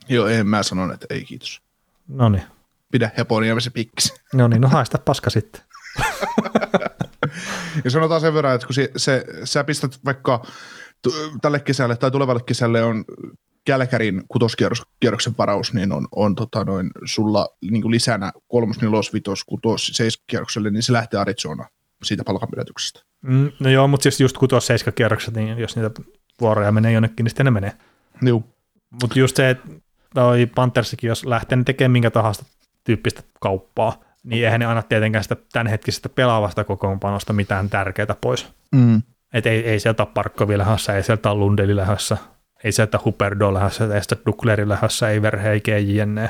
Joo, 0.10 0.28
en 0.28 0.48
mä 0.48 0.64
sanon, 0.64 0.94
että 0.94 1.06
ei 1.10 1.24
kiitos. 1.24 1.62
no 2.08 2.30
niin. 2.30 2.44
Pidä 2.92 3.12
Heponia 3.18 3.60
se 3.60 3.70
pikkis. 3.70 4.14
No 4.34 4.48
niin, 4.48 4.62
no 4.62 4.68
haista 4.70 4.98
paska 4.98 5.30
sitten. 5.30 5.62
Ja 7.84 7.92
sanotaan 7.92 8.22
sen 8.22 8.34
verran, 8.34 8.56
että 8.56 8.68
kun 8.68 8.74
se, 8.74 8.92
se, 8.96 9.26
sä 9.44 9.64
pistät 9.64 10.00
vaikka 10.06 10.46
t- 11.02 11.42
tälle 11.42 11.60
kesälle 11.60 11.96
tai 11.96 12.12
tulevalle 12.12 12.42
kesälle 12.46 12.84
on 12.84 13.06
Kälkärin 13.68 14.24
kutoskierroksen 14.28 15.34
varaus, 15.38 15.74
niin 15.74 15.92
on, 15.92 16.08
on 16.16 16.36
tota 16.36 16.64
noin, 16.64 16.90
sulla 17.06 17.48
niin 17.72 17.82
kuin 17.82 17.92
lisänä 17.92 18.32
kolmos, 18.48 18.82
nelos, 18.82 19.14
vitos, 19.14 19.44
kutos, 19.44 19.88
seiskakierrokselle, 19.88 20.70
niin 20.70 20.84
se 20.84 20.94
lähtee 20.94 21.20
Arizona 21.20 21.68
siitä 22.04 22.24
palkanpidätyksestä. 22.24 23.00
Mm, 23.22 23.52
no 23.60 23.70
joo, 23.70 23.88
mutta 23.88 24.04
siis 24.04 24.22
just 24.22 24.38
kutos 24.38 24.68
seiska 24.68 24.92
kierrokset, 24.92 25.34
niin 25.34 25.58
jos 25.58 25.76
niitä 25.76 26.02
vuoroja 26.42 26.72
menee 26.72 26.92
jonnekin, 26.92 27.24
niin 27.24 27.30
sitten 27.30 27.46
ne 27.46 27.52
menee. 27.52 27.74
Joo. 28.22 28.44
Mutta 29.02 29.20
just 29.20 29.36
se, 29.36 29.50
että 29.50 29.70
toi 30.14 30.46
Panthersikin, 30.56 31.08
jos 31.08 31.26
lähtee 31.26 31.64
tekemään 31.66 31.92
minkä 31.92 32.12
tahansa 32.12 32.46
tyyppistä 32.84 33.24
kauppaa, 33.40 34.04
niin 34.24 34.46
eihän 34.46 34.60
ne 34.60 34.66
aina 34.66 34.82
tietenkään 34.82 35.24
sitä 35.24 35.36
tämänhetkisestä 35.52 36.10
pelaavasta 36.10 36.64
kokoonpanosta 36.64 37.34
mitään 37.34 37.70
tärkeää 37.70 38.16
pois. 38.22 38.48
Mm. 38.72 39.02
Et 39.34 39.46
ei, 39.46 39.70
ei 39.70 39.80
sieltä 39.80 40.04
ole 40.04 40.12
Parkkovi 40.14 40.58
lähdössä, 40.58 40.96
ei 40.96 41.04
sieltä 41.04 41.32
ole 41.32 41.40
Lundeli 41.40 41.76
lähdössä, 41.76 42.18
ei 42.64 42.72
sieltä 42.72 43.00
Huperdo 43.06 43.54
lähdössä, 43.54 43.84
ei 43.84 43.90
sieltä 43.90 44.26
Dukleri 44.26 44.70
lähdössä, 44.70 45.10
ei 45.10 45.22
Verheike, 45.22 45.80
jne. 45.80 46.30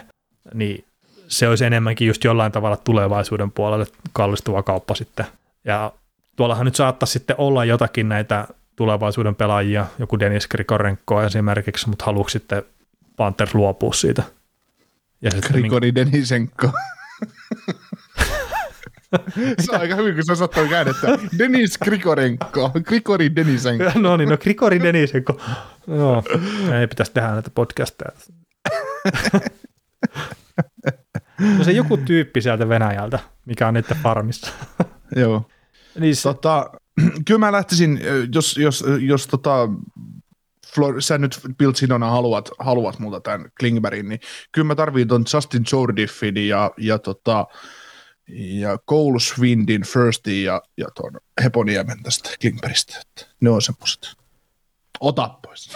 Niin 0.54 0.86
se 1.28 1.48
olisi 1.48 1.66
enemmänkin 1.66 2.08
just 2.08 2.24
jollain 2.24 2.52
tavalla 2.52 2.78
tulevaisuuden 2.78 3.52
puolelle 3.52 3.86
kallistuva 4.14 4.64
kauppa 4.64 4.96
sitten. 4.96 5.26
Ja 5.66 5.92
tuollahan 6.36 6.66
nyt 6.66 6.76
saattaisi 6.76 7.12
sitten 7.12 7.36
olla 7.40 7.66
jotakin 7.66 8.10
näitä 8.10 8.48
tulevaisuuden 8.76 9.36
pelaajia, 9.36 9.86
joku 10.00 10.20
Denis 10.20 10.48
Grikorenko 10.48 11.24
esimerkiksi, 11.24 11.90
mutta 11.90 12.06
haluatko 12.06 12.30
sitten 12.30 12.64
Panthers 13.16 13.56
luopua 13.56 13.94
siitä? 13.94 14.24
Ja 15.22 15.32
sitten, 15.32 15.52
niin, 15.52 15.62
Grigori 15.62 15.96
Denisenko. 15.96 16.72
Se 19.66 19.72
on 19.72 19.82
aika 19.82 19.96
hyvin, 19.96 20.16
kun 20.16 20.26
sä 20.26 20.36
sattui 20.36 20.70
käännettä. 20.70 21.08
Denis 21.38 21.78
Grikorenko. 21.78 22.72
Grigori 22.84 23.36
Denisenko. 23.36 23.84
no 24.00 24.18
niin, 24.18 24.30
no 24.30 24.38
Grigori 24.38 24.80
Denisenko. 24.84 25.42
No, 25.88 26.24
ei 26.80 26.88
pitäisi 26.88 27.12
tehdä 27.14 27.32
näitä 27.32 27.50
podcasteja. 27.50 28.12
no 31.58 31.64
se 31.64 31.72
joku 31.72 31.98
tyyppi 31.98 32.42
sieltä 32.42 32.70
Venäjältä, 32.70 33.20
mikä 33.46 33.68
on 33.68 33.74
niiden 33.74 33.98
farmissa. 34.04 34.52
Joo. 35.16 35.50
niin 36.00 36.16
se, 36.16 36.22
Tota, 36.22 36.72
kyllä 37.26 37.40
mä 37.40 37.52
lähtisin, 37.52 38.00
jos, 38.34 38.58
jos, 38.58 38.84
jos 39.00 39.28
tota, 39.28 39.70
Flor, 40.74 41.02
sä 41.02 41.18
nyt 41.18 41.40
Bill 41.58 41.74
Sinona 41.74 42.10
haluat, 42.10 42.50
haluat 42.60 43.00
multa 43.00 43.20
tämän 43.20 43.52
Klingbergin, 43.60 44.10
niin 44.10 44.20
kyllä 44.52 44.68
mä 44.68 44.76
tarviin 44.76 45.08
ton 45.08 45.26
Justin 45.34 45.64
Jordiffin 45.72 46.48
ja, 46.48 46.72
ja, 46.78 47.00
tota, 47.00 47.46
ja 48.30 48.78
Cole 48.78 49.20
Swindin 49.20 49.82
firstin 49.82 50.44
ja, 50.44 50.62
ja 50.78 50.88
ton 50.96 51.12
Heponiemen 51.44 52.04
tästä 52.04 52.30
Klingbergistä. 52.42 53.02
Ne 53.42 53.50
on 53.50 53.62
semmoset. 53.62 54.08
Ota 55.00 55.30
pois. 55.42 55.74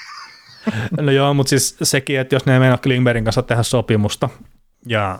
no 1.00 1.12
joo, 1.12 1.34
mutta 1.34 1.50
siis 1.50 1.76
sekin, 1.82 2.20
että 2.20 2.34
jos 2.34 2.46
ne 2.46 2.52
ei 2.52 2.60
mennä 2.60 2.78
Klingbergin 2.78 3.24
kanssa 3.24 3.42
tehdä 3.42 3.62
sopimusta, 3.62 4.28
ja 4.86 5.18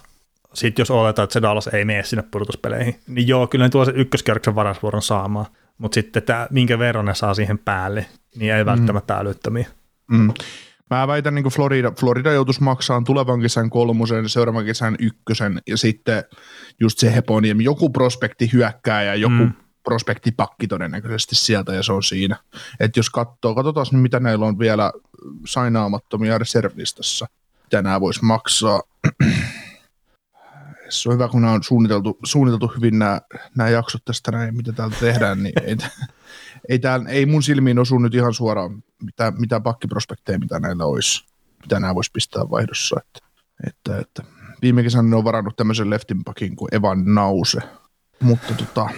sitten 0.55 0.81
jos 0.81 0.91
oletaan, 0.91 1.25
että 1.25 1.35
se 1.35 1.43
Dallas 1.43 1.67
ei 1.67 1.85
mene 1.85 2.03
sinne 2.03 2.25
pudotuspeleihin, 2.31 3.01
niin 3.07 3.29
joo, 3.29 3.47
kyllä 3.47 3.65
ne 3.65 3.69
tuo 3.69 3.85
se 3.85 3.93
ykköskierroksen 3.95 4.55
varasvuoron 4.55 5.03
saamaan, 5.03 5.47
mutta 5.79 5.95
sitten 5.95 6.23
tämä, 6.23 6.47
minkä 6.51 6.79
verran 6.79 7.05
ne 7.05 7.15
saa 7.15 7.35
siihen 7.35 7.59
päälle, 7.59 8.07
niin 8.37 8.55
ei 8.55 8.67
välttämättä 8.67 9.15
mm. 9.15 9.21
älyttömiä. 9.21 9.67
Mm. 10.11 10.33
Mä 10.91 11.07
väitän, 11.07 11.35
niin 11.35 11.45
Florida, 11.45 11.93
Florida 12.01 12.33
joutuisi 12.33 12.63
maksamaan 12.63 13.05
tulevan 13.05 13.41
kesän 13.41 13.71
kolmosen, 13.71 14.29
seuraavan 14.29 14.65
kesän 14.65 14.97
ykkösen 14.99 15.63
ja 15.67 15.77
sitten 15.77 16.25
just 16.81 16.99
se 16.99 17.15
Heponiemi, 17.15 17.65
joku 17.65 17.91
prospekti 17.91 18.51
hyökkää 18.53 19.03
ja 19.03 19.15
joku 19.15 19.35
mm. 19.35 19.53
prospektipakki 19.85 20.67
todennäköisesti 20.67 21.35
sieltä 21.35 21.75
ja 21.75 21.83
se 21.83 21.93
on 21.93 22.03
siinä. 22.03 22.37
Et 22.81 22.97
jos 22.97 23.11
katsoo, 23.11 23.55
katsotaan 23.55 23.87
mitä 23.93 24.21
näillä 24.21 24.47
on 24.47 24.59
vielä 24.59 24.93
sainaamattomia 25.47 26.39
reservlistassa, 26.39 27.27
mitä 27.63 27.83
nämä 27.83 28.01
voisi 28.01 28.25
maksaa. 28.25 28.83
se 30.89 31.09
on 31.09 31.15
hyvä, 31.15 31.29
kun 31.29 31.41
nämä 31.41 31.53
on 31.53 31.63
suunniteltu, 31.63 32.19
suunniteltu 32.25 32.73
hyvin 32.77 32.99
nämä, 32.99 33.21
nämä 33.57 33.71
jaksot 33.71 34.05
tästä 34.05 34.31
näin, 34.31 34.57
mitä 34.57 34.73
täällä 34.73 34.97
tehdään, 35.01 35.43
niin 35.43 35.53
ei, 35.63 35.77
ei, 36.69 36.79
täällä, 36.79 37.09
ei 37.09 37.27
mun 37.27 37.43
silmiin 37.43 37.79
osu 37.79 37.99
nyt 37.99 38.15
ihan 38.15 38.35
suoraan 38.35 38.83
mitä, 39.03 39.33
mitä 39.39 39.61
pakkiprospekteja, 39.61 40.39
mitä 40.39 40.61
näillä 40.61 40.85
olisi, 40.85 41.25
mitä 41.63 41.81
nämä 41.81 41.95
voisi 41.95 42.11
pistää 42.13 42.51
vaihdossa. 42.51 43.01
Että, 43.01 43.21
että, 43.67 43.99
että 43.99 44.23
viime 44.63 44.83
kesänä 44.83 45.09
ne 45.09 45.17
on 45.17 45.25
varannut 45.25 45.57
tämmöisen 45.57 45.91
leftin 45.91 46.25
pakin 46.25 46.57
kuin 46.57 46.75
Evan 46.75 47.15
Nause, 47.15 47.59
mutta 48.21 48.55
tota, 48.55 48.89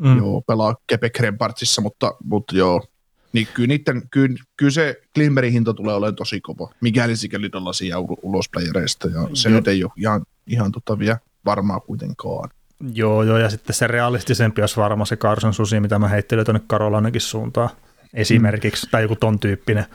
mm. 0.00 0.18
joo, 0.18 0.40
pelaa 0.40 0.76
Kepe 0.86 1.10
Krempartsissa, 1.10 1.82
mutta, 1.82 2.14
mutta 2.24 2.56
joo, 2.56 2.86
niin 3.32 3.48
kyllä, 3.54 3.66
niiden, 3.66 4.02
kyllä, 4.10 4.36
kyllä 4.56 4.70
se 4.70 5.00
Klimberin 5.14 5.52
hinta 5.52 5.74
tulee 5.74 5.94
olemaan 5.94 6.16
tosi 6.16 6.40
kova, 6.40 6.70
mikäli 6.80 7.16
sikäli 7.16 7.50
tällaisia 7.50 7.96
ulosplayereista, 8.22 9.08
ja 9.08 9.28
se 9.34 9.48
mm. 9.48 9.54
nyt 9.54 9.68
ei 9.68 9.84
ole 9.84 9.92
ihan, 9.96 10.22
ihan 10.46 10.72
tota 10.72 10.98
vielä 10.98 11.18
varmaa 11.44 11.80
kuitenkaan. 11.80 12.50
Joo, 12.92 13.22
joo, 13.22 13.38
ja 13.38 13.50
sitten 13.50 13.76
se 13.76 13.86
realistisempi 13.86 14.60
olisi 14.60 14.76
varmaan 14.76 15.06
se 15.06 15.16
Carson 15.16 15.54
Susi, 15.54 15.80
mitä 15.80 15.98
mä 15.98 16.08
heittelin 16.08 16.44
tuonne 16.44 16.62
Karolainenkin 16.66 17.20
suuntaan 17.20 17.70
esimerkiksi, 18.14 18.86
mm. 18.86 18.90
tai 18.90 19.02
joku 19.02 19.16
ton 19.16 19.38
tyyppinen 19.38 19.86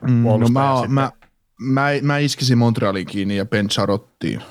mm, 0.00 0.22
no 0.22 0.48
mä, 0.48 0.70
mä, 0.88 1.10
mä, 1.60 1.90
mä, 2.02 2.18
iskisin 2.18 2.58
Montrealin 2.58 3.06
kiinni 3.06 3.36
ja 3.36 3.46
Ben 3.46 3.68
Charottiin. 3.68 4.42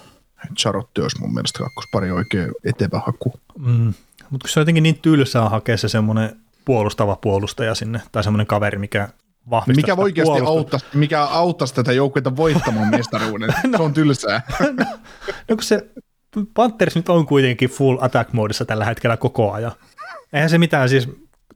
Charotti 0.60 1.02
olisi 1.02 1.20
mun 1.20 1.34
mielestä 1.34 1.60
kakkospari 1.60 2.12
oikein 2.12 2.52
etevä 2.64 3.02
haku. 3.06 3.34
Mm. 3.58 3.94
Mutta 4.30 4.48
se 4.48 4.60
on 4.60 4.62
jotenkin 4.62 4.84
niin 4.84 5.00
tylsää 5.00 5.50
hakea 5.50 5.78
se 5.78 5.90
semmoinen 5.90 6.36
puolustava 6.66 7.16
puolustaja 7.16 7.76
sinne, 7.76 8.02
tai 8.12 8.24
semmoinen 8.24 8.48
kaveri, 8.48 8.78
mikä 8.78 9.10
vahvistaa 9.50 9.82
Mikä 9.82 10.02
oikeasti 10.02 10.40
auttaisi, 10.46 10.86
mikä 10.94 11.24
auttaisi 11.24 11.76
tätä 11.76 11.94
joukkuetta 11.94 12.36
voittamaan 12.36 12.90
mestaruuden? 12.98 13.50
no, 13.64 13.78
se 13.78 13.84
on 13.84 13.94
tylsää. 13.94 14.42
no, 14.60 14.86
no 15.50 15.56
kun 15.56 15.64
se 15.64 15.88
Panthers 16.54 16.96
nyt 16.96 17.10
on 17.10 17.26
kuitenkin 17.26 17.70
full 17.70 17.98
attack 18.02 18.34
moodissa 18.34 18.66
tällä 18.66 18.86
hetkellä 18.86 19.18
koko 19.18 19.52
ajan. 19.52 19.72
Eihän 20.34 20.50
se 20.50 20.58
mitään 20.58 20.90
siis, 20.90 21.10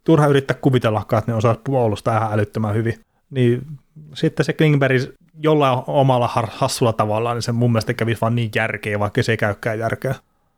turha 0.04 0.28
yrittää 0.28 0.58
kuvitella, 0.62 1.02
että 1.02 1.24
ne 1.28 1.34
osaa 1.34 1.56
puolustaa 1.64 2.18
ihan 2.18 2.34
älyttömän 2.34 2.76
hyvin. 2.76 3.00
Niin 3.30 3.68
sitten 4.14 4.46
se 4.46 4.54
Klingberg 4.54 5.02
jollain 5.40 5.80
omalla 5.88 6.30
hassulla 6.52 6.94
tavalla, 6.94 7.34
niin 7.34 7.42
se 7.42 7.52
mun 7.52 7.72
mielestä 7.72 7.94
kävisi 7.94 8.22
vaan 8.22 8.36
niin 8.36 8.52
järkeä, 8.56 9.00
vaikka 9.00 9.24
se 9.24 9.32
ei 9.32 9.38
käykään 9.38 9.80
järkeä. 9.80 10.16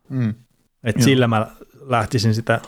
Mm. 0.08 0.34
Et 0.84 1.02
sillä 1.02 1.28
mä 1.28 1.46
lähtisin 1.80 2.34
sitä, 2.34 2.60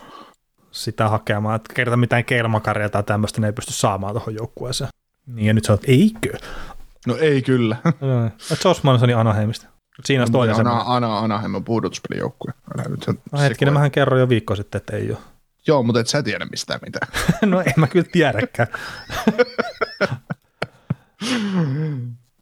sitä 0.71 1.09
hakemaan, 1.09 1.57
että 1.57 1.75
kerta 1.75 1.97
mitään 1.97 2.25
keilmakaria 2.25 2.89
tai 2.89 3.03
tämmöistä 3.03 3.41
ne 3.41 3.47
ei 3.47 3.53
pysty 3.53 3.73
saamaan 3.73 4.13
tuohon 4.13 4.35
joukkueeseen. 4.35 4.91
Niin 5.27 5.47
ja 5.47 5.55
nyt 5.55 5.65
sä 5.65 5.73
oot, 5.73 5.85
eikö? 5.87 6.39
No 7.07 7.17
ei 7.17 7.43
kyllä. 7.43 7.77
Josh 8.65 8.85
Mansonin 8.85 9.17
Anaheimista. 9.17 9.67
Siinä 10.05 10.23
on 10.23 10.33
toinen 10.33 10.57
Ana, 10.57 10.83
Ana, 10.87 11.19
Anaheim 11.19 11.55
on 11.55 11.65
pudotuspelijoukkue. 11.65 12.53
No 13.33 13.41
hetkinen, 13.41 13.75
mähän 13.75 13.91
kerroin 13.91 14.21
jo 14.21 14.29
viikko 14.29 14.57
sitten, 14.57 14.79
että 14.79 14.97
ei 14.97 15.11
ole. 15.11 15.19
Joo, 15.67 15.83
mutta 15.83 16.01
et 16.01 16.09
sä 16.09 16.23
tiedä 16.23 16.47
mistään 16.51 16.81
mitään. 16.85 17.09
no 17.51 17.61
en 17.61 17.73
mä 17.77 17.87
kyllä 17.87 18.07
tiedäkään. 18.13 18.69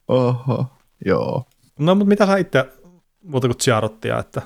Oho, 0.09 0.67
joo. 1.05 1.47
No 1.79 1.95
mutta 1.95 2.09
mitä 2.09 2.27
sä 2.27 2.37
itse 2.37 2.73
muuta 3.23 3.49
kuin 3.49 3.59
Chiarottia, 3.59 4.19
että, 4.19 4.43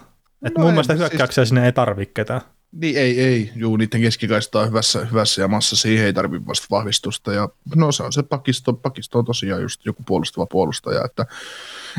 että 0.46 0.61
no 0.61 0.64
mun 0.64 0.72
mielestä 0.72 0.94
hyökkäyksiä 0.94 1.44
siis... 1.44 1.48
sinne 1.48 1.66
ei 1.66 1.72
tarvitse 1.72 2.12
ketään. 2.14 2.40
Niin 2.72 2.96
ei, 2.96 3.20
ei. 3.20 3.52
Juu, 3.57 3.76
niiden 3.76 4.00
keskikaista 4.00 4.61
on 4.61 4.68
hyvässä, 4.68 5.05
hyvässä 5.05 5.42
ja 5.42 5.48
massa, 5.48 5.76
siihen 5.76 6.07
ei 6.07 6.12
tarvitse 6.12 6.46
vasta 6.46 6.66
vahvistusta. 6.70 7.32
Ja 7.32 7.48
no 7.76 7.92
se 7.92 8.02
on 8.02 8.12
se 8.12 8.22
pakisto, 8.22 8.72
pakisto 8.72 9.18
on 9.18 9.24
tosiaan 9.24 9.62
just 9.62 9.86
joku 9.86 10.02
puolustava 10.07 10.46
puolustaja, 10.46 11.05
että 11.05 11.26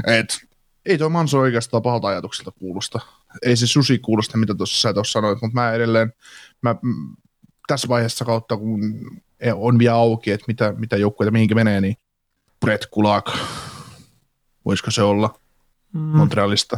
et, 0.08 0.46
ei 0.86 0.98
tuo 0.98 1.10
Manso 1.10 1.40
oikeastaan 1.40 1.84
pahalta 1.84 2.08
ajatukselta 2.08 2.52
kuulosta. 2.52 3.00
Ei 3.42 3.56
se 3.56 3.68
susi 3.68 4.00
kuulosta, 4.00 4.38
mitä 4.38 4.56
tuossa 4.56 4.82
sä 4.82 4.94
tuossa 4.94 5.12
sanoit, 5.12 5.42
mutta 5.42 5.56
mä 5.56 5.72
edelleen, 5.72 6.14
mä, 6.62 6.76
tässä 7.68 7.88
vaiheessa 7.88 8.26
kautta, 8.26 8.58
kun 8.58 8.82
on 9.56 9.80
vielä 9.80 9.96
auki, 9.96 10.32
että 10.32 10.46
mitä, 10.48 10.74
mitä 10.78 10.98
joukkueita 10.98 11.32
mihinkä 11.32 11.56
menee, 11.56 11.82
niin 11.82 11.96
Brett 12.60 12.86
Kulak, 12.92 13.32
voisiko 14.66 14.92
se 14.92 15.02
olla 15.02 15.40
mm. 15.94 16.00
Montrealista, 16.00 16.78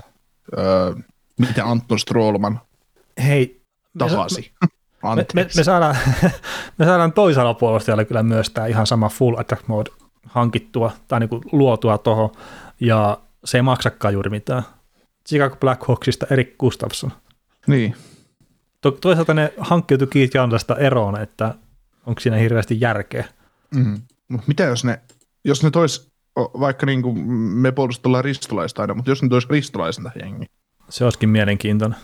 öö, 0.58 0.96
mitä 1.38 1.66
Anton 1.66 2.00
Strollman 2.00 2.62
Hei, 3.24 3.62
tahasi. 3.98 4.52
Me, 5.16 5.26
me, 5.34 5.48
me, 5.56 5.64
saadaan, 5.64 5.98
me 6.78 6.86
saadaan 6.86 7.14
toisella 7.14 7.54
puolustajalle 7.54 8.06
kyllä 8.06 8.24
myös 8.24 8.50
tämä 8.50 8.68
ihan 8.68 8.88
sama 8.88 9.10
full 9.10 9.38
attack 9.38 9.68
mode 9.68 9.92
hankittua 10.26 10.92
tai 11.08 11.20
niin 11.20 11.30
luotua 11.52 11.98
tuohon, 11.98 12.30
ja 12.80 13.18
se 13.48 13.58
ei 13.58 13.62
maksakaan 13.62 14.14
juuri 14.14 14.30
mitään. 14.30 14.64
Chicago 15.28 15.56
Blackhawksista 15.56 16.28
Erik 16.32 16.58
Gustafsson. 16.58 17.12
Niin. 17.68 17.96
To- 18.82 18.92
toisaalta 18.92 19.34
ne 19.34 19.54
hankkiutui 19.58 20.08
Keith 20.08 20.36
Jandasta 20.36 20.76
eroon, 20.76 21.22
että 21.22 21.56
onko 22.06 22.20
siinä 22.20 22.38
hirveästi 22.38 22.82
järkeä. 22.82 23.26
Mm. 23.76 24.02
Mitä 24.48 24.64
jos 24.64 24.84
ne, 24.86 25.02
jos 25.44 25.64
ne 25.64 25.72
tois, 25.72 26.12
vaikka 26.36 26.86
niin 26.86 27.02
kuin 27.02 27.20
me 27.38 27.72
puolustellaan 27.72 28.24
ristolaista 28.24 28.82
aina, 28.82 28.94
mutta 28.94 29.12
jos 29.12 29.24
ne 29.24 29.30
tois 29.30 29.50
ristolaisen 29.50 30.12
jengi. 30.22 30.46
Se 30.90 31.04
olisikin 31.04 31.30
mielenkiintoinen. 31.30 32.00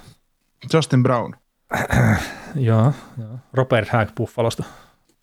Justin 0.74 1.04
Brown. 1.04 1.34
joo, 2.56 2.94
joo, 3.18 3.40
Robert 3.54 3.90
Hack 3.90 4.16
Buffalosta. 4.16 4.64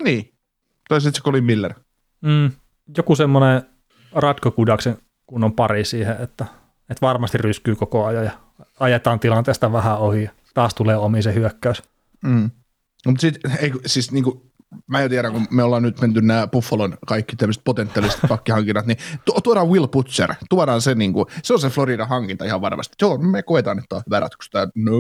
Niin, 0.03 0.35
tai 0.89 1.01
sitten 1.01 1.15
se 1.19 1.25
Colin 1.25 1.45
Miller. 1.45 1.75
Mm, 2.21 2.51
joku 2.97 3.17
semmoinen 3.17 3.63
Ratko 4.13 4.51
Kudaksen 4.51 4.97
kunnon 5.31 5.53
pari 5.53 5.85
siihen, 5.85 6.17
että, 6.21 6.47
että 6.91 7.07
varmasti 7.07 7.39
ryskyy 7.39 7.77
koko 7.77 8.05
ajan 8.05 8.25
ja 8.25 8.31
ajetaan 8.81 9.21
tilanteesta 9.21 9.73
vähän 9.73 9.99
ohi 9.99 10.23
ja 10.23 10.31
taas 10.55 10.75
tulee 10.75 10.97
omi 10.97 11.23
se 11.23 11.35
hyökkäys. 11.35 11.83
Mm. 12.25 12.51
No, 13.07 13.13
mutta 13.13 13.21
sit, 13.21 13.39
ei, 13.61 13.73
siis 13.87 14.13
niin 14.13 14.25
kuin, 14.25 14.41
mä 14.87 15.01
en 15.01 15.11
tiedä, 15.11 15.31
kun 15.31 15.47
me 15.51 15.63
ollaan 15.63 15.83
nyt 15.83 16.01
menty 16.01 16.23
nämä 16.23 16.47
Buffalon 16.47 16.99
kaikki 17.07 17.37
tämmöiset 17.37 17.65
potentiaaliset 17.65 18.21
pakkihankinnat, 18.29 18.87
niin 18.87 18.99
tu- 19.25 19.41
tuodaan 19.45 19.69
Will 19.69 19.87
Butcher, 19.87 20.35
tuodaan 20.51 20.81
se, 20.81 20.95
niin 20.95 21.13
kuin, 21.13 21.27
se 21.43 21.53
on 21.53 21.61
se 21.61 21.71
Florida 21.71 22.07
hankinta 22.07 22.45
ihan 22.45 22.61
varmasti. 22.61 22.97
Joo, 23.03 23.19
me 23.19 23.43
koetaan, 23.43 23.79
että 23.79 23.97
on 23.97 24.03
hyvä 24.07 24.21
ratkaisu. 24.21 24.51
Tämä 24.51 24.67
no, 24.75 24.93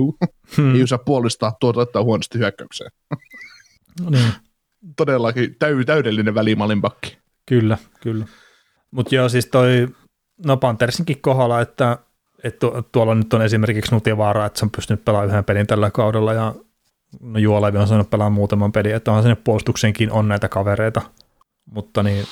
hmm. 0.56 0.74
ei 0.74 0.82
osaa 0.82 0.98
puolustaa, 0.98 1.56
tuota 1.60 1.80
ottaa 1.80 2.02
huonosti 2.02 2.38
hyökkäykseen. 2.38 2.90
No 4.00 4.10
niin. 4.10 4.32
Todellakin 4.96 5.56
täy- 5.58 5.84
täydellinen 5.84 6.34
välimallin 6.34 6.80
pakki. 6.80 7.18
Kyllä, 7.46 7.78
kyllä. 8.00 8.26
Mutta 8.90 9.14
joo, 9.14 9.28
siis 9.28 9.46
toi 9.46 9.88
no 10.46 10.56
Panthersinkin 10.56 11.20
kohdalla, 11.20 11.60
että, 11.60 11.98
että 12.44 12.66
tuolla 12.92 13.14
nyt 13.14 13.34
on 13.34 13.42
esimerkiksi 13.42 13.92
Nutivaara, 13.92 14.46
että 14.46 14.58
se 14.58 14.64
on 14.64 14.70
pystynyt 14.70 15.04
pelaamaan 15.04 15.28
yhden 15.28 15.44
pelin 15.44 15.66
tällä 15.66 15.90
kaudella 15.90 16.32
ja 16.32 16.54
no 17.20 17.38
Juolevi 17.38 17.78
on 17.78 17.88
saanut 17.88 18.10
pelaamaan 18.10 18.32
muutaman 18.32 18.72
pelin, 18.72 18.94
että 18.94 19.10
onhan 19.10 19.22
sinne 19.22 19.36
puolustuksenkin 19.44 20.12
on 20.12 20.28
näitä 20.28 20.48
kavereita, 20.48 21.02
mutta 21.64 22.02
niin 22.02 22.26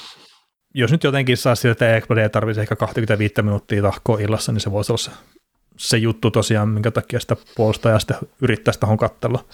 jos 0.74 0.92
nyt 0.92 1.04
jotenkin 1.04 1.36
saa 1.36 1.54
sitä, 1.54 1.70
että 1.70 1.96
Ekblad 1.96 2.18
ei 2.18 2.30
tarvitse 2.30 2.60
ehkä 2.60 2.76
25 2.76 3.42
minuuttia 3.42 3.82
tahkoa 3.82 4.18
illassa, 4.18 4.52
niin 4.52 4.60
se 4.60 4.72
voisi 4.72 4.92
olla 4.92 4.98
se 4.98 5.10
se 5.78 5.96
juttu 5.96 6.30
tosiaan, 6.30 6.68
minkä 6.68 6.90
takia 6.90 7.20
sitä 7.20 7.36
puolustajaa 7.56 7.98
sitten 7.98 8.16
yrittää 8.42 8.72
sitä 8.72 8.86
kattella. 8.98 9.44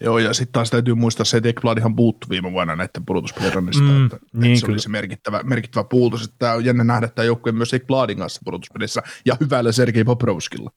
Joo, 0.00 0.18
ja 0.18 0.34
sitten 0.34 0.52
taas 0.52 0.70
täytyy 0.70 0.94
muistaa 0.94 1.24
se, 1.24 1.36
että 1.36 1.48
Ekbladihan 1.48 1.96
puuttu 1.96 2.26
viime 2.30 2.52
vuonna 2.52 2.76
näiden 2.76 3.06
pudotuspelirannista, 3.06 3.82
Mm, 3.82 4.04
että, 4.04 4.18
niin 4.32 4.52
että 4.52 4.60
se 4.60 4.66
kyllä. 4.66 4.74
oli 4.74 4.80
se 4.80 4.88
merkittävä, 4.88 5.40
merkittävä 5.42 5.84
puutos, 5.84 6.24
että 6.24 6.36
tämä 6.38 6.52
on 6.52 6.64
jännä 6.64 6.84
nähdä 6.84 7.08
tämä 7.08 7.26
joukkue 7.26 7.52
myös 7.52 7.74
Ekbladin 7.74 8.18
kanssa 8.18 8.40
pudotuspelissä, 8.44 9.02
ja 9.24 9.36
hyvällä 9.40 9.72
Sergei 9.72 10.04
Poprovskilla. 10.04 10.70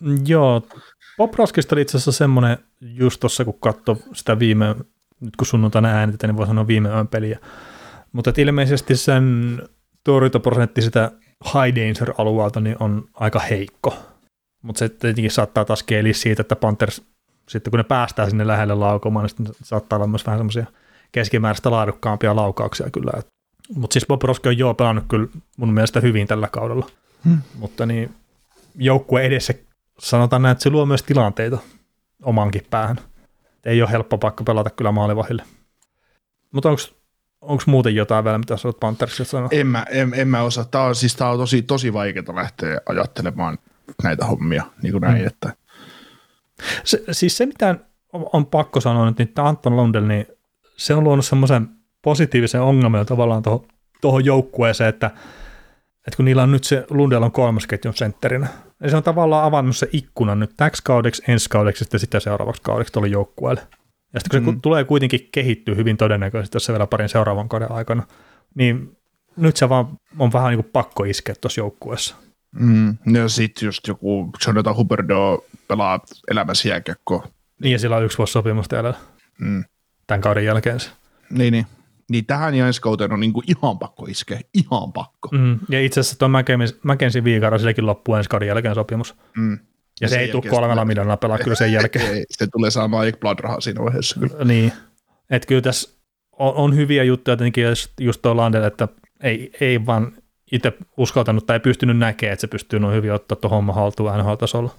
Mm, 0.00 0.18
Joo, 0.26 0.62
Poproskista 1.16 1.74
oli 1.74 1.82
itse 1.82 1.96
asiassa 1.96 2.12
semmoinen 2.12 2.58
just 2.80 3.20
tuossa, 3.20 3.44
kun 3.44 3.60
katsoi 3.60 3.96
sitä 4.12 4.38
viime, 4.38 4.74
nyt 5.20 5.36
kun 5.36 5.46
sunnuntaina 5.46 5.88
äänitetään, 5.88 6.28
niin 6.28 6.36
voi 6.36 6.46
sanoa 6.46 6.66
viime 6.66 6.88
yön 6.88 7.08
peliä. 7.08 7.38
Mutta 8.12 8.32
ilmeisesti 8.36 8.96
sen 8.96 9.58
torjuntaprosentti 10.04 10.82
sitä 10.82 11.12
high 11.44 11.76
danger 11.76 12.14
alueelta 12.18 12.60
niin 12.60 12.76
on 12.80 13.08
aika 13.14 13.38
heikko. 13.38 14.09
Mutta 14.62 14.78
se 14.78 14.88
tietenkin 14.88 15.30
saattaa 15.30 15.64
taas 15.64 15.82
keeliä 15.82 16.12
siitä, 16.12 16.40
että 16.40 16.56
Panthers, 16.56 17.02
sitten 17.48 17.70
kun 17.70 17.78
ne 17.78 17.84
päästään 17.84 18.30
sinne 18.30 18.46
lähelle 18.46 18.74
laukomaan, 18.74 19.24
niin 19.24 19.28
sitten 19.28 19.54
saattaa 19.62 19.96
olla 19.96 20.06
myös 20.06 20.26
vähän 20.26 20.38
semmoisia 20.38 20.66
keskimääräistä 21.12 21.70
laadukkaampia 21.70 22.36
laukauksia 22.36 22.90
kyllä. 22.90 23.12
Mutta 23.74 23.94
siis 23.94 24.06
Bobrovski 24.06 24.48
on 24.48 24.58
joo 24.58 24.74
pelannut 24.74 25.04
kyllä 25.08 25.28
mun 25.56 25.72
mielestä 25.72 26.00
hyvin 26.00 26.26
tällä 26.26 26.48
kaudella. 26.48 26.86
Hmm. 27.24 27.38
Mutta 27.54 27.86
niin 27.86 28.14
joukkue 28.74 29.22
edessä 29.22 29.54
sanotaan 29.98 30.42
näin, 30.42 30.52
että 30.52 30.62
se 30.62 30.70
luo 30.70 30.86
myös 30.86 31.02
tilanteita 31.02 31.58
omankin 32.22 32.66
päähän. 32.70 32.98
Ei 33.64 33.82
ole 33.82 33.90
helppo 33.90 34.18
paikka 34.18 34.44
pelata 34.44 34.70
kyllä 34.70 34.92
maalivahille. 34.92 35.44
Mutta 36.52 36.68
onko 37.40 37.62
muuten 37.66 37.94
jotain 37.94 38.24
vielä, 38.24 38.38
mitä 38.38 38.56
sä 38.56 38.68
oot 38.68 38.80
Panthersista 38.80 39.24
sanoa? 39.24 39.48
En 39.52 39.66
mä, 39.66 39.86
en, 39.90 40.14
en 40.14 40.28
mä 40.28 40.42
osaa. 40.42 40.64
Tämä 40.64 40.84
on, 40.84 40.94
siis 40.94 41.16
tää 41.16 41.30
on 41.30 41.38
tosi, 41.38 41.62
tosi 41.62 41.92
vaikeaa 41.92 42.34
lähteä 42.34 42.80
ajattelemaan 42.86 43.58
näitä 44.02 44.24
hommia, 44.26 44.64
niin 44.82 44.92
kuin 44.92 45.02
näin, 45.02 45.20
Mm. 45.20 45.26
että 45.26 45.52
Se, 46.84 47.04
siis 47.12 47.36
se, 47.36 47.46
mitä 47.46 47.76
on, 48.12 48.26
on 48.32 48.46
pakko 48.46 48.80
sanoa 48.80 49.06
nyt, 49.06 49.18
niin 49.18 49.32
Anton 49.36 49.76
Lundell, 49.76 50.06
niin 50.06 50.26
se 50.76 50.94
on 50.94 51.04
luonut 51.04 51.24
semmoisen 51.26 51.68
positiivisen 52.02 52.60
ongelman 52.62 53.06
tavallaan 53.06 53.42
tuohon 53.42 53.66
tuohon 54.00 54.24
joukkueeseen, 54.24 54.88
että, 54.88 55.06
että 56.06 56.16
kun 56.16 56.24
niillä 56.24 56.42
on 56.42 56.52
nyt 56.52 56.64
se 56.64 56.86
Lundell 56.90 57.22
on 57.22 57.32
kolmas 57.32 57.66
ketjun 57.66 57.94
sentterinä, 57.94 58.46
niin 58.80 58.90
se 58.90 58.96
on 58.96 59.02
tavallaan 59.02 59.44
avannut 59.44 59.76
se 59.76 59.88
ikkuna 59.92 60.34
nyt 60.34 60.50
täksi 60.56 60.82
kaudeksi, 60.84 61.22
ensi 61.28 61.50
kaudeksi 61.50 61.82
ja 61.82 61.84
sitten 61.84 62.00
sitä 62.00 62.20
seuraavaksi 62.20 62.62
kaudeksi 62.62 62.92
tuolle 62.92 63.08
joukkueelle. 63.08 63.60
Ja 64.14 64.20
sitten 64.20 64.40
kun 64.42 64.46
se 64.46 64.50
Mm. 64.50 64.56
mm. 64.56 64.60
tulee 64.60 64.84
kuitenkin 64.84 65.28
kehittyä 65.32 65.74
hyvin 65.74 65.96
todennäköisesti 65.96 66.52
tässä 66.52 66.72
vielä 66.72 66.86
parin 66.86 67.08
seuraavan 67.08 67.48
kauden 67.48 67.72
aikana, 67.72 68.02
niin 68.54 68.96
nyt 69.36 69.56
se 69.56 69.68
vaan 69.68 69.86
on 70.18 70.32
vähän 70.32 70.50
niin 70.50 70.62
kuin 70.62 70.72
pakko 70.72 71.04
iskeä 71.04 71.34
tuossa 71.40 71.60
joukkueessa. 71.60 72.16
Mm, 72.52 72.96
ja 73.12 73.28
sitten 73.28 73.66
just 73.66 73.88
joku 73.88 74.30
Jonathan 74.46 74.76
Huberdo 74.76 75.44
pelaa 75.68 76.00
elämässä 76.30 76.68
jääkiekkoa. 76.68 77.28
Niin 77.62 77.72
ja 77.72 77.78
sillä 77.78 77.96
on 77.96 78.04
yksi 78.04 78.18
vuosi 78.18 78.32
sopimusta 78.32 78.76
jäljellä 78.76 78.98
Mm. 79.40 79.64
tämän 80.06 80.20
kauden 80.20 80.44
jälkeen. 80.44 80.78
Niin, 81.30 81.52
niin. 81.52 81.66
Niin 82.10 82.26
tähän 82.26 82.54
ja 82.54 82.66
ensi 82.66 82.80
kauteen 82.80 83.12
on 83.12 83.20
niinku 83.20 83.42
ihan 83.46 83.78
pakko 83.78 84.06
iskeä, 84.08 84.40
ihan 84.54 84.92
pakko. 84.92 85.28
Mm. 85.32 85.58
Ja 85.68 85.80
itse 85.80 86.00
asiassa 86.00 86.18
tuo 86.18 86.28
Mackenzie 86.82 87.24
Viikara, 87.24 87.58
silläkin 87.58 87.86
loppuu 87.86 88.14
ensi 88.14 88.30
kauden 88.30 88.48
jälkeen 88.48 88.74
sopimus. 88.74 89.14
Mm. 89.36 89.52
Ja, 89.52 89.58
Ja 90.00 90.08
se 90.08 90.18
ei 90.18 90.28
tule 90.28 90.42
kolmella 90.50 90.84
miljoonaa 90.84 91.16
pelaa 91.16 91.38
kyllä 91.38 91.56
sen 91.56 91.72
jälkeen. 91.72 92.06
Ei, 92.14 92.24
se 92.30 92.46
tulee 92.46 92.70
saamaan 92.70 93.08
Ekblad 93.08 93.38
rahaa 93.38 93.60
siinä 93.60 93.84
vaiheessa 93.84 94.20
kyllä. 94.20 94.44
niin. 94.44 94.72
Että 95.30 95.46
kyllä 95.46 95.60
tässä 95.60 95.98
on, 96.32 96.54
on, 96.54 96.76
hyviä 96.76 97.04
juttuja 97.04 97.36
tietenkin 97.36 97.64
just, 97.64 97.92
just 98.00 98.22
tuo 98.22 98.36
Landel, 98.36 98.62
että 98.64 98.88
ei, 99.22 99.52
ei 99.60 99.86
vaan 99.86 100.12
itse 100.52 100.72
uskaltanut 100.96 101.46
tai 101.46 101.56
ei 101.56 101.60
pystynyt 101.60 101.98
näkemään, 101.98 102.32
että 102.32 102.40
se 102.40 102.46
pystyy 102.46 102.78
noin 102.80 102.94
hyvin 102.96 103.12
ottaa 103.12 103.36
tuon 103.36 103.50
homma 103.50 103.72
haltuun 103.72 104.10
NHL-tasolla. 104.18 104.70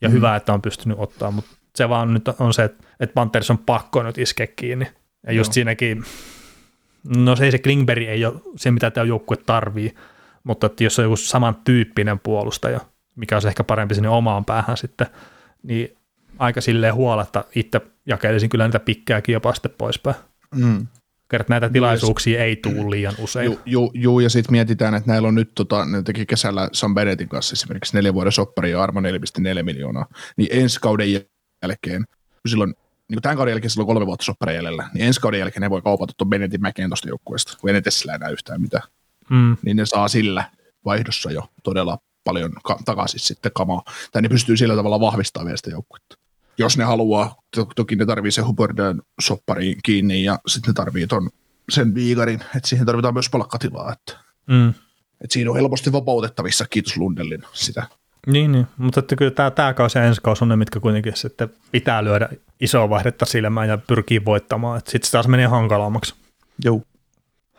Ja 0.00 0.08
Mm. 0.08 0.12
hyvä, 0.14 0.36
että 0.36 0.52
on 0.52 0.62
pystynyt 0.62 0.98
ottaa, 1.00 1.30
mutta 1.30 1.50
se 1.76 1.88
vaan 1.88 2.14
nyt 2.14 2.28
on 2.28 2.54
se, 2.54 2.64
että, 2.64 2.84
että 3.00 3.14
Panthers 3.14 3.50
on 3.50 3.58
pakko 3.58 4.02
nyt 4.02 4.18
iskeä 4.18 4.46
kiinni. 4.46 4.86
Ja 5.26 5.32
just 5.32 5.48
Joo. 5.48 5.52
siinäkin, 5.52 6.04
no 7.16 7.36
se 7.36 7.44
ei 7.44 7.50
se 7.50 7.58
Klingberg 7.58 8.02
ei 8.02 8.24
ole 8.24 8.34
se, 8.56 8.70
mitä 8.70 8.90
tämä 8.90 9.04
joukkue 9.04 9.36
tarvii, 9.36 9.94
mutta 10.44 10.66
että 10.66 10.84
jos 10.84 10.98
on 10.98 11.02
joku 11.04 11.16
samantyyppinen 11.16 12.18
puolustaja, 12.18 12.80
mikä 13.16 13.36
on 13.36 13.48
ehkä 13.48 13.64
parempi 13.64 13.94
sinne 13.94 14.08
omaan 14.08 14.44
päähän 14.44 14.76
sitten, 14.76 15.06
niin 15.62 15.96
aika 16.38 16.60
silleen 16.60 16.94
huoletta 16.94 17.44
itse 17.54 17.80
jakelisin 18.06 18.50
kyllä 18.50 18.66
niitä 18.68 18.80
pikkääkin 18.80 19.32
jopa 19.32 19.54
sitten 19.54 19.72
poispäin. 19.78 20.16
Mm. 20.54 20.86
Kerrat 21.30 21.48
näitä 21.48 21.68
tilaisuuksia 21.68 22.44
ei 22.44 22.56
tule 22.56 22.90
liian 22.90 23.14
usein. 23.18 23.58
Ju, 23.66 23.90
ju, 23.94 24.20
ja 24.20 24.30
sitten 24.30 24.52
mietitään, 24.52 24.94
että 24.94 25.10
näillä 25.10 25.28
on 25.28 25.34
nyt, 25.34 25.50
tota, 25.54 25.84
ne 25.84 26.02
teki 26.02 26.26
kesällä 26.26 26.68
Sam 26.72 26.94
Bennettin 26.94 27.28
kanssa 27.28 27.52
esimerkiksi 27.52 27.96
neljän 27.96 28.14
vuoden 28.14 28.32
soppari 28.32 28.70
ja 28.70 28.82
armo 28.82 29.00
4,4 29.00 29.62
miljoonaa, 29.62 30.06
niin 30.36 30.48
ensi 30.52 30.80
kauden 30.80 31.08
jälkeen, 31.62 32.04
kun 32.42 32.50
silloin, 32.50 32.70
niin 33.08 33.16
kuin 33.16 33.22
tämän 33.22 33.36
kauden 33.36 33.52
jälkeen 33.52 33.70
silloin 33.70 33.86
kolme 33.86 34.06
vuotta 34.06 34.24
soppari 34.24 34.54
jäljellä, 34.54 34.88
niin 34.94 35.06
ensi 35.06 35.20
kauden 35.20 35.40
jälkeen 35.40 35.60
ne 35.60 35.70
voi 35.70 35.82
kaupata 35.82 36.12
tuon 36.16 36.30
Bennettin 36.30 36.60
mäkeen 36.60 36.90
tuosta 36.90 37.08
joukkueesta, 37.08 37.56
kun 37.60 37.70
ei 37.70 37.74
ne 37.74 37.80
tee 37.80 37.90
sillä 37.90 38.14
enää 38.14 38.28
yhtään 38.28 38.60
mitään, 38.60 38.82
Mm. 39.30 39.56
niin 39.62 39.76
ne 39.76 39.86
saa 39.86 40.08
sillä 40.08 40.44
vaihdossa 40.84 41.30
jo 41.30 41.48
todella 41.62 41.98
paljon 42.24 42.52
ka- 42.64 42.78
takaisin 42.84 43.20
sitten 43.20 43.52
kamaa, 43.54 43.82
tai 44.12 44.22
ne 44.22 44.28
pystyy 44.28 44.56
sillä 44.56 44.76
tavalla 44.76 45.00
vahvistamaan 45.00 45.46
vielä 45.46 45.56
sitä 45.56 45.70
joukkuetta. 45.70 46.16
Jos 46.60 46.78
ne 46.78 46.84
haluaa, 46.84 47.34
to- 47.56 47.68
toki 47.76 47.96
ne 47.96 48.06
tarvii 48.06 48.30
se 48.32 48.42
Hubbardin 48.42 49.02
soppariin 49.20 49.78
kiinni 49.82 50.24
ja 50.24 50.38
sitten 50.46 50.68
ne 50.68 50.74
tarvii 50.74 51.06
ton, 51.06 51.30
sen 51.70 51.94
viikarin, 51.94 52.40
että 52.56 52.68
siihen 52.68 52.86
tarvitaan 52.86 53.14
myös 53.14 53.30
palkkatilaa, 53.30 53.92
että 53.92 54.18
Mm. 54.46 54.74
et 55.24 55.30
siinä 55.30 55.50
on 55.50 55.56
helposti 55.56 55.92
vapautettavissa, 55.92 56.66
kiitos 56.70 56.96
Lundellin 56.96 57.42
sitä. 57.52 57.86
Niin, 58.26 58.52
niin, 58.52 58.66
mutta 58.76 59.00
että 59.00 59.16
kyllä 59.16 59.30
tämä, 59.30 59.50
tämä 59.50 59.74
kausi 59.74 59.98
ja 59.98 60.04
ensi 60.04 60.20
kausi 60.20 60.44
on 60.44 60.48
ne, 60.48 60.56
mitkä 60.56 60.80
kuitenkin 60.80 61.16
sitten 61.16 61.50
pitää 61.72 62.04
lyödä 62.04 62.28
isoa 62.60 62.90
vaihdetta 62.90 63.26
silmään 63.26 63.68
ja 63.68 63.78
pyrkii 63.78 64.24
voittamaan. 64.24 64.80
Sitten 64.80 65.04
se 65.04 65.10
taas 65.12 65.28
menee 65.28 65.46
hankalammaksi. 65.46 66.14
Joo. 66.64 66.82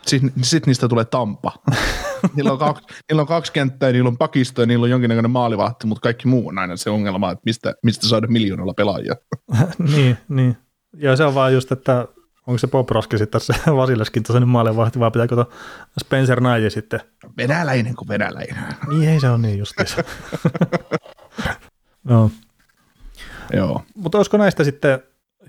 Sitten 0.07 0.31
sit 0.41 0.65
niistä 0.65 0.87
tulee 0.87 1.05
Tampa. 1.05 1.51
niillä, 2.35 2.51
on 2.51 2.57
kaksi, 2.59 2.85
niillä 3.09 3.21
on 3.21 3.27
kaksi 3.27 3.51
kenttää, 3.51 3.91
niillä 3.91 4.07
on 4.07 4.17
pakisto 4.17 4.61
ja 4.61 4.65
niillä 4.65 4.83
on 4.83 4.89
jonkinnäköinen 4.89 5.31
maalivahti, 5.31 5.87
mutta 5.87 6.01
kaikki 6.01 6.27
muu 6.27 6.47
on 6.47 6.57
aina 6.57 6.77
se 6.77 6.89
ongelma, 6.89 7.31
että 7.31 7.41
mistä, 7.45 7.73
mistä 7.83 8.07
saada 8.07 8.27
miljoonalla 8.27 8.73
pelaajia. 8.73 9.15
niin, 9.95 10.17
niin. 10.29 10.57
Ja 10.97 11.15
se 11.15 11.23
on 11.23 11.35
vaan 11.35 11.53
just, 11.53 11.71
että 11.71 12.07
onko 12.47 12.57
se 12.57 12.67
Bob 12.67 12.89
Roski 12.89 13.17
sitten 13.17 13.41
se 13.41 13.53
Vasileskin 13.75 14.23
tasainen 14.23 14.49
maalivahti, 14.49 14.99
vai 14.99 15.11
pitääkö 15.11 15.35
tuo 15.35 15.49
Spencer 15.99 16.41
Naiji 16.41 16.69
sitten? 16.69 16.99
Venäläinen 17.37 17.95
kuin 17.95 18.07
venäläinen. 18.07 18.63
Niin 18.89 19.09
ei 19.09 19.19
se 19.19 19.29
on 19.29 19.41
niin 19.41 19.59
justiinsa. 19.59 20.03
no. 22.09 22.31
Joo. 23.53 23.81
Mutta 23.95 24.17
olisiko 24.17 24.37
näistä 24.37 24.63
sitten 24.63 24.99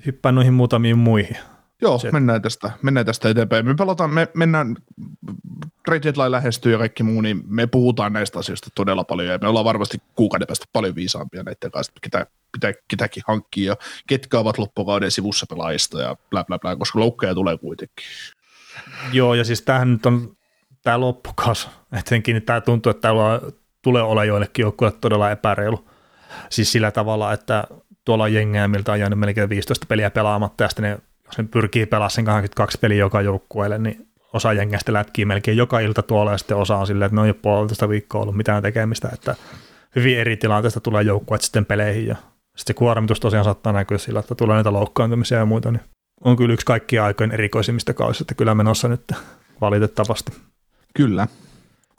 hyppää 0.07 0.33
noihin 0.33 0.55
muutamiin 0.55 0.99
muihin? 0.99 1.37
Joo, 1.83 1.99
Se- 1.99 2.11
mennään 2.11 2.43
tästä, 2.43 2.71
mennään 2.83 3.07
tästä 3.07 3.29
eteenpäin. 3.29 3.67
Me 3.67 3.75
pelataan, 3.75 4.11
me 4.11 4.29
mennään, 4.35 4.77
trade 5.85 6.03
deadline 6.03 6.31
lähestyy 6.31 6.73
ja 6.73 6.79
kaikki 6.79 7.03
muu, 7.03 7.21
niin 7.21 7.43
me 7.47 7.67
puhutaan 7.67 8.13
näistä 8.13 8.39
asioista 8.39 8.71
todella 8.75 9.05
paljon 9.05 9.29
ja 9.29 9.39
me 9.39 9.49
ollaan 9.49 9.65
varmasti 9.65 9.99
kuukauden 10.15 10.47
päästä 10.47 10.67
paljon 10.73 10.95
viisaampia 10.95 11.43
näiden 11.43 11.71
kanssa, 11.71 11.91
että 11.91 12.01
ketä, 12.03 12.27
pitää, 12.53 12.73
ketäkin 12.89 13.23
hankkia 13.27 13.73
ja 13.73 13.77
ketkä 14.07 14.39
ovat 14.39 14.59
loppukauden 14.59 15.11
sivussa 15.11 15.47
pelaajista 15.49 16.01
ja 16.01 16.17
bla 16.31 16.45
bla 16.45 16.59
bla, 16.59 16.77
koska 16.77 17.01
loukkeja 17.01 17.35
tulee 17.35 17.59
kuitenkin. 17.59 18.07
Joo, 19.13 19.35
ja 19.35 19.45
siis 19.45 19.63
tämähän 19.63 19.93
nyt 19.93 20.07
on 20.07 20.37
tämä 20.83 21.01
loppukas. 21.01 21.71
Etenkin 21.93 22.43
tämä 22.43 22.61
tuntuu, 22.61 22.91
että 22.91 23.01
täällä 23.01 23.41
tulee 23.83 24.03
olla 24.03 24.25
joillekin 24.25 24.63
joukkueille 24.63 24.99
todella 25.01 25.31
epäreilu. 25.31 25.89
Siis 26.51 26.73
sillä 26.73 26.91
tavalla, 26.91 27.33
että 27.33 27.65
tuolla 28.05 28.25
on 28.25 28.35
jengejä, 28.35 28.69
miltä 28.69 28.93
on 28.93 29.01
jäänyt 29.01 29.19
melkein 29.19 29.49
15 29.49 29.87
peliä 29.87 30.11
pelaamatta, 30.11 30.65
ja 30.65 30.69
sitten 30.69 30.83
ne, 30.83 30.99
ne 31.39 31.45
pyrkii 31.51 31.87
pelaamaan 31.87 32.11
sen 32.11 32.25
22 32.25 32.79
peliä 32.79 32.99
joka 32.99 33.21
joukkueelle, 33.21 33.79
niin 33.79 34.09
osa 34.33 34.53
jengeistä 34.53 34.93
lätkii 34.93 35.25
melkein 35.25 35.57
joka 35.57 35.81
ilta 35.81 36.03
tuolla, 36.03 36.33
ja 36.33 36.39
sitten 36.39 36.57
osa 36.57 36.77
on 36.77 36.87
silleen, 36.87 37.07
että 37.07 37.15
ne 37.15 37.21
on 37.21 37.29
jo 37.29 37.35
puolitoista 37.35 37.89
viikkoa 37.89 38.23
ollut 38.23 38.37
mitään 38.37 38.63
tekemistä, 38.63 39.09
että 39.13 39.35
hyvin 39.97 40.19
eri 40.19 40.37
tilanteesta 40.37 40.81
tulee 40.81 41.03
joukkueet 41.03 41.43
sitten 41.43 41.67
peleihin, 41.67 42.07
ja 42.07 42.15
sitten 42.57 42.75
se 42.75 42.75
kuormitus 42.75 43.21
tosiaan 43.21 43.45
saattaa 43.45 43.73
näkyä 43.73 43.99
sillä, 43.99 44.21
että 44.21 44.35
tulee 44.35 44.55
näitä 44.55 44.73
loukkaantumisia 44.73 45.39
ja 45.39 45.47
muita, 45.47 45.71
niin 45.71 45.83
on 46.25 46.37
kyllä 46.37 46.55
yksi 46.55 46.67
kaikkien 46.67 47.03
aikojen 47.03 47.33
erikoisimmista 47.33 47.95
kausista 47.95 48.35
kyllä 48.35 48.55
menossa 48.55 48.89
nyt 48.89 49.13
valitettavasti. 49.61 50.33
Kyllä. 50.95 51.27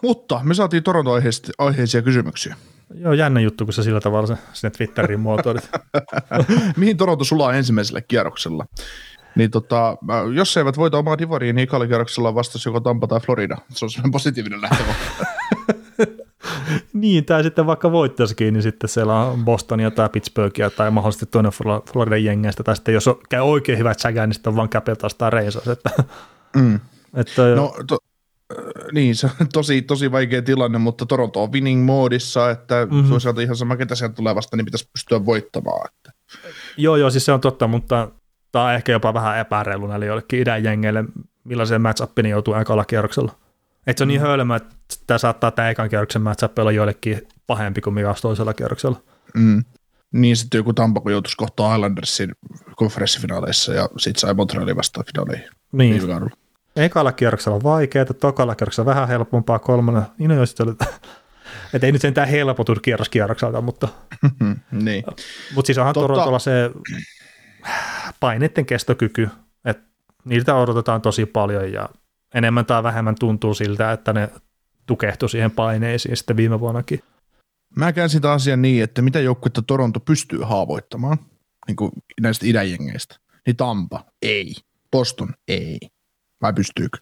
Mutta 0.04 0.40
me 0.44 0.54
saatiin 0.54 0.84
Toronto-aiheisia 0.84 2.02
kysymyksiä. 2.02 2.56
Joo, 2.96 3.14
jännä 3.14 3.40
juttu, 3.40 3.66
kun 3.66 3.74
sä 3.74 3.84
sillä 3.84 4.00
tavalla 4.00 4.38
sinne 4.54 4.72
Twitteriin 4.72 5.20
muotoilit. 5.20 5.70
Mihin 6.78 6.98
Toronto 6.98 7.24
sulaa 7.24 7.54
ensimmäisellä 7.54 8.02
kierroksella? 8.02 8.66
Niin 9.36 9.52
tota, 9.52 9.90
äh, 9.90 10.32
jos 10.34 10.56
he 10.56 10.62
eivät 10.62 10.78
voita 10.78 10.98
omaa 10.98 11.18
divariin, 11.18 11.56
niin 11.56 11.64
ekalla 11.64 11.88
kierroksella 11.88 12.36
vastasi 12.36 12.70
joko 12.70 12.80
Tampa 12.80 13.08
tai 13.08 13.20
Florida. 13.20 13.58
Se 13.70 13.86
on 13.86 13.90
sellainen 13.90 14.12
positiivinen 14.12 14.62
lähtökohta. 14.62 15.26
niin, 16.94 17.26
tai 17.26 17.44
sitten 17.44 17.66
vaikka 17.66 17.92
voittaisikin, 17.92 18.54
niin 18.54 18.64
sitten 18.64 18.90
siellä 18.90 19.16
on 19.16 19.46
Bostonia 19.46 19.92
tai 19.92 20.10
Pittsburghia 20.10 20.70
tai 20.70 20.92
mahdollisesti 20.92 21.26
toinen 21.26 21.52
Flo- 21.52 21.92
Floridan 21.94 22.24
jengeistä, 22.24 22.64
tai 22.64 22.76
sitten 22.76 22.94
jos 22.94 23.08
on, 23.08 23.16
käy 23.30 23.42
oikein 23.42 23.78
hyvät 23.78 24.00
säkään, 24.00 24.30
niin 24.30 24.34
sitten 24.34 24.52
on 24.52 24.56
vaan 24.56 24.70
Capitals 24.70 25.16
tai 25.16 25.30
Rangers. 25.30 25.68
Että, 25.68 25.90
Mm. 26.56 26.80
että 27.16 27.42
No, 27.56 27.74
to, 27.88 27.98
niin, 28.92 29.16
se 29.16 29.30
on 29.42 29.48
tosi, 29.54 29.82
tosi 29.82 30.12
vaikea 30.12 30.42
tilanne, 30.42 30.78
mutta 30.78 31.06
Toronto 31.06 31.44
on 31.44 31.52
winning 31.52 31.86
moodissa, 31.86 32.52
että 32.52 32.88
mm-hmm. 32.92 33.10
toisaalta 33.10 33.42
ihan 33.42 33.56
sama, 33.56 33.76
ketä 33.78 33.96
sieltä 33.96 34.16
tulee 34.16 34.36
vasta, 34.36 34.58
niin 34.58 34.66
pitäisi 34.66 34.90
pystyä 34.94 35.26
voittamaan. 35.26 35.90
Että. 35.96 36.12
Joo, 36.78 36.96
joo, 36.96 37.10
siis 37.10 37.26
se 37.26 37.32
on 37.32 37.42
totta, 37.42 37.68
mutta 37.68 38.12
tämä 38.54 38.66
on 38.66 38.74
ehkä 38.74 38.92
jopa 38.92 39.14
vähän 39.14 39.38
epäreilu 39.38 39.88
näille 39.88 40.06
joillekin 40.06 40.40
idän 40.40 40.64
jengeille, 40.64 41.04
millaiseen 41.44 41.82
matchuppiin 41.82 42.26
joutuu 42.26 42.54
ekalla 42.54 42.86
kierroksella. 42.86 43.32
Että 43.88 43.98
se 44.00 44.04
on 44.04 44.08
niin 44.08 44.22
mm. 44.22 44.28
hölmö, 44.28 44.56
että 44.56 44.76
tämä 45.08 45.18
saattaa 45.18 45.52
tämä 45.52 45.70
ekan 45.70 45.90
kierroksen 45.90 46.22
matchup 46.22 46.60
olla 46.60 46.72
joillekin 46.72 47.28
pahempi 47.48 47.82
kuin 47.82 47.94
mikä 47.94 48.14
toisella 48.22 48.54
kierroksella. 48.54 49.02
Mm. 49.34 49.64
Niin 50.12 50.38
sitten 50.38 50.58
joku 50.58 50.74
Tampa, 50.74 51.00
kun 51.00 51.12
joutuisi 51.12 51.38
kohtaan 51.38 51.76
Islandersin 51.76 52.32
konferenssifinaaleissa 52.76 53.74
ja 53.74 53.90
sitten 53.98 54.20
sai 54.20 54.34
Montrealin 54.34 54.76
vastaan 54.76 55.06
finaaleihin. 55.06 55.50
Niin. 55.72 56.02
Ekalla 56.76 57.12
kierroksella 57.12 57.56
on 57.56 57.64
vaikeaa, 57.64 58.06
tokalla 58.06 58.56
kierroksella 58.56 58.86
vähän 58.86 59.08
helpompaa, 59.08 59.60
kolmannella, 59.60 60.12
niin 60.18 60.30
no, 60.30 60.36
oli, 60.36 60.76
että 61.74 61.86
ei 61.88 61.92
nyt 61.92 62.02
sentään 62.02 62.28
helpotu 62.28 62.76
kierros 62.82 63.10
kierrokselta, 63.10 63.62
mutta, 63.62 63.88
niin. 64.72 65.04
mutta 65.56 65.68
siis 65.68 65.78
onhan 65.78 65.94
Totta. 65.94 66.08
Torontolla 66.08 66.40
se 66.40 66.72
paineiden 68.20 68.66
kestokyky, 68.66 69.30
että 69.66 69.84
niiltä 70.26 70.56
odotetaan 70.56 71.02
tosi 71.02 71.26
paljon 71.26 71.74
ja 71.74 71.90
enemmän 72.34 72.66
tai 72.66 72.84
vähemmän 72.84 73.16
tuntuu 73.20 73.54
siltä, 73.54 73.92
että 73.92 74.14
ne 74.14 74.30
tukehtui 74.86 75.30
siihen 75.30 75.52
paineisiin 75.52 76.18
sitten 76.18 76.38
viime 76.38 76.60
vuonnakin. 76.60 77.00
Mä 77.76 77.94
käyn 77.94 78.10
sitä 78.10 78.32
asiaa 78.32 78.58
niin, 78.58 78.84
että 78.84 79.02
mitä 79.02 79.20
joukkuetta 79.20 79.62
Toronto 79.62 80.00
pystyy 80.00 80.40
haavoittamaan 80.42 81.18
niin 81.68 81.76
kuin 81.76 81.92
näistä 82.22 82.46
idänjengeistä. 82.48 83.16
Niin 83.46 83.56
Tampa, 83.56 84.06
ei. 84.22 84.56
Boston, 84.92 85.34
ei. 85.48 85.80
Vai 86.42 86.54
pystyykö? 86.54 86.98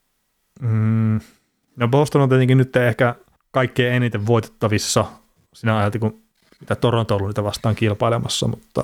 Mm, 0.62 1.20
no 1.76 1.88
Boston 1.88 2.22
on 2.22 2.30
tietenkin 2.30 2.58
nyt 2.58 2.76
ehkä 2.76 3.16
kaikkein 3.52 3.94
eniten 3.94 4.28
voitettavissa 4.28 5.06
sinä 5.54 5.78
ajalta, 5.78 6.00
kun 6.00 6.24
mitä 6.60 6.76
Toronto 6.76 7.16
on 7.16 7.28
niitä 7.28 7.44
vastaan 7.44 7.76
kilpailemassa, 7.76 8.48
mutta 8.48 8.84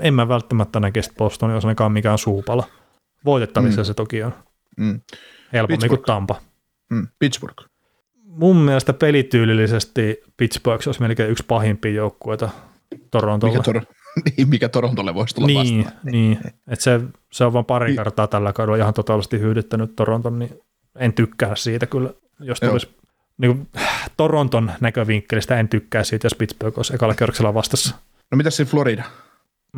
en 0.00 0.14
mä 0.14 0.28
välttämättä 0.28 0.80
näke, 0.80 1.00
että 1.00 1.12
Boston 1.18 1.50
on 1.50 1.56
ainakaan 1.56 1.92
mikään 1.92 2.18
suupala. 2.18 2.64
Voitettavissa 3.24 3.80
mm. 3.80 3.84
se 3.84 3.94
toki 3.94 4.22
on. 4.22 4.34
Mm. 4.76 5.00
Helpommin 5.52 5.80
Pittsburgh. 5.80 6.04
kuin 6.04 6.06
Tampa. 6.06 6.40
Mm. 6.90 7.08
Pittsburgh. 7.18 7.64
Mun 8.24 8.56
mielestä 8.56 8.92
pelityylillisesti 8.92 10.22
Pittsburgh 10.36 10.88
olisi 10.88 11.00
melkein 11.00 11.30
yksi 11.30 11.44
pahimpia 11.48 11.92
joukkueita 11.92 12.48
Torontolle. 13.10 13.58
Mikä, 13.58 13.72
Tor- 13.72 13.94
niin, 14.36 14.48
mikä 14.48 14.68
Torontolle 14.68 15.14
voisi 15.14 15.34
tulla 15.34 15.46
niin, 15.46 15.84
vastaan. 15.84 16.12
Niin, 16.12 16.38
että 16.68 16.82
se, 16.82 17.00
se 17.32 17.44
on 17.44 17.52
vain 17.52 17.64
pari 17.64 17.96
kertaa 17.96 18.26
tällä 18.26 18.52
kaudella 18.52 18.76
ihan 18.76 18.94
totaalisesti 18.94 19.40
hyydyttänyt 19.40 19.96
Toronton, 19.96 20.38
niin 20.38 20.60
en 20.98 21.12
tykkää 21.12 21.56
siitä 21.56 21.86
kyllä, 21.86 22.10
jos 22.40 22.60
tulisi 22.60 22.88
niin 23.38 23.56
kuin, 23.56 23.68
Toronton 24.16 24.72
näkövinkkelistä 24.80 25.60
en 25.60 25.68
tykkää 25.68 26.04
siitä, 26.04 26.26
jos 26.26 26.34
Pittsburgh 26.34 26.78
olisi 26.78 26.94
ekalla 26.94 27.14
kierroksella 27.14 27.54
vastassa. 27.54 27.96
No 28.30 28.36
mitä 28.36 28.50
siinä 28.50 28.70
Florida? 28.70 29.04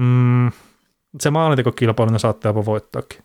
Mm, 0.00 0.50
se 1.20 1.30
maalintekokilpailu 1.30 2.10
ne 2.10 2.18
saattaa 2.18 2.48
jopa 2.48 2.64
voittaakin. 2.64 3.18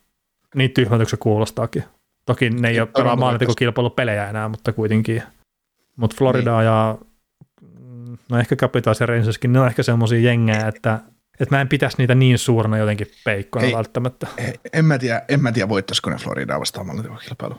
Niin 0.56 0.72
tyhmältä 0.72 1.06
se 1.06 1.18
kuulostaakin. 1.18 1.84
Toki 2.26 2.50
ne 2.50 2.70
ei 2.70 2.80
ole 2.80 2.90
pelaa 2.98 3.16
maalintekokilpailupelejä 3.16 4.30
enää, 4.30 4.50
mutta 4.50 4.74
kuitenkin. 4.74 5.24
Mutta 5.96 6.16
Florida 6.18 6.58
niin. 6.58 6.66
ja 6.66 6.98
mm, 7.62 8.18
no 8.30 8.40
ehkä 8.40 8.56
Capitals 8.56 9.00
ja 9.00 9.06
Rangerskin, 9.06 9.54
ne 9.54 9.60
on 9.60 9.68
ehkä 9.68 9.84
semmoisia 9.84 10.20
jengejä, 10.20 10.68
että, 10.68 11.00
että 11.40 11.56
mä 11.56 11.62
en 11.62 11.70
pitäisi 11.70 11.98
niitä 11.98 12.16
niin 12.16 12.38
suurena 12.38 12.78
jotenkin 12.78 13.08
peikkona 13.26 13.66
ei, 13.66 13.74
välttämättä. 13.74 14.28
En 14.74 14.86
mä 14.86 14.98
tiedä, 14.98 15.22
en 15.28 15.42
mä 15.42 15.52
tiedä 15.52 15.70
voittaisiko 15.70 16.10
ne 16.10 16.16
Floridaa 16.16 16.60
vastaan 16.60 16.86
maalintekokilpailu. 16.86 17.56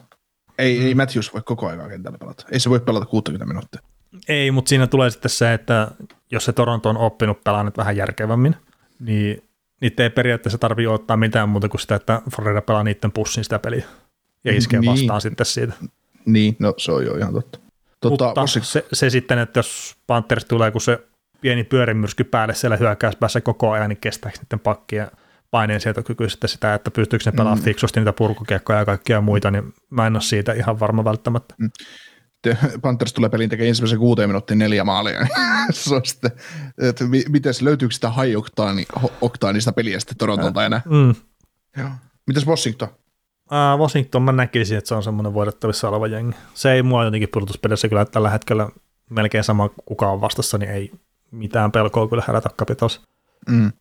Ei, 0.58 0.78
mm. 0.78 0.86
ei 0.86 0.94
Matthews 0.94 1.34
voi 1.34 1.42
koko 1.44 1.66
ajan 1.66 1.88
kentällä 1.88 2.18
pelata. 2.18 2.44
Ei 2.50 2.60
se 2.60 2.70
voi 2.70 2.80
pelata 2.80 3.06
60 3.06 3.46
minuuttia. 3.46 3.80
Ei, 4.28 4.50
mutta 4.50 4.68
siinä 4.68 4.86
tulee 4.86 5.10
sitten 5.10 5.30
se, 5.30 5.54
että 5.54 5.88
jos 6.30 6.44
se 6.44 6.52
Toronto 6.52 6.88
on 6.88 6.96
oppinut 6.96 7.44
pelaamaan 7.44 7.72
vähän 7.76 7.96
järkevämmin, 7.96 8.56
niin 9.00 9.42
niitä 9.80 10.02
ei 10.02 10.10
periaatteessa 10.10 10.58
tarvitse 10.58 10.88
ottaa 10.88 11.16
mitään 11.16 11.48
muuta 11.48 11.68
kuin 11.68 11.80
sitä, 11.80 11.94
että 11.94 12.22
Florida 12.36 12.62
pelaa 12.62 12.84
niiden 12.84 13.12
pussin 13.12 13.44
sitä 13.44 13.58
peliä 13.58 13.84
ja 14.44 14.56
iskee 14.56 14.80
niin. 14.80 14.90
vastaan 14.90 15.20
sitten 15.20 15.46
siitä. 15.46 15.72
Niin, 16.26 16.56
no 16.58 16.74
se 16.76 16.92
on 16.92 17.06
jo 17.06 17.16
ihan 17.16 17.34
totta. 17.34 17.58
Tota, 18.00 18.24
Mutta 18.24 18.46
se, 18.46 18.84
se, 18.92 19.10
sitten, 19.10 19.38
että 19.38 19.58
jos 19.58 19.96
Panthers 20.06 20.44
tulee, 20.44 20.70
kun 20.70 20.80
se 20.80 20.98
pieni 21.40 21.64
pyörimyrsky 21.64 22.24
päälle 22.24 22.54
siellä 22.54 22.76
hyökkäyspäässä 22.76 23.40
koko 23.40 23.70
ajan, 23.70 23.88
niin 23.88 24.00
kestääkö 24.00 24.38
niiden 24.38 24.60
pakkien 24.60 25.10
paineen 25.50 25.80
sietokyky 25.80 26.28
sitten 26.28 26.48
sitä, 26.48 26.74
että 26.74 26.90
pystyykö 26.90 27.22
ne 27.26 27.32
pelaamaan 27.32 27.58
mm. 27.58 27.64
fiksusti 27.64 28.00
niitä 28.00 28.12
purkukiekkoja 28.12 28.78
ja 28.78 28.84
kaikkia 28.84 29.20
muita, 29.20 29.50
niin 29.50 29.74
mä 29.90 30.06
en 30.06 30.16
ole 30.16 30.22
siitä 30.22 30.52
ihan 30.52 30.80
varma 30.80 31.04
välttämättä. 31.04 31.54
Mm. 31.58 31.70
Panthers 32.82 33.12
tulee 33.12 33.30
pelin 33.30 33.50
tekemään 33.50 33.68
ensimmäisen 33.68 33.98
kuuteen 33.98 34.28
minuuttiin 34.28 34.58
neljä 34.58 34.84
maalia. 34.84 35.26
se 35.70 35.94
on 35.94 36.04
sitten, 36.04 36.30
että 36.78 37.04
miten 37.28 37.54
löytyykö 37.60 37.94
sitä 37.94 38.10
high 38.10 38.36
oktaanista 39.20 39.72
peliä 39.72 40.00
sitten 40.00 40.16
Torontolta 40.16 40.66
enää. 40.66 40.82
Mm. 40.84 41.14
Joo. 41.76 41.88
Mitäs 42.26 42.46
Washington? 42.46 42.88
Uh, 43.50 43.80
Washington 43.80 44.22
mä 44.22 44.32
näkisin, 44.32 44.78
että 44.78 44.88
se 44.88 44.94
on 44.94 45.02
semmoinen 45.02 45.34
voidettavissa 45.34 45.88
oleva 45.88 46.06
jengi. 46.06 46.36
Se 46.54 46.72
ei 46.72 46.82
mua 46.82 47.04
jotenkin 47.04 47.28
pudotuspelissä 47.32 47.88
kyllä 47.88 48.04
tällä 48.04 48.30
hetkellä 48.30 48.68
melkein 49.10 49.44
sama 49.44 49.68
kuka 49.68 50.10
on 50.10 50.20
vastassa, 50.20 50.58
niin 50.58 50.70
ei 50.70 50.92
mitään 51.30 51.72
pelkoa 51.72 52.08
kyllä 52.08 52.22
herätä 52.26 52.50
Capitals. 52.58 53.00
Mm. 53.50 53.72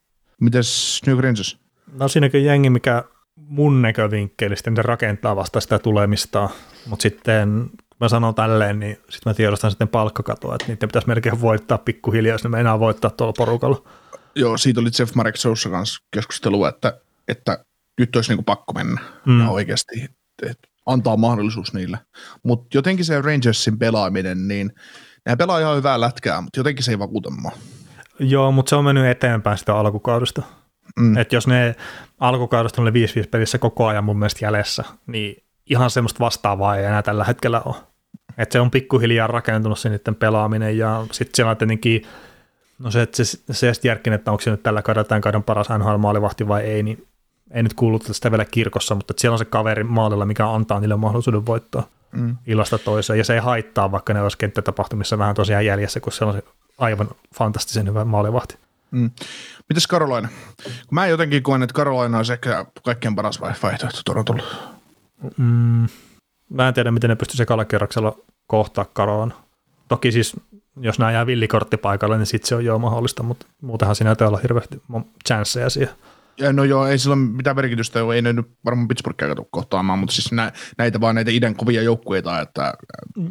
Mites 0.41 1.01
New 1.07 1.19
Rangers? 1.19 1.59
No 1.93 2.07
siinäkin 2.07 2.45
jengi, 2.45 2.69
mikä 2.69 3.03
mun 3.35 3.81
näkövinkkelistä, 3.81 4.71
se 4.75 4.81
rakentaa 4.81 5.35
vasta 5.35 5.59
sitä 5.59 5.79
tulemista, 5.79 6.49
mutta 6.85 7.03
sitten 7.03 7.69
mä 7.99 8.09
sanon 8.09 8.35
tälleen, 8.35 8.79
niin 8.79 8.95
sitten 8.95 9.29
mä 9.29 9.33
tiedostan 9.33 9.71
sitten 9.71 9.87
palkkakatoa, 9.87 10.55
että 10.55 10.67
niiden 10.67 10.89
pitäisi 10.89 11.07
melkein 11.07 11.41
voittaa 11.41 11.77
pikkuhiljaa, 11.77 12.33
jos 12.33 12.43
ne 12.43 12.49
meinaa 12.49 12.79
voittaa 12.79 13.11
tuolla 13.11 13.33
porukalla. 13.37 13.83
Joo, 14.35 14.57
siitä 14.57 14.81
oli 14.81 14.89
Jeff 14.99 15.15
Marek 15.15 15.35
Sousa 15.35 15.69
kanssa 15.69 16.03
keskustelua, 16.11 16.69
että, 16.69 16.99
että 17.27 17.65
nyt 17.99 18.15
olisi 18.15 18.31
niin 18.31 18.37
kuin 18.37 18.45
pakko 18.45 18.73
mennä 18.73 19.01
mm. 19.25 19.41
ja 19.41 19.49
oikeasti 19.49 20.09
että 20.43 20.67
antaa 20.85 21.17
mahdollisuus 21.17 21.73
niille. 21.73 21.99
Mutta 22.43 22.77
jotenkin 22.77 23.05
se 23.05 23.21
Rangersin 23.21 23.79
pelaaminen, 23.79 24.47
niin 24.47 24.71
ne 25.25 25.35
pelaa 25.35 25.59
ihan 25.59 25.77
hyvää 25.77 26.01
lätkää, 26.01 26.41
mutta 26.41 26.59
jotenkin 26.59 26.83
se 26.83 26.91
ei 26.91 26.99
vakuuta 26.99 27.29
mua. 27.29 27.51
Joo, 28.19 28.51
mutta 28.51 28.69
se 28.69 28.75
on 28.75 28.85
mennyt 28.85 29.05
eteenpäin 29.05 29.57
sitä 29.57 29.75
alkukaudesta. 29.75 30.41
Mm. 30.99 31.17
Et 31.17 31.33
jos 31.33 31.47
ne 31.47 31.75
alkukaudesta 32.19 32.81
oli 32.81 32.91
5-5 32.91 32.93
pelissä 33.31 33.57
koko 33.57 33.87
ajan 33.87 34.03
mun 34.03 34.19
mielestä 34.19 34.45
jäljessä, 34.45 34.83
niin 35.07 35.44
ihan 35.69 35.89
semmoista 35.89 36.19
vastaavaa 36.19 36.75
ei 36.75 36.85
enää 36.85 37.03
tällä 37.03 37.23
hetkellä 37.23 37.61
ole. 37.61 37.75
Et 38.37 38.51
se 38.51 38.59
on 38.59 38.71
pikkuhiljaa 38.71 39.27
rakentunut 39.27 39.79
se 39.79 39.89
niiden 39.89 40.15
pelaaminen 40.15 40.77
ja 40.77 41.05
sitten 41.11 41.35
siellä 41.35 41.51
on 41.51 41.57
tietenkin, 41.57 42.01
no 42.79 42.91
se, 42.91 43.01
että 43.01 43.23
se, 43.23 43.37
se 43.51 43.73
järkkin, 43.83 44.13
että 44.13 44.31
onko 44.31 44.41
se 44.41 44.51
nyt 44.51 44.63
tällä 44.63 44.81
kaudella 44.81 45.07
tämän 45.07 45.21
kauden 45.21 45.43
paras 45.43 45.67
NHL 45.69 45.97
maalivahti 45.97 46.47
vai 46.47 46.61
ei, 46.61 46.83
niin 46.83 47.07
ei 47.51 47.63
nyt 47.63 47.73
kuullut 47.73 48.03
sitä 48.11 48.31
vielä 48.31 48.45
kirkossa, 48.45 48.95
mutta 48.95 49.13
siellä 49.17 49.33
on 49.33 49.39
se 49.39 49.45
kaveri 49.45 49.83
maalilla, 49.83 50.25
mikä 50.25 50.49
antaa 50.49 50.79
niille 50.79 50.95
mahdollisuuden 50.95 51.45
voittaa 51.45 51.87
mm. 52.11 52.37
illasta 52.47 52.77
toiseen, 52.77 53.17
ja 53.17 53.23
se 53.23 53.33
ei 53.33 53.39
haittaa, 53.39 53.91
vaikka 53.91 54.13
ne 54.13 54.21
olisi 54.21 54.37
kenttätapahtumissa 54.37 55.17
vähän 55.17 55.35
tosiaan 55.35 55.65
jäljessä, 55.65 55.99
kun 55.99 56.13
se 56.13 56.25
on 56.25 56.33
se 56.33 56.43
aivan 56.77 57.07
fantastisen 57.35 57.87
hyvä 57.87 58.05
maalivahti. 58.05 58.57
Mm. 58.91 59.11
Mites 59.69 59.87
Karolaina? 59.87 60.29
Mä 60.91 61.07
jotenkin 61.07 61.43
koen, 61.43 61.63
että 61.63 61.73
Karolaina 61.73 62.17
on 62.17 62.25
ehkä 62.31 62.65
kaikkein 62.83 63.15
paras 63.15 63.41
vaihtoehto 63.41 64.01
Torontolle. 64.05 64.43
Mm. 65.37 65.87
Mä 66.49 66.67
en 66.67 66.73
tiedä, 66.73 66.91
miten 66.91 67.09
ne 67.09 67.15
pystyisi 67.15 67.43
ekalla 67.43 67.65
kerroksella 67.65 68.17
kohtaa 68.47 68.85
Karolan. 68.93 69.33
Toki 69.87 70.11
siis, 70.11 70.35
jos 70.79 70.99
nämä 70.99 71.11
jää 71.11 71.25
villikorttipaikalle, 71.25 72.17
niin 72.17 72.25
sitten 72.25 72.47
se 72.47 72.55
on 72.55 72.65
jo 72.65 72.79
mahdollista, 72.79 73.23
mutta 73.23 73.45
muutenhan 73.61 73.95
siinä 73.95 74.15
ei 74.21 74.27
olla 74.27 74.37
hirveästi 74.37 74.81
chanceja 75.27 75.69
siihen. 75.69 75.95
Ja 76.37 76.53
no 76.53 76.63
joo, 76.63 76.87
ei 76.87 76.97
sillä 76.97 77.13
ole 77.13 77.21
mitään 77.21 77.55
merkitystä, 77.55 77.99
ei 78.15 78.21
ne 78.21 78.33
nyt 78.33 78.47
varmaan 78.65 78.87
Pittsburghia 78.87 79.35
tule 79.35 79.47
kohtaamaan, 79.49 79.99
mutta 79.99 80.15
siis 80.15 80.31
nä, 80.31 80.51
näitä 80.77 81.01
vaan 81.01 81.15
näitä 81.15 81.31
idän 81.31 81.55
kovia 81.55 81.81
joukkueita. 81.81 82.41
Että, 82.41 82.73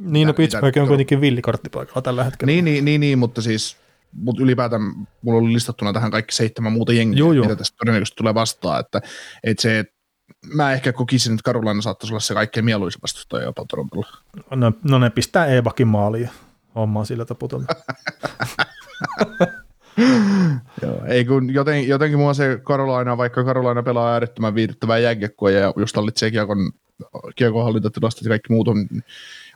niin, 0.01 0.27
no 0.27 0.35
Pittsburgh 0.35 0.79
on 0.79 0.89
kuitenkin 0.89 1.21
villikorttipaikalla 1.21 2.03
tällä 2.03 2.25
hetkellä. 2.25 2.53
Niin, 2.53 2.65
niin, 2.65 2.85
niin, 2.85 3.01
niin 3.01 3.19
mutta 3.19 3.43
siis 3.43 3.77
mutta 4.13 4.43
ylipäätään 4.43 4.83
mulla 5.23 5.39
oli 5.39 5.53
listattuna 5.53 5.93
tähän 5.93 6.11
kaikki 6.11 6.35
seitsemän 6.35 6.73
muuta 6.73 6.93
jengiä, 6.93 7.19
joo, 7.19 7.33
joo. 7.33 7.45
mitä 7.45 7.57
tästä 7.57 7.77
todennäköisesti 7.77 8.17
tulee 8.17 8.35
vastaan, 8.35 8.81
että, 8.81 9.01
että 9.45 9.63
se, 9.63 9.85
mä 10.55 10.73
ehkä 10.73 10.93
kokisin, 10.93 11.33
että 11.33 11.43
Karolaina 11.45 11.83
saattaisi 11.83 12.13
olla 12.13 12.21
se 12.21 12.35
kaikkein 12.35 12.65
mieluisin 12.65 13.03
vastustaja 13.03 13.45
jopa 13.45 13.65
Torontolla. 13.69 14.07
No, 14.51 14.73
no 14.83 14.99
ne 14.99 15.11
pistää 15.11 15.47
Eevakin 15.47 15.89
maaliin 15.89 16.31
hommaa 16.75 17.05
sillä 17.05 17.25
taputella. 17.25 17.67
Joo, 20.83 21.05
ei 21.07 21.25
kun 21.25 21.55
joten, 21.55 21.89
jotenkin 21.89 22.19
mua 22.19 22.35
se 22.35 22.61
Karolaina, 22.63 23.17
vaikka 23.17 23.45
Karolaina 23.45 23.83
pelaa 23.83 24.13
äärettömän 24.13 24.55
viihdyttävää 24.55 24.99
jääkiekkoa 24.99 25.51
ja 25.51 25.73
just 25.77 25.97
hallitsee 25.97 26.31
kiekon, 26.31 26.73
kiekon 27.37 27.65
hallintatilastot 27.65 28.25
ja 28.25 28.29
kaikki 28.29 28.53
muut 28.53 28.69
on, 28.69 28.89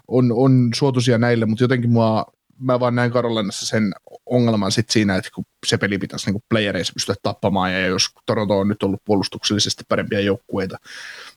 on, 0.08 0.32
on 0.32 0.68
suotuisia 0.74 1.18
näille, 1.18 1.46
mutta 1.46 1.64
jotenkin 1.64 1.90
mua, 1.90 2.26
mä 2.60 2.80
vaan 2.80 2.94
näen 2.94 3.10
Karolainassa 3.10 3.66
sen 3.66 3.92
ongelman 4.26 4.72
sit 4.72 4.90
siinä, 4.90 5.16
että 5.16 5.30
kun 5.34 5.44
se 5.66 5.78
peli 5.78 5.98
pitäisi 5.98 6.30
niin 6.30 6.42
playereissa 6.48 6.92
pystyä 6.92 7.14
tappamaan 7.22 7.72
ja 7.72 7.86
jos 7.86 8.08
Toronto 8.26 8.58
on 8.58 8.68
nyt 8.68 8.82
ollut 8.82 9.02
puolustuksellisesti 9.04 9.84
parempia 9.88 10.20
joukkueita, 10.20 10.78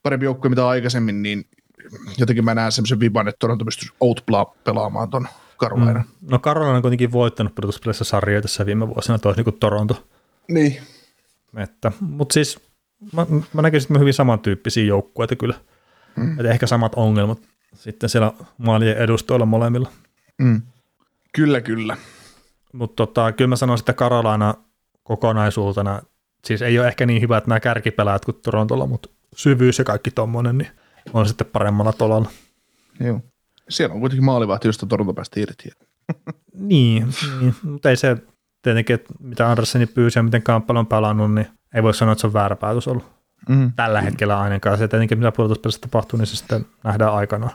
parempia 0.03 0.25
joukkueita 0.25 0.49
mitä 0.49 0.67
aikaisemmin, 0.67 1.21
niin 1.21 1.45
jotenkin 2.17 2.45
mä 2.45 2.55
näen 2.55 2.71
semmoisen 2.71 2.99
viban, 2.99 3.27
että 3.27 3.39
Toronto 3.39 3.65
pystyisi 3.65 3.93
outplaa 3.99 4.45
pelaamaan 4.45 5.09
ton 5.09 5.27
Carolina. 5.57 5.99
Mm. 5.99 6.29
No 6.31 6.39
Carolina 6.39 6.75
on 6.75 6.81
kuitenkin 6.81 7.11
voittanut 7.11 7.55
pudotuspeleissä 7.55 8.03
sarjoja 8.03 8.41
tässä 8.41 8.65
viime 8.65 8.87
vuosina, 8.87 9.19
toisin 9.19 9.37
niin 9.37 9.43
kuin 9.43 9.59
Toronto. 9.59 10.07
Niin. 10.47 10.81
Että, 11.57 11.91
mutta 11.99 12.33
siis 12.33 12.59
mä, 13.13 13.25
mä 13.53 13.61
näkisin, 13.61 13.85
että 13.85 13.93
me 13.93 13.99
hyvin 13.99 14.13
samantyyppisiä 14.13 14.83
joukkueita 14.83 15.35
kyllä. 15.35 15.55
Mm. 16.15 16.39
Että 16.39 16.51
ehkä 16.51 16.67
samat 16.67 16.91
ongelmat 16.95 17.39
sitten 17.75 18.09
siellä 18.09 18.33
maalien 18.57 18.97
edustoilla 18.97 19.45
molemmilla. 19.45 19.89
Mm. 20.37 20.61
Kyllä, 21.35 21.61
kyllä. 21.61 21.97
Mutta 22.73 22.95
tota, 22.95 23.31
kyllä 23.31 23.47
mä 23.47 23.55
sanoisin, 23.55 23.81
että 23.81 23.93
Carolina 23.93 24.53
kokonaisuutena, 25.03 26.01
siis 26.45 26.61
ei 26.61 26.79
ole 26.79 26.87
ehkä 26.87 27.05
niin 27.05 27.21
hyvä, 27.21 27.37
että 27.37 27.49
nämä 27.49 27.59
kärkipelaat 27.59 28.25
kuin 28.25 28.37
Torontolla, 28.43 28.87
mutta 28.87 29.09
syvyys 29.35 29.79
ja 29.79 29.85
kaikki 29.85 30.11
tommonen, 30.11 30.57
niin 30.57 30.71
on 31.13 31.27
sitten 31.27 31.47
paremmalla 31.47 31.93
tolalla. 31.93 32.29
Joo. 32.99 33.21
Siellä 33.69 33.93
on 33.93 33.99
kuitenkin 33.99 34.25
maalivahti, 34.25 34.67
josta 34.67 34.85
Toronto 34.85 35.13
päästi 35.13 35.41
irti. 35.41 35.69
niin, 36.53 37.07
niin, 37.39 37.55
mutta 37.63 37.89
ei 37.89 37.95
se 37.95 38.17
tietenkin, 38.61 38.93
että 38.93 39.13
mitä 39.19 39.49
Anderseni 39.49 39.85
pyysi 39.85 40.19
ja 40.19 40.23
miten 40.23 40.43
Kamppala 40.43 40.79
on 40.79 40.87
pelannut, 40.87 41.33
niin 41.33 41.47
ei 41.73 41.83
voi 41.83 41.93
sanoa, 41.93 42.11
että 42.11 42.21
se 42.21 42.27
on 42.27 42.33
väärä 42.33 42.55
päätös 42.55 42.87
ollut. 42.87 43.11
Mm. 43.49 43.71
Tällä 43.75 44.01
hetkellä 44.01 44.39
ainakaan. 44.39 44.77
Se 44.77 44.87
tietenkin, 44.87 45.17
mitä 45.17 45.31
pudotuspelissä 45.31 45.81
tapahtuu, 45.81 46.19
niin 46.19 46.27
se 46.27 46.35
sitten 46.35 46.65
nähdään 46.83 47.13
aikana. 47.13 47.49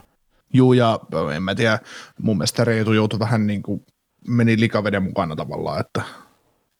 Juu, 0.53 0.73
ja 0.73 0.99
en 1.35 1.43
mä 1.43 1.55
tiedä, 1.55 1.79
mun 2.21 2.37
mielestä 2.37 2.63
Reetu 2.63 2.93
joutui 2.93 3.19
vähän 3.19 3.47
niin 3.47 3.63
kuin, 3.63 3.85
meni 4.27 4.59
likaveden 4.59 5.03
mukana 5.03 5.35
tavallaan, 5.35 5.79
että 5.79 6.01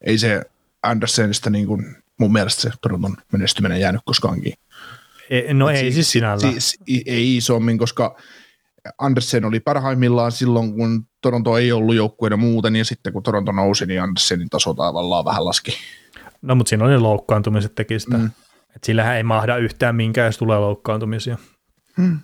ei 0.02 0.18
se 0.18 0.42
Andersenista 0.84 1.50
niin 1.50 1.68
kuin, 1.68 1.96
mun 2.20 2.34
mielestä 2.34 2.62
se 2.62 2.72
Toronton 2.82 3.18
menestyminen 3.32 3.80
jäänyt 3.80 4.02
koskaankin. 4.06 4.54
Ei, 5.30 5.54
no 5.54 5.70
ei 5.70 5.92
siis, 5.92 6.12
siis. 6.12 6.24
Siis, 6.40 6.78
ei 7.06 7.38
isommin, 7.38 7.78
koska 7.78 8.16
Andersen 8.98 9.46
oli 9.46 9.60
parhaimmillaan 9.60 10.32
silloin, 10.32 10.74
kun 10.74 11.08
Toronto 11.22 11.58
ei 11.58 11.72
ollut 11.72 11.96
joukkueena 11.96 12.38
muuten, 12.38 12.76
ja 12.76 12.86
sitten 12.86 13.14
kun 13.14 13.24
Toronto 13.24 13.52
nousi, 13.52 13.86
niin 13.86 14.02
Andersenin 14.02 14.50
taso 14.50 14.74
tavallaan 14.74 15.26
vähän 15.26 15.46
laski. 15.46 15.74
No, 16.42 16.56
mutta 16.56 16.70
siinä 16.70 16.86
oli 16.86 16.98
loukkaantumiset 16.98 17.76
teki 17.76 18.00
sitä. 18.00 18.18
Mm. 18.18 18.32
Et 18.76 18.84
sillähän 18.84 19.18
ei 19.18 19.24
mahda 19.24 19.58
yhtään 19.58 19.96
minkään, 19.96 20.26
jos 20.26 20.38
tulee 20.38 20.60
loukkaantumisia. 20.60 21.38
Mm. 21.98 22.20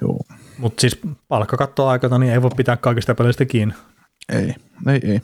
Joo. 0.00 0.20
Mutta 0.58 0.80
siis 0.80 1.00
palkkakattoa 1.28 1.90
aikana, 1.90 2.18
niin 2.18 2.32
ei 2.32 2.42
voi 2.42 2.50
pitää 2.56 2.76
kaikista 2.76 3.14
peleistä 3.14 3.44
kiinni. 3.44 3.74
Ei, 4.28 4.54
ei, 4.86 5.00
ei. 5.04 5.20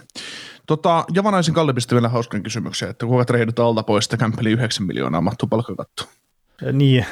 Tota, 0.67 1.05
Javanaisen 1.15 1.55
Kalle 1.55 1.73
pisti 1.73 1.95
vielä 1.95 2.09
hauskan 2.09 2.43
kysymyksen, 2.43 2.91
että 2.91 3.07
kuinka 3.07 3.25
treidutaan 3.25 3.69
alta 3.69 3.83
pois, 3.83 4.05
että 4.05 4.17
kämppeli 4.17 4.51
9 4.51 4.87
miljoonaa 4.87 5.21
mahtuu 5.21 5.49
palkkakatto. 5.49 6.09
Niin, 6.73 7.07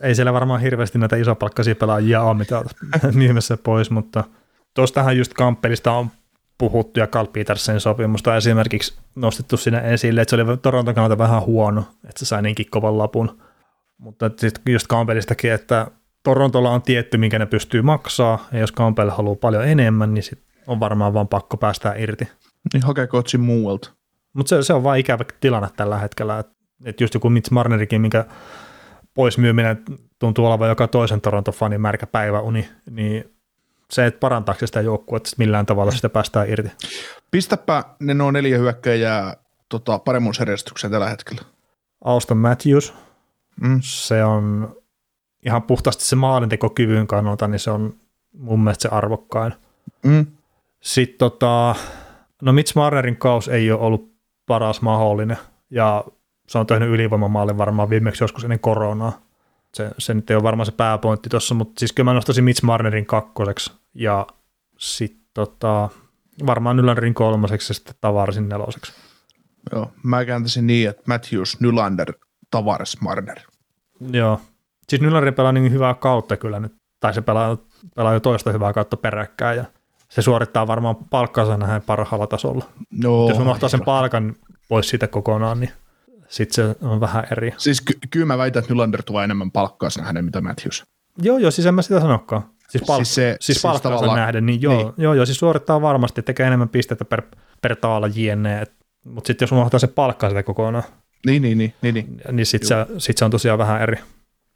ei 0.00 0.14
siellä 0.14 0.32
varmaan 0.32 0.60
hirveästi 0.60 0.98
näitä 0.98 1.16
isopalkkaisia 1.16 1.74
pelaajia 1.74 2.22
ole, 2.22 2.38
mitä 2.38 2.62
myymässä 3.14 3.56
pois, 3.56 3.90
mutta 3.90 4.24
tuostahan 4.74 5.16
just 5.16 5.34
Kampelista 5.34 5.92
on 5.92 6.10
puhuttu 6.58 7.00
ja 7.00 7.06
Carl 7.06 7.26
Petersen 7.26 7.80
sopimusta 7.80 8.36
esimerkiksi 8.36 8.94
nostettu 9.14 9.56
sinne 9.56 9.94
esille, 9.94 10.20
että 10.20 10.36
se 10.36 10.42
oli 10.42 10.56
Toronton 10.56 10.94
kannalta 10.94 11.18
vähän 11.18 11.42
huono, 11.42 11.80
että 11.80 12.18
se 12.18 12.24
sai 12.24 12.42
niinkin 12.42 12.70
kovan 12.70 12.98
lapun. 12.98 13.38
Mutta 13.98 14.30
sitten 14.36 14.72
just 14.72 14.86
Campbellistakin, 14.86 15.52
että 15.52 15.86
Torontolla 16.24 16.70
on 16.70 16.82
tietty, 16.82 17.18
minkä 17.18 17.38
ne 17.38 17.46
pystyy 17.46 17.82
maksaa, 17.82 18.48
ja 18.52 18.58
jos 18.58 18.72
Campbell 18.72 19.10
haluaa 19.10 19.36
paljon 19.36 19.68
enemmän, 19.68 20.14
niin 20.14 20.22
sit 20.22 20.42
on 20.66 20.80
varmaan 20.80 21.14
vaan 21.14 21.28
pakko 21.28 21.56
päästä 21.56 21.94
irti. 21.96 22.28
Niin 22.72 22.82
hakee 22.82 23.06
kotsin 23.06 23.40
muualta. 23.40 23.90
Mutta 24.32 24.48
se, 24.48 24.62
se, 24.62 24.74
on 24.74 24.82
vain 24.82 25.00
ikävä 25.00 25.24
tilanne 25.40 25.68
tällä 25.76 25.98
hetkellä, 25.98 26.38
että 26.38 26.52
et 26.84 27.00
just 27.00 27.14
joku 27.14 27.30
Mitch 27.30 27.50
Marnerikin, 27.50 28.00
minkä 28.00 28.24
poismyyminen 29.14 29.82
tuntuu 30.18 30.46
olevan 30.46 30.68
joka 30.68 30.88
toisen 30.88 31.20
Toronto-fanin 31.20 31.80
märkä 31.80 32.06
päiväuni, 32.06 32.68
niin 32.90 33.34
se, 33.90 34.06
että 34.06 34.20
parantaako 34.20 34.66
sitä 34.66 34.80
joukkuetta 34.80 35.30
millään 35.38 35.66
tavalla 35.66 35.92
sitä 35.92 36.08
päästään 36.08 36.50
irti. 36.50 36.70
Pistäpä 37.30 37.84
ne 38.00 38.14
nuo 38.14 38.30
neljä 38.30 38.58
hyökkäjää 38.58 39.36
tota, 39.68 39.98
paremmuusjärjestykseen 39.98 40.90
tällä 40.90 41.08
hetkellä. 41.08 41.42
Auston 42.04 42.36
Matthews, 42.36 42.94
mm. 43.60 43.78
se 43.82 44.24
on 44.24 44.76
ihan 45.44 45.62
puhtaasti 45.62 46.04
se 46.04 46.16
maalintekokyvyn 46.16 47.06
kannalta, 47.06 47.48
niin 47.48 47.58
se 47.58 47.70
on 47.70 47.94
mun 48.38 48.60
mielestä 48.60 48.82
se 48.82 48.94
arvokkain. 48.94 49.54
Mm. 50.04 50.26
Sitten 50.80 51.18
tota, 51.18 51.74
no 52.42 52.52
Mitch 52.52 52.76
Marnerin 52.76 53.16
kaus 53.16 53.48
ei 53.48 53.72
ole 53.72 53.80
ollut 53.80 54.14
paras 54.46 54.82
mahdollinen, 54.82 55.36
ja 55.70 56.04
se 56.48 56.58
on 56.58 56.66
tehnyt 56.66 56.88
ylivoimamaalin 56.88 57.58
varmaan 57.58 57.90
viimeksi 57.90 58.24
joskus 58.24 58.44
ennen 58.44 58.60
koronaa. 58.60 59.20
Se, 59.74 59.90
se 59.98 60.14
nyt 60.14 60.30
ei 60.30 60.36
ole 60.36 60.42
varmaan 60.42 60.66
se 60.66 60.72
pääpointti 60.72 61.28
tuossa, 61.28 61.54
mutta 61.54 61.78
siis 61.78 61.92
kyllä 61.92 62.10
mä 62.10 62.14
nostaisin 62.14 62.44
Mitch 62.44 62.62
Marnerin 62.62 63.06
kakkoseksi 63.06 63.72
ja 63.94 64.26
sitten 64.78 65.24
tota, 65.34 65.88
varmaan 66.46 66.76
Nylanderin 66.76 67.14
kolmoseksi 67.14 67.70
ja 67.70 67.74
sitten 67.74 67.94
Tavarisin 68.00 68.48
neloseksi. 68.48 68.92
Joo, 69.72 69.90
mä 70.02 70.24
kääntäisin 70.24 70.66
niin, 70.66 70.88
että 70.88 71.02
Matthews, 71.06 71.60
Nylander, 71.60 72.12
Tavares, 72.50 73.00
Marner. 73.00 73.40
Joo, 74.10 74.40
siis 74.88 75.02
Nylander 75.02 75.32
pelaa 75.32 75.52
niin 75.52 75.72
hyvää 75.72 75.94
kautta 75.94 76.36
kyllä 76.36 76.60
nyt, 76.60 76.74
tai 77.00 77.14
se 77.14 77.22
pelaa, 77.22 77.56
pelaa 77.96 78.12
jo 78.14 78.20
toista 78.20 78.52
hyvää 78.52 78.72
kautta 78.72 78.96
peräkkäin 78.96 79.56
ja 79.56 79.64
se 80.08 80.22
suorittaa 80.22 80.66
varmaan 80.66 80.96
palkkansa 81.10 81.56
näin 81.56 81.82
parhaalla 81.82 82.26
tasolla. 82.26 82.64
No, 83.02 83.28
Jos 83.28 83.38
unohtaa 83.38 83.68
sen 83.68 83.84
palkan 83.84 84.34
pois 84.68 84.88
siitä 84.88 85.06
kokonaan, 85.06 85.60
niin 85.60 85.70
sitten 86.28 86.54
se 86.54 86.86
on 86.86 87.00
vähän 87.00 87.26
eri. 87.32 87.54
Siis 87.56 87.80
ky- 87.80 87.98
kyllä 88.10 88.26
mä 88.26 88.38
väitän, 88.38 88.60
että 88.60 88.72
Nylander 88.72 89.02
tuo 89.02 89.22
enemmän 89.22 89.50
palkkaa 89.50 89.90
sinä 89.90 90.04
hänen 90.04 90.24
mitä 90.24 90.40
Matthews. 90.40 90.84
Joo, 91.22 91.38
joo, 91.38 91.50
siis 91.50 91.66
en 91.66 91.74
mä 91.74 91.82
sitä 91.82 92.00
sanokaan. 92.00 92.42
Siis, 92.68 92.84
palk- 92.84 92.96
siis, 92.96 93.14
se, 93.14 93.36
siis, 93.40 93.62
siis 93.62 93.82
tavallaan... 93.82 94.18
nähden, 94.18 94.46
niin 94.46 94.62
joo, 94.62 94.74
niin. 94.74 94.92
joo, 94.96 95.14
joo, 95.14 95.26
siis 95.26 95.38
suorittaa 95.38 95.82
varmasti, 95.82 96.22
tekee 96.22 96.46
enemmän 96.46 96.68
pistettä 96.68 97.04
per, 97.04 97.22
per 97.62 97.76
taala 97.76 98.06
jne, 98.06 98.64
mutta 99.04 99.26
sitten 99.26 99.46
jos 99.46 99.52
unohtaa 99.52 99.80
se 99.80 99.86
palkkaa 99.86 100.30
sitä 100.30 100.42
kokonaan, 100.42 100.84
niin, 101.26 101.42
niin, 101.42 101.58
niin, 101.58 101.74
niin, 101.82 101.94
niin. 101.94 102.20
niin 102.32 102.46
sitten 102.46 102.68
se, 102.68 102.74
sit 102.98 103.18
se 103.18 103.24
on 103.24 103.30
tosiaan 103.30 103.58
vähän 103.58 103.82
eri. 103.82 103.96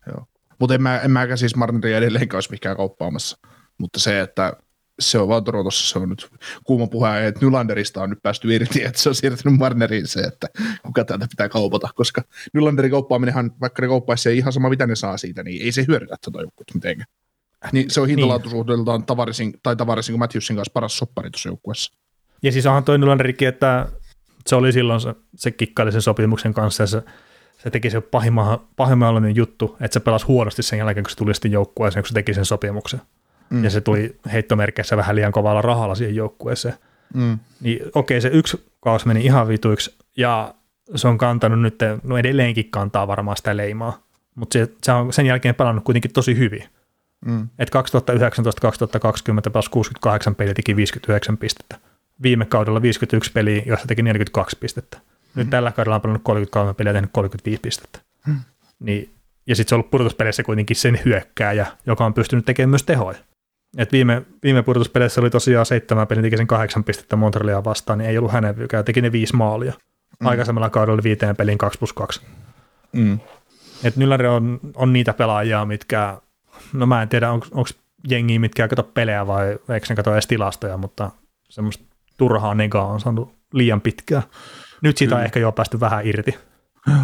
Joo. 0.09 0.27
Mutta 0.59 0.75
en, 0.75 0.83
mä, 0.83 0.99
en 0.99 1.11
mäkään 1.11 1.39
siis 1.39 1.57
Marneria 1.57 1.99
edelleenkaan 1.99 2.37
olisi 2.37 2.51
mikään 2.51 2.77
kauppaamassa. 2.77 3.39
Mutta 3.79 4.01
se, 4.01 4.21
että 4.21 4.53
se 5.01 5.19
on 5.19 5.29
vaan 5.29 5.45
Torontossa, 5.45 5.93
se 5.93 5.99
on 5.99 6.09
nyt 6.09 6.31
kuuma 6.65 6.87
puhe, 6.87 7.27
että 7.27 7.45
Nylanderista 7.45 8.03
on 8.03 8.11
nyt 8.11 8.23
päästy 8.23 8.55
irti, 8.55 8.85
että 8.85 9.01
se 9.01 9.09
on 9.09 9.15
siirtynyt 9.15 9.59
Marneriin 9.59 10.07
se, 10.07 10.21
että 10.21 10.49
kuka 10.83 11.05
täältä 11.05 11.27
pitää 11.31 11.49
kaupata, 11.49 11.89
koska 11.95 12.23
Nylanderin 12.55 12.91
kauppaaminenhan, 12.91 13.53
vaikka 13.61 13.83
ne 13.83 13.89
kauppaisi 13.89 14.37
ihan 14.37 14.53
sama 14.53 14.69
mitä 14.69 14.87
ne 14.87 14.97
saa 14.97 15.17
siitä, 15.17 15.43
niin 15.43 15.63
ei 15.63 15.73
se 15.73 15.85
hyödytä 15.89 16.17
tätä 16.25 16.39
joukkuetta 16.41 16.75
mitenkään. 16.75 17.11
Niin 17.73 17.91
se 17.91 18.01
on 18.01 18.09
hintalaatuisuudeltaan 18.09 19.01
niin. 19.01 19.07
Tavarisin, 19.07 19.55
tai 19.63 19.77
Tavarisin 19.77 20.13
kuin 20.13 20.19
Matthewsin 20.19 20.57
kanssa 20.57 20.73
paras 20.73 20.99
soppari 20.99 21.31
tuossa 21.31 21.49
joukkueessa. 21.49 21.93
Ja 22.43 22.53
siis 22.53 22.67
onhan 22.67 22.85
toi 22.85 22.99
Nylanderikin, 22.99 23.49
että 23.49 23.89
se 24.47 24.57
oli 24.57 24.73
silloin 24.73 25.01
se, 25.01 25.15
se 25.37 25.51
kikkaili 25.51 25.93
sen 25.93 26.03
sopimuksen 26.03 26.55
kanssa 26.55 26.83
ja 26.83 26.87
se, 26.87 27.03
se 27.59 27.71
teki 27.71 27.91
se 27.91 28.01
pahimman 28.77 29.37
juttu, 29.37 29.77
että 29.81 29.93
se 29.93 30.01
pelasi 30.01 30.27
huonosti 30.27 30.63
sen 30.63 30.79
jälkeen, 30.79 31.05
kun 31.05 31.11
se 31.11 31.17
tuli 31.17 31.35
sitten 31.35 31.53
joukkueeseen, 31.53 32.03
kun 32.03 32.09
se 32.09 32.15
teki 32.15 32.35
sen 32.35 32.45
sopimuksen 32.45 33.01
mm. 33.51 33.65
ja 33.65 33.71
se 33.71 33.81
tuli 33.81 34.17
heittomerkeissä 34.33 34.97
vähän 34.97 35.17
liian 35.17 35.33
kovalla 35.33 35.63
rahalla 35.63 35.95
siihen 35.95 36.15
joukkueeseen. 36.15 36.75
Mm. 37.15 37.39
Niin 37.61 37.81
okei, 37.95 38.21
se 38.21 38.29
yksi 38.29 38.67
kausi 38.81 39.07
meni 39.07 39.25
ihan 39.25 39.49
vituiksi 39.49 39.97
ja 40.17 40.55
se 40.95 41.09
on 41.09 41.19
kantanut 41.19 41.61
nyt, 41.61 41.79
no 42.03 42.19
edelleenkin 42.19 42.71
kantaa 42.71 43.07
varmaan 43.07 43.37
sitä 43.37 43.57
leimaa, 43.57 44.03
mutta 44.35 44.53
se, 44.53 44.69
se 44.83 44.93
on 44.93 45.13
sen 45.13 45.27
jälkeen 45.27 45.55
pelannut 45.55 45.85
kuitenkin 45.85 46.13
tosi 46.13 46.39
hyvin. 46.39 46.65
Mm. 47.27 47.49
Et 47.59 47.69
2019-2020 47.69 49.51
pelasi 49.53 49.71
68 49.71 50.35
peliä, 50.35 50.55
teki 50.55 50.77
59 50.77 51.39
pistettä. 51.39 51.79
Viime 52.23 52.45
kaudella 52.45 52.83
51 52.83 53.33
peliä, 53.33 53.63
jossa 53.67 53.87
teki 53.87 54.03
42 54.03 54.57
pistettä. 54.61 54.99
Nyt 55.39 55.47
mm. 55.47 55.51
tällä 55.51 55.73
kaudella 55.73 55.95
on 55.95 56.01
pelannut 56.01 56.23
33 56.23 56.75
peliä 56.75 56.91
ja 56.91 56.95
tehnyt 56.95 57.11
35 57.13 57.61
pistettä. 57.61 57.99
Mm. 58.27 58.41
Niin, 58.81 59.11
ja 59.47 59.57
sitten 59.57 59.69
se 59.69 59.75
on 59.75 59.77
ollut 59.77 59.91
pudotuspeleissä 59.91 60.43
kuitenkin 60.43 60.77
sen 60.77 61.01
hyökkääjä, 61.05 61.67
joka 61.87 62.05
on 62.05 62.15
pystynyt 62.15 62.45
tekemään 62.45 62.71
myös 62.71 62.83
tehoja. 62.83 63.19
Et 63.77 63.93
viime, 63.93 64.23
viime 64.43 64.63
pudotuspeleissä 64.63 65.21
oli 65.21 65.31
tosiaan 65.31 65.67
seitsemän 65.67 66.07
pelin, 66.07 66.23
teki 66.23 66.37
sen 66.37 66.47
kahdeksan 66.47 66.85
pistettä 66.85 67.17
Montrealia 67.17 67.65
vastaan, 67.65 67.99
niin 67.99 68.11
ei 68.11 68.19
ollut 68.19 68.33
hänen 68.33 68.57
vyykään, 68.57 68.85
teki 68.85 69.01
ne 69.01 69.13
viisi 69.13 69.37
maalia. 69.37 69.73
Mm. 70.21 70.27
Aikaisemmalla 70.27 70.71
kaudella 70.71 70.95
oli 70.95 71.03
viiteen 71.03 71.37
pelin 71.37 71.59
2 71.59 71.79
plus 71.79 71.93
2. 71.93 72.21
Mm. 72.93 73.19
Et 73.85 73.97
Nylander 73.97 74.27
on, 74.27 74.61
on, 74.75 74.93
niitä 74.93 75.13
pelaajia, 75.13 75.65
mitkä, 75.65 76.21
no 76.73 76.87
mä 76.87 77.03
en 77.03 77.09
tiedä, 77.09 77.31
onko 77.31 77.65
jengi, 78.09 78.39
mitkä 78.39 78.63
ei 78.63 78.69
kato 78.69 78.83
pelejä 78.83 79.27
vai 79.27 79.59
eikö 79.69 79.87
ne 79.89 79.97
kato 79.97 80.13
edes 80.13 80.27
tilastoja, 80.27 80.77
mutta 80.77 81.11
semmoista 81.49 81.85
turhaa 82.17 82.55
negaa 82.55 82.87
on 82.87 83.01
saanut 83.01 83.35
liian 83.53 83.81
pitkään. 83.81 84.23
Nyt 84.83 84.99
siitä 84.99 85.11
Kyllä. 85.11 85.21
on 85.21 85.25
ehkä 85.25 85.41
jo 85.41 85.53
päästy 85.53 85.81
vähän 85.81 86.07
irti. 86.07 86.39
Joo. 86.87 86.97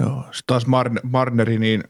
Joo. 0.00 0.22
Sitten 0.22 0.42
taas 0.46 0.66
Marne, 0.66 1.00
Marneri, 1.02 1.58
niin 1.58 1.84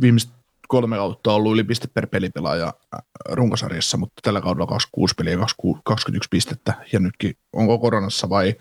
viimeiset 0.00 0.30
kolme 0.68 0.96
kautta 0.96 1.32
ollut 1.32 1.52
yli 1.52 1.64
piste 1.64 1.88
per 1.94 2.06
pelipelaaja 2.06 2.66
äh, 2.66 3.00
runkosarjassa, 3.28 3.96
mutta 3.96 4.20
tällä 4.22 4.40
kaudella 4.40 4.66
26 4.66 5.14
peliä 5.14 5.38
21 5.84 6.28
pistettä. 6.30 6.74
Ja 6.92 7.00
nytkin, 7.00 7.36
onko 7.52 7.78
koronassa 7.78 8.28
vai? 8.28 8.54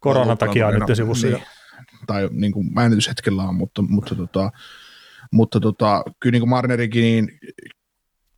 Koronan 0.00 0.38
takia 0.38 0.66
on 0.66 0.74
nyt 0.74 0.96
sivussa 0.96 1.26
niin, 1.26 1.42
Tai 2.06 2.28
niin 2.32 2.52
kuin 2.52 2.78
äänityshetsellä 2.78 3.42
on, 3.42 3.54
mutta, 3.54 3.82
mutta 3.82 4.14
tota, 4.14 4.50
mutta 5.32 5.60
tota, 5.60 6.02
kyllä 6.20 6.32
niin 6.32 6.40
kuin 6.40 6.50
Marnerikin, 6.50 7.02
niin 7.02 7.38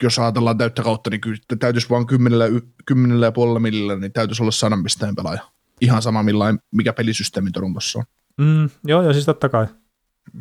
jos 0.03 0.19
ajatellaan 0.19 0.59
täyttä 0.59 0.83
kautta, 0.83 1.11
niin 1.11 1.21
kyllä 1.21 1.39
täytyisi 1.59 1.91
vaan 1.91 2.07
kymmenellä, 2.07 2.45
kymmenellä 2.87 3.27
ja 3.27 3.33
puolella 3.33 3.61
millillä, 3.61 3.97
niin 3.97 4.13
täytyisi 4.13 4.43
olla 4.43 4.53
sadan 4.53 4.83
pisteen 4.83 5.15
pelaaja. 5.15 5.43
Ihan 5.81 6.03
sama 6.03 6.23
millain, 6.23 6.59
mikä 6.71 6.93
pelisysteemi 6.93 7.51
Torontossa 7.51 7.99
on. 7.99 8.05
Mm, 8.39 8.71
joo, 8.85 9.03
joo, 9.03 9.13
siis 9.13 9.25
totta 9.27 9.49
kai. 9.49 9.67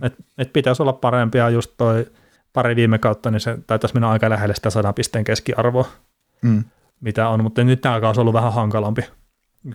Et, 0.01 0.13
et 0.37 0.53
pitäisi 0.53 0.81
olla 0.81 0.93
parempia 0.93 1.49
just 1.49 1.71
toi 1.77 2.05
pari 2.53 2.75
viime 2.75 2.97
kautta, 2.97 3.31
niin 3.31 3.39
se 3.39 3.57
taitaisi 3.67 3.93
mennä 3.95 4.09
aika 4.09 4.29
lähelle 4.29 4.55
sitä 4.55 4.69
sadan 4.69 4.93
pisteen 4.93 5.23
keskiarvoa, 5.23 5.87
Mm. 6.41 6.63
mitä 7.01 7.29
on, 7.29 7.43
mutta 7.43 7.63
nyt 7.63 7.81
tämä 7.81 8.01
kausi 8.01 8.19
on 8.19 8.21
ollut 8.21 8.33
vähän 8.33 8.53
hankalampi. 8.53 9.01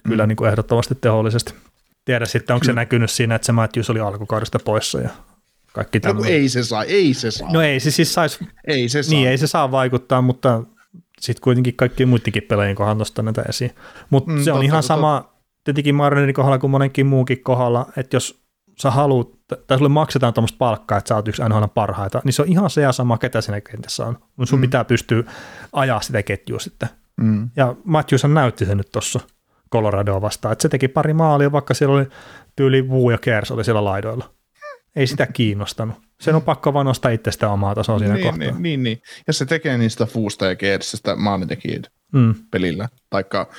Kyllä 0.08 0.22
mm. 0.24 0.28
niin 0.28 0.36
kuin 0.36 0.50
ehdottomasti 0.50 0.94
tehollisesti. 0.94 1.54
Tiedä 2.04 2.24
sitten, 2.26 2.54
onko 2.54 2.64
se 2.64 2.72
näkynyt 2.72 3.10
siinä, 3.10 3.34
että 3.34 3.46
se 3.46 3.52
Matthews 3.52 3.90
oli 3.90 4.00
alkukaudesta 4.00 4.58
poissa 4.64 5.00
ja 5.00 5.08
kaikki 5.72 5.98
No, 5.98 6.00
kun 6.02 6.08
tämmöinen. 6.08 6.32
ei 6.32 6.48
se 6.48 6.62
saa, 6.64 6.84
ei 6.84 7.14
se 7.14 7.30
saa. 7.30 7.52
No 7.52 7.60
ei 7.62 7.80
se 7.80 7.90
siis 7.90 8.14
saisi, 8.14 8.46
ei 8.66 8.88
se 8.88 9.02
saa. 9.02 9.10
niin 9.14 9.28
ei 9.28 9.38
se 9.38 9.46
saa 9.46 9.70
vaikuttaa, 9.70 10.22
mutta 10.22 10.62
sitten 11.20 11.42
kuitenkin 11.42 11.76
kaikki 11.76 12.06
muidenkin 12.06 12.42
pelaajien 12.42 12.76
kohdalla 12.76 12.98
nostaa 12.98 13.22
näitä 13.22 13.42
esiin. 13.48 13.70
Mutta 14.10 14.30
Mm, 14.32 14.42
se 14.44 14.52
on 14.52 14.56
totta, 14.56 14.64
ihan 14.64 14.82
totta. 14.82 14.94
Tietenkin 15.64 15.94
Marnerin 15.94 16.34
kohdalla 16.34 16.58
kuin 16.58 16.70
monenkin 16.70 17.06
muunkin 17.06 17.42
kohdalla, 17.42 17.86
että 17.96 18.16
jos 18.16 18.44
sä 18.82 18.90
haluat, 18.90 19.28
tai 19.66 19.78
sulle 19.78 19.88
maksetaan 19.88 20.34
tuommoista 20.34 20.58
palkkaa, 20.58 20.98
että 20.98 21.08
sä 21.08 21.14
oot 21.16 21.28
yksi 21.28 21.42
NHL 21.48 21.64
parhaita, 21.74 22.20
niin 22.24 22.32
se 22.32 22.42
on 22.42 22.48
ihan 22.48 22.70
se 22.70 22.80
ja 22.82 22.92
sama, 22.92 23.18
ketä 23.18 23.40
siinä 23.40 23.60
kentässä 23.60 24.06
on. 24.06 24.18
Mutta 24.36 24.50
sun 24.50 24.58
mm. 24.58 24.60
pitää 24.60 24.84
pystyä 24.84 25.22
ajaa 25.72 26.00
sitä 26.00 26.22
ketjua 26.22 26.58
sitten. 26.58 26.88
Mm. 27.16 27.50
Ja 27.56 27.74
Matthews 27.84 28.24
näytti 28.24 28.64
sen 28.66 28.76
nyt 28.76 28.92
tuossa 28.92 29.20
Coloradoa 29.72 30.20
vastaan, 30.20 30.52
että 30.52 30.62
se 30.62 30.68
teki 30.68 30.88
pari 30.88 31.14
maalia, 31.14 31.52
vaikka 31.52 31.74
siellä 31.74 31.94
oli 31.96 32.06
tyyli 32.56 32.82
Wu 32.82 33.10
ja 33.10 33.18
Kers 33.18 33.50
oli 33.50 33.64
siellä 33.64 33.84
laidoilla. 33.84 34.30
Ei 34.96 35.06
sitä 35.06 35.26
kiinnostanut. 35.26 35.96
Sen 36.20 36.34
on 36.34 36.42
pakko 36.42 36.72
vaan 36.74 36.86
nostaa 36.86 37.10
itse 37.10 37.30
sitä 37.32 37.50
omaa 37.50 37.74
tasoa 37.74 37.98
siinä 37.98 38.14
Niin, 38.14 38.24
kohtaa. 38.26 38.38
niin, 38.38 38.62
niin, 38.62 38.82
niin. 38.82 39.02
Ja 39.26 39.32
se 39.32 39.46
tekee 39.46 39.78
niistä 39.78 40.06
Fuusta 40.06 40.46
ja 40.46 40.56
Keersistä 40.56 41.16
maalintekijöitä 41.16 41.88
Mm. 42.12 42.34
pelillä, 42.50 42.88
taikka 43.10 43.50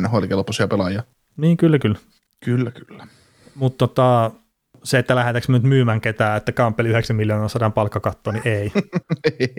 NHL-kelpoisia 0.00 0.68
pelaajia. 0.68 1.02
Niin, 1.38 1.56
kyllä, 1.56 1.78
kyllä. 1.78 1.98
Kyllä, 2.44 2.70
kyllä. 2.70 3.06
Mutta 3.54 3.78
tota, 3.88 4.30
se, 4.84 4.98
että 4.98 5.14
lähdetäänkö 5.14 5.52
nyt 5.52 5.62
myymään 5.62 6.00
ketään, 6.00 6.36
että 6.36 6.52
Kampeli 6.52 6.88
9 6.88 7.16
miljoonaa 7.16 7.48
saadaan 7.48 7.72
palkkakatto, 7.72 8.32
niin 8.32 8.42
ei. 8.48 8.72
ei, 9.40 9.54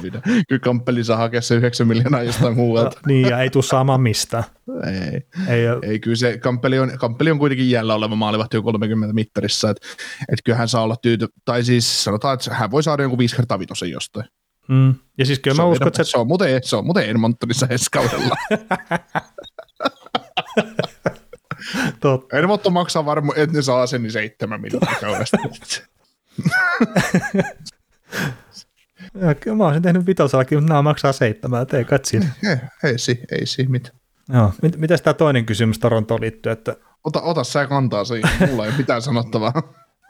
kyllä. 0.00 0.20
kyllä 0.48 0.60
Kamppeli 0.60 1.04
saa 1.04 1.16
hakea 1.16 1.40
se 1.40 1.54
9 1.54 1.86
miljoonaa 1.86 2.22
jostain 2.22 2.56
muualta. 2.56 3.00
niin, 3.06 3.28
ja 3.28 3.40
ei 3.40 3.50
tule 3.50 3.62
saamaan 3.62 4.00
mistään. 4.00 4.44
Ei, 4.86 5.20
Ei, 5.48 5.64
ei 5.82 5.98
kyllä 5.98 6.16
se 6.16 6.38
Kamppeli 6.38 6.78
on, 6.78 6.92
Kamppeli 6.98 7.30
on 7.30 7.38
kuitenkin 7.38 7.70
jäljellä 7.70 7.94
oleva 7.94 8.16
maalivahti 8.16 8.56
jo 8.56 8.62
30 8.62 9.14
mittarissa, 9.14 9.70
että 9.70 9.86
et 10.32 10.38
kyllä 10.44 10.58
hän 10.58 10.68
saa 10.68 10.82
olla 10.82 10.96
tyyty, 11.02 11.28
tai 11.44 11.64
siis 11.64 12.04
sanotaan, 12.04 12.34
että 12.34 12.54
hän 12.54 12.70
voi 12.70 12.82
saada 12.82 13.02
jonkun 13.02 13.18
5 13.18 13.36
kertaa 13.36 13.58
vitosen 13.58 13.90
jostain. 13.90 14.26
mm. 14.68 14.94
Ja 15.18 15.26
siis 15.26 15.38
kyllä 15.38 15.54
se, 15.54 15.62
mä 15.62 15.66
on 15.66 15.72
uskon, 15.72 15.88
että 15.88 16.04
se, 16.04 16.10
se, 16.10 16.18
on 16.18 16.26
muuten, 16.26 16.60
se 16.62 16.76
on 16.76 16.84
muuten 16.84 17.04
Edmontonissa 17.04 17.66
ensi 17.70 17.86
kaudella. 17.92 18.36
tot, 22.00 22.32
Edmonton 22.32 22.72
maksaa 22.72 23.04
varmaan, 23.04 23.38
että 23.38 23.56
ne 23.56 23.62
saa 23.62 23.86
sen 23.86 24.02
niin 24.02 24.12
7 24.12 24.60
miljoonaa 24.60 24.94
kaudesta. 25.00 25.36
ja 29.46 29.54
mä 29.54 29.64
olisin 29.64 29.82
tehnyt 29.82 30.06
vitosellakin, 30.06 30.58
mutta 30.58 30.68
nämä 30.68 30.82
maksaa 30.82 31.12
seitsemää, 31.12 31.60
et 31.60 31.74
ei 31.74 31.84
kai 31.84 31.98
siinä. 32.04 32.26
ei, 32.50 32.56
ei, 32.84 32.98
si, 32.98 33.20
ei 33.32 33.46
si, 33.46 33.66
mit. 33.68 33.92
Joo. 34.32 34.52
Mit, 34.62 34.76
mitäs 34.76 35.02
tämä 35.02 35.14
toinen 35.14 35.46
kysymys 35.46 35.78
Torontoon 35.78 36.20
liittyy, 36.20 36.52
että 36.52 36.76
Ota, 37.04 37.20
ota 37.20 37.44
sä 37.44 37.66
kantaa 37.66 38.04
siihen, 38.04 38.30
mulla 38.50 38.66
ei 38.66 38.72
mitään 38.78 39.02
sanottavaa. 39.02 39.52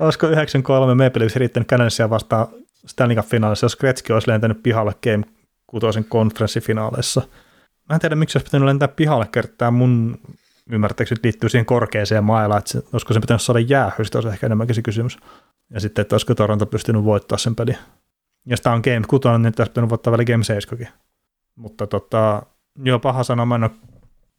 olisiko 0.01 0.27
93 0.27 1.05
Maple 1.05 1.21
Leafs 1.21 1.37
riittänyt 1.37 1.69
Canadiensia 1.69 2.11
vastaan 2.11 2.47
Stanley 2.87 3.17
Cup-finaalissa, 3.17 3.65
jos 3.65 3.77
Gretzky 3.77 4.13
olisi 4.13 4.29
lentänyt 4.29 4.63
pihalle 4.63 4.93
Game 5.03 5.25
6 5.67 5.87
konferenssifinaaleissa. 6.09 7.23
Mä 7.89 7.95
en 7.95 8.01
tiedä, 8.01 8.15
miksi 8.15 8.39
olisi 8.39 8.45
pitänyt 8.45 8.67
lentää 8.67 8.89
pihalle 8.89 9.27
kertaa. 9.33 9.71
Mun 9.71 10.19
ymmärtääkseni 10.73 11.21
liittyy 11.25 11.49
siihen 11.49 11.67
korkeaseen 11.67 12.25
mailaan, 12.25 12.59
että 12.59 12.71
se, 12.71 12.83
olisiko 12.93 13.15
se 13.15 13.21
pitänyt 13.21 13.43
saada 13.43 13.61
jäähy, 13.61 14.05
sitä 14.05 14.19
olisi 14.19 14.29
ehkä 14.29 14.47
enemmänkin 14.47 14.75
se 14.75 14.83
kysymys. 14.83 15.19
Ja 15.71 15.81
sitten, 15.81 16.03
että 16.03 16.15
olisiko 16.15 16.35
Toronto 16.35 16.67
pystynyt 16.67 17.05
voittaa 17.05 17.39
sen 17.39 17.57
pelin. 17.57 17.77
Jos 18.47 18.61
tämä 18.61 18.75
on 18.75 18.83
Game 18.85 19.07
6, 19.09 19.29
niin 19.39 19.53
tässä 19.53 19.71
pitänyt 19.71 19.91
voittaa 19.91 20.11
vielä 20.11 20.25
Game 20.25 20.45
7 20.45 20.89
Mutta 21.57 21.87
tota, 21.87 22.43
joo, 22.85 22.99
paha 22.99 23.25
sanoa, 23.25 23.47
mä 23.47 23.55
en 23.55 23.65
ole 23.65 23.71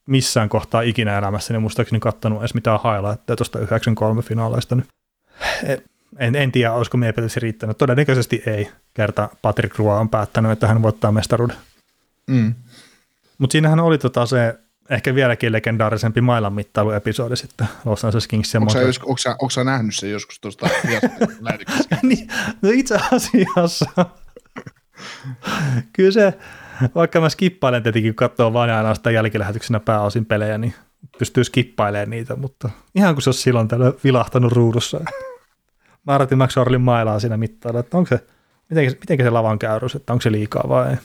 missään 0.07 0.49
kohtaa 0.49 0.81
ikinä 0.81 1.17
elämässäni 1.17 1.59
muistaakseni 1.59 1.99
kattanut 1.99 2.39
edes 2.39 2.53
mitään 2.53 2.79
highlightteja 2.83 3.37
tuosta 3.37 3.59
93 3.59 4.21
finaaleista. 4.21 4.75
Niin 4.75 4.87
en, 6.17 6.35
en 6.35 6.51
tiedä, 6.51 6.73
olisiko 6.73 6.99
Leafs 6.99 7.37
riittänyt. 7.37 7.77
Todennäköisesti 7.77 8.43
ei, 8.45 8.69
kerta 8.93 9.29
Patrick 9.41 9.79
Roy 9.79 9.87
on 9.87 10.09
päättänyt, 10.09 10.51
että 10.51 10.67
hän 10.67 10.81
voittaa 10.81 11.11
mestaruuden. 11.11 11.57
Mm. 12.27 12.53
Mutta 13.37 13.51
siinähän 13.51 13.79
oli 13.79 13.97
tota 13.97 14.25
se 14.25 14.59
ehkä 14.91 15.15
vieläkin 15.15 15.51
legendaarisempi 15.51 16.21
mailan 16.21 16.53
mittailuepisodi 16.53 17.35
sitten 17.35 17.67
Los 17.85 18.05
Angeles 18.05 18.27
Kings 18.27 18.55
Onko 18.55 18.69
sä, 18.69 18.81
jos- 18.81 18.99
onko, 18.99 19.17
sä, 19.17 19.29
onko 19.29 19.49
sä 19.49 19.63
nähnyt 19.63 19.95
sen 19.95 20.11
joskus 20.11 20.39
tuosta 20.39 20.69
niin, 22.03 22.27
no 22.61 22.69
itse 22.73 22.99
asiassa. 23.11 23.85
Kyllä 25.93 26.11
se, 26.11 26.33
vaikka 26.95 27.21
mä 27.21 27.29
skippailen 27.29 27.83
tietenkin, 27.83 28.11
kun 28.11 28.15
katsoo 28.15 28.53
vain 28.53 28.69
ja 28.69 28.77
ainoastaan 28.77 29.13
jälkilähetyksenä 29.13 29.79
pääosin 29.79 30.25
pelejä, 30.25 30.57
niin 30.57 30.73
pystyy 31.19 31.43
skippailemaan 31.43 32.09
niitä, 32.09 32.35
mutta 32.35 32.69
ihan 32.95 33.15
kuin 33.15 33.23
se 33.23 33.29
olisi 33.29 33.41
silloin 33.41 33.67
tällä 33.67 33.93
vilahtanut 34.03 34.51
ruudussa. 34.51 34.99
Martin 36.07 36.37
McSorlin 36.37 36.81
mailaa 36.81 37.19
siinä 37.19 37.37
mittailla, 37.37 37.79
että 37.79 37.97
onko 37.97 38.07
se, 38.07 38.25
miten, 38.69 38.85
miten 38.85 39.25
se 39.25 39.29
lavan 39.29 39.59
käyrys, 39.59 39.95
että 39.95 40.13
onko 40.13 40.21
se 40.21 40.31
liikaa 40.31 40.63
vai 40.69 40.89
ei. 40.89 40.97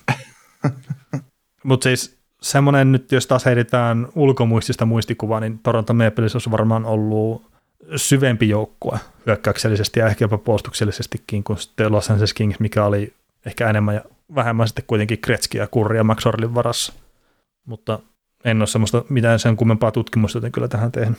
mutta 1.65 1.85
siis 1.85 2.16
semmoinen 2.51 2.93
nyt, 2.93 3.13
jos 3.13 3.27
taas 3.27 3.45
heitetään 3.45 4.09
ulkomuistista 4.15 4.87
muistikuvaa, 4.87 5.41
niin 5.41 5.59
Toronto 5.59 5.95
Maple 5.95 6.23
Leafs 6.23 6.35
olisi 6.35 6.51
varmaan 6.51 6.85
ollut 6.85 7.43
syvempi 7.97 8.49
joukkue 8.49 8.99
hyökkäyksellisesti 9.27 10.01
ja 10.01 10.07
ehkä 10.07 10.25
jopa 10.25 10.39
puolustuksellisestikin 10.39 11.45
kuin 11.45 11.59
sitten 11.59 11.93
Los 11.93 12.11
Angeles 12.11 12.35
Kings, 12.35 12.61
mikä 12.61 12.85
oli 12.85 13.15
ehkä 13.47 13.71
enemmän 13.71 13.95
ja 13.95 14.01
vähemmän 14.35 14.69
sitten 14.69 14.85
kuitenkin 14.87 15.19
Gretzky 15.23 15.59
ja 15.59 15.67
Kurri 15.67 15.97
ja 15.97 16.05
Max 16.05 16.27
Orlin 16.27 16.55
varassa. 16.55 16.93
Mutta 17.65 17.99
en 18.45 18.59
ole 18.59 18.67
semmoista 18.67 19.05
mitään 19.09 19.39
sen 19.39 19.57
kummempaa 19.57 19.93
tutkimusta 19.93 20.37
joten 20.37 20.53
kyllä 20.53 20.69
tähän 20.69 20.93
tehnyt. 20.93 21.19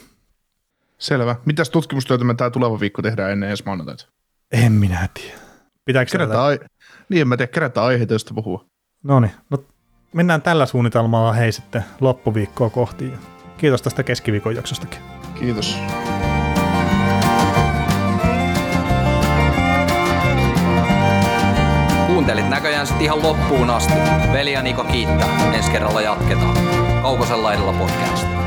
Selvä. 0.97 1.35
Mitäs 1.45 1.69
tutkimustyötä 1.69 2.23
me 2.23 2.33
tämä 2.33 2.49
tuleva 2.49 2.79
viikko 2.79 3.01
tehdään 3.01 3.31
ennen 3.31 3.49
ensi 3.49 3.63
maanantaita? 3.65 4.05
En 4.51 4.71
minä 4.71 5.09
tiedä. 5.13 5.37
Pitääkö 5.85 6.11
siellä? 6.11 6.43
ai- 6.43 6.59
niin, 7.09 7.21
en 7.21 7.27
mä 7.27 7.37
tiedä, 7.37 7.51
kerätään 7.51 7.85
aiheita, 7.85 8.13
joista 8.13 8.33
puhua. 8.33 8.65
No 9.03 9.19
niin, 9.19 9.31
no 9.49 9.63
mennään 10.17 10.41
tällä 10.41 10.65
suunnitelmalla 10.65 11.33
hei 11.33 11.51
sitten 11.51 11.83
loppuviikkoa 12.01 12.69
kohti. 12.69 13.13
Kiitos 13.57 13.81
tästä 13.81 14.03
keskiviikon 14.03 14.55
jaksostakin. 14.55 14.99
Kiitos. 15.39 15.77
Kuuntelit 22.07 22.49
näköjään 22.49 22.87
sitten 22.87 23.05
ihan 23.05 23.23
loppuun 23.23 23.69
asti. 23.69 23.93
Veli 24.33 24.53
ja 24.53 24.61
Niko 24.61 24.83
kiittää. 24.83 25.53
Ensi 25.53 25.71
kerralla 25.71 26.01
jatketaan. 26.01 26.57
Kaukosella 27.01 27.53
edellä 27.53 27.73
podcast. 27.73 28.46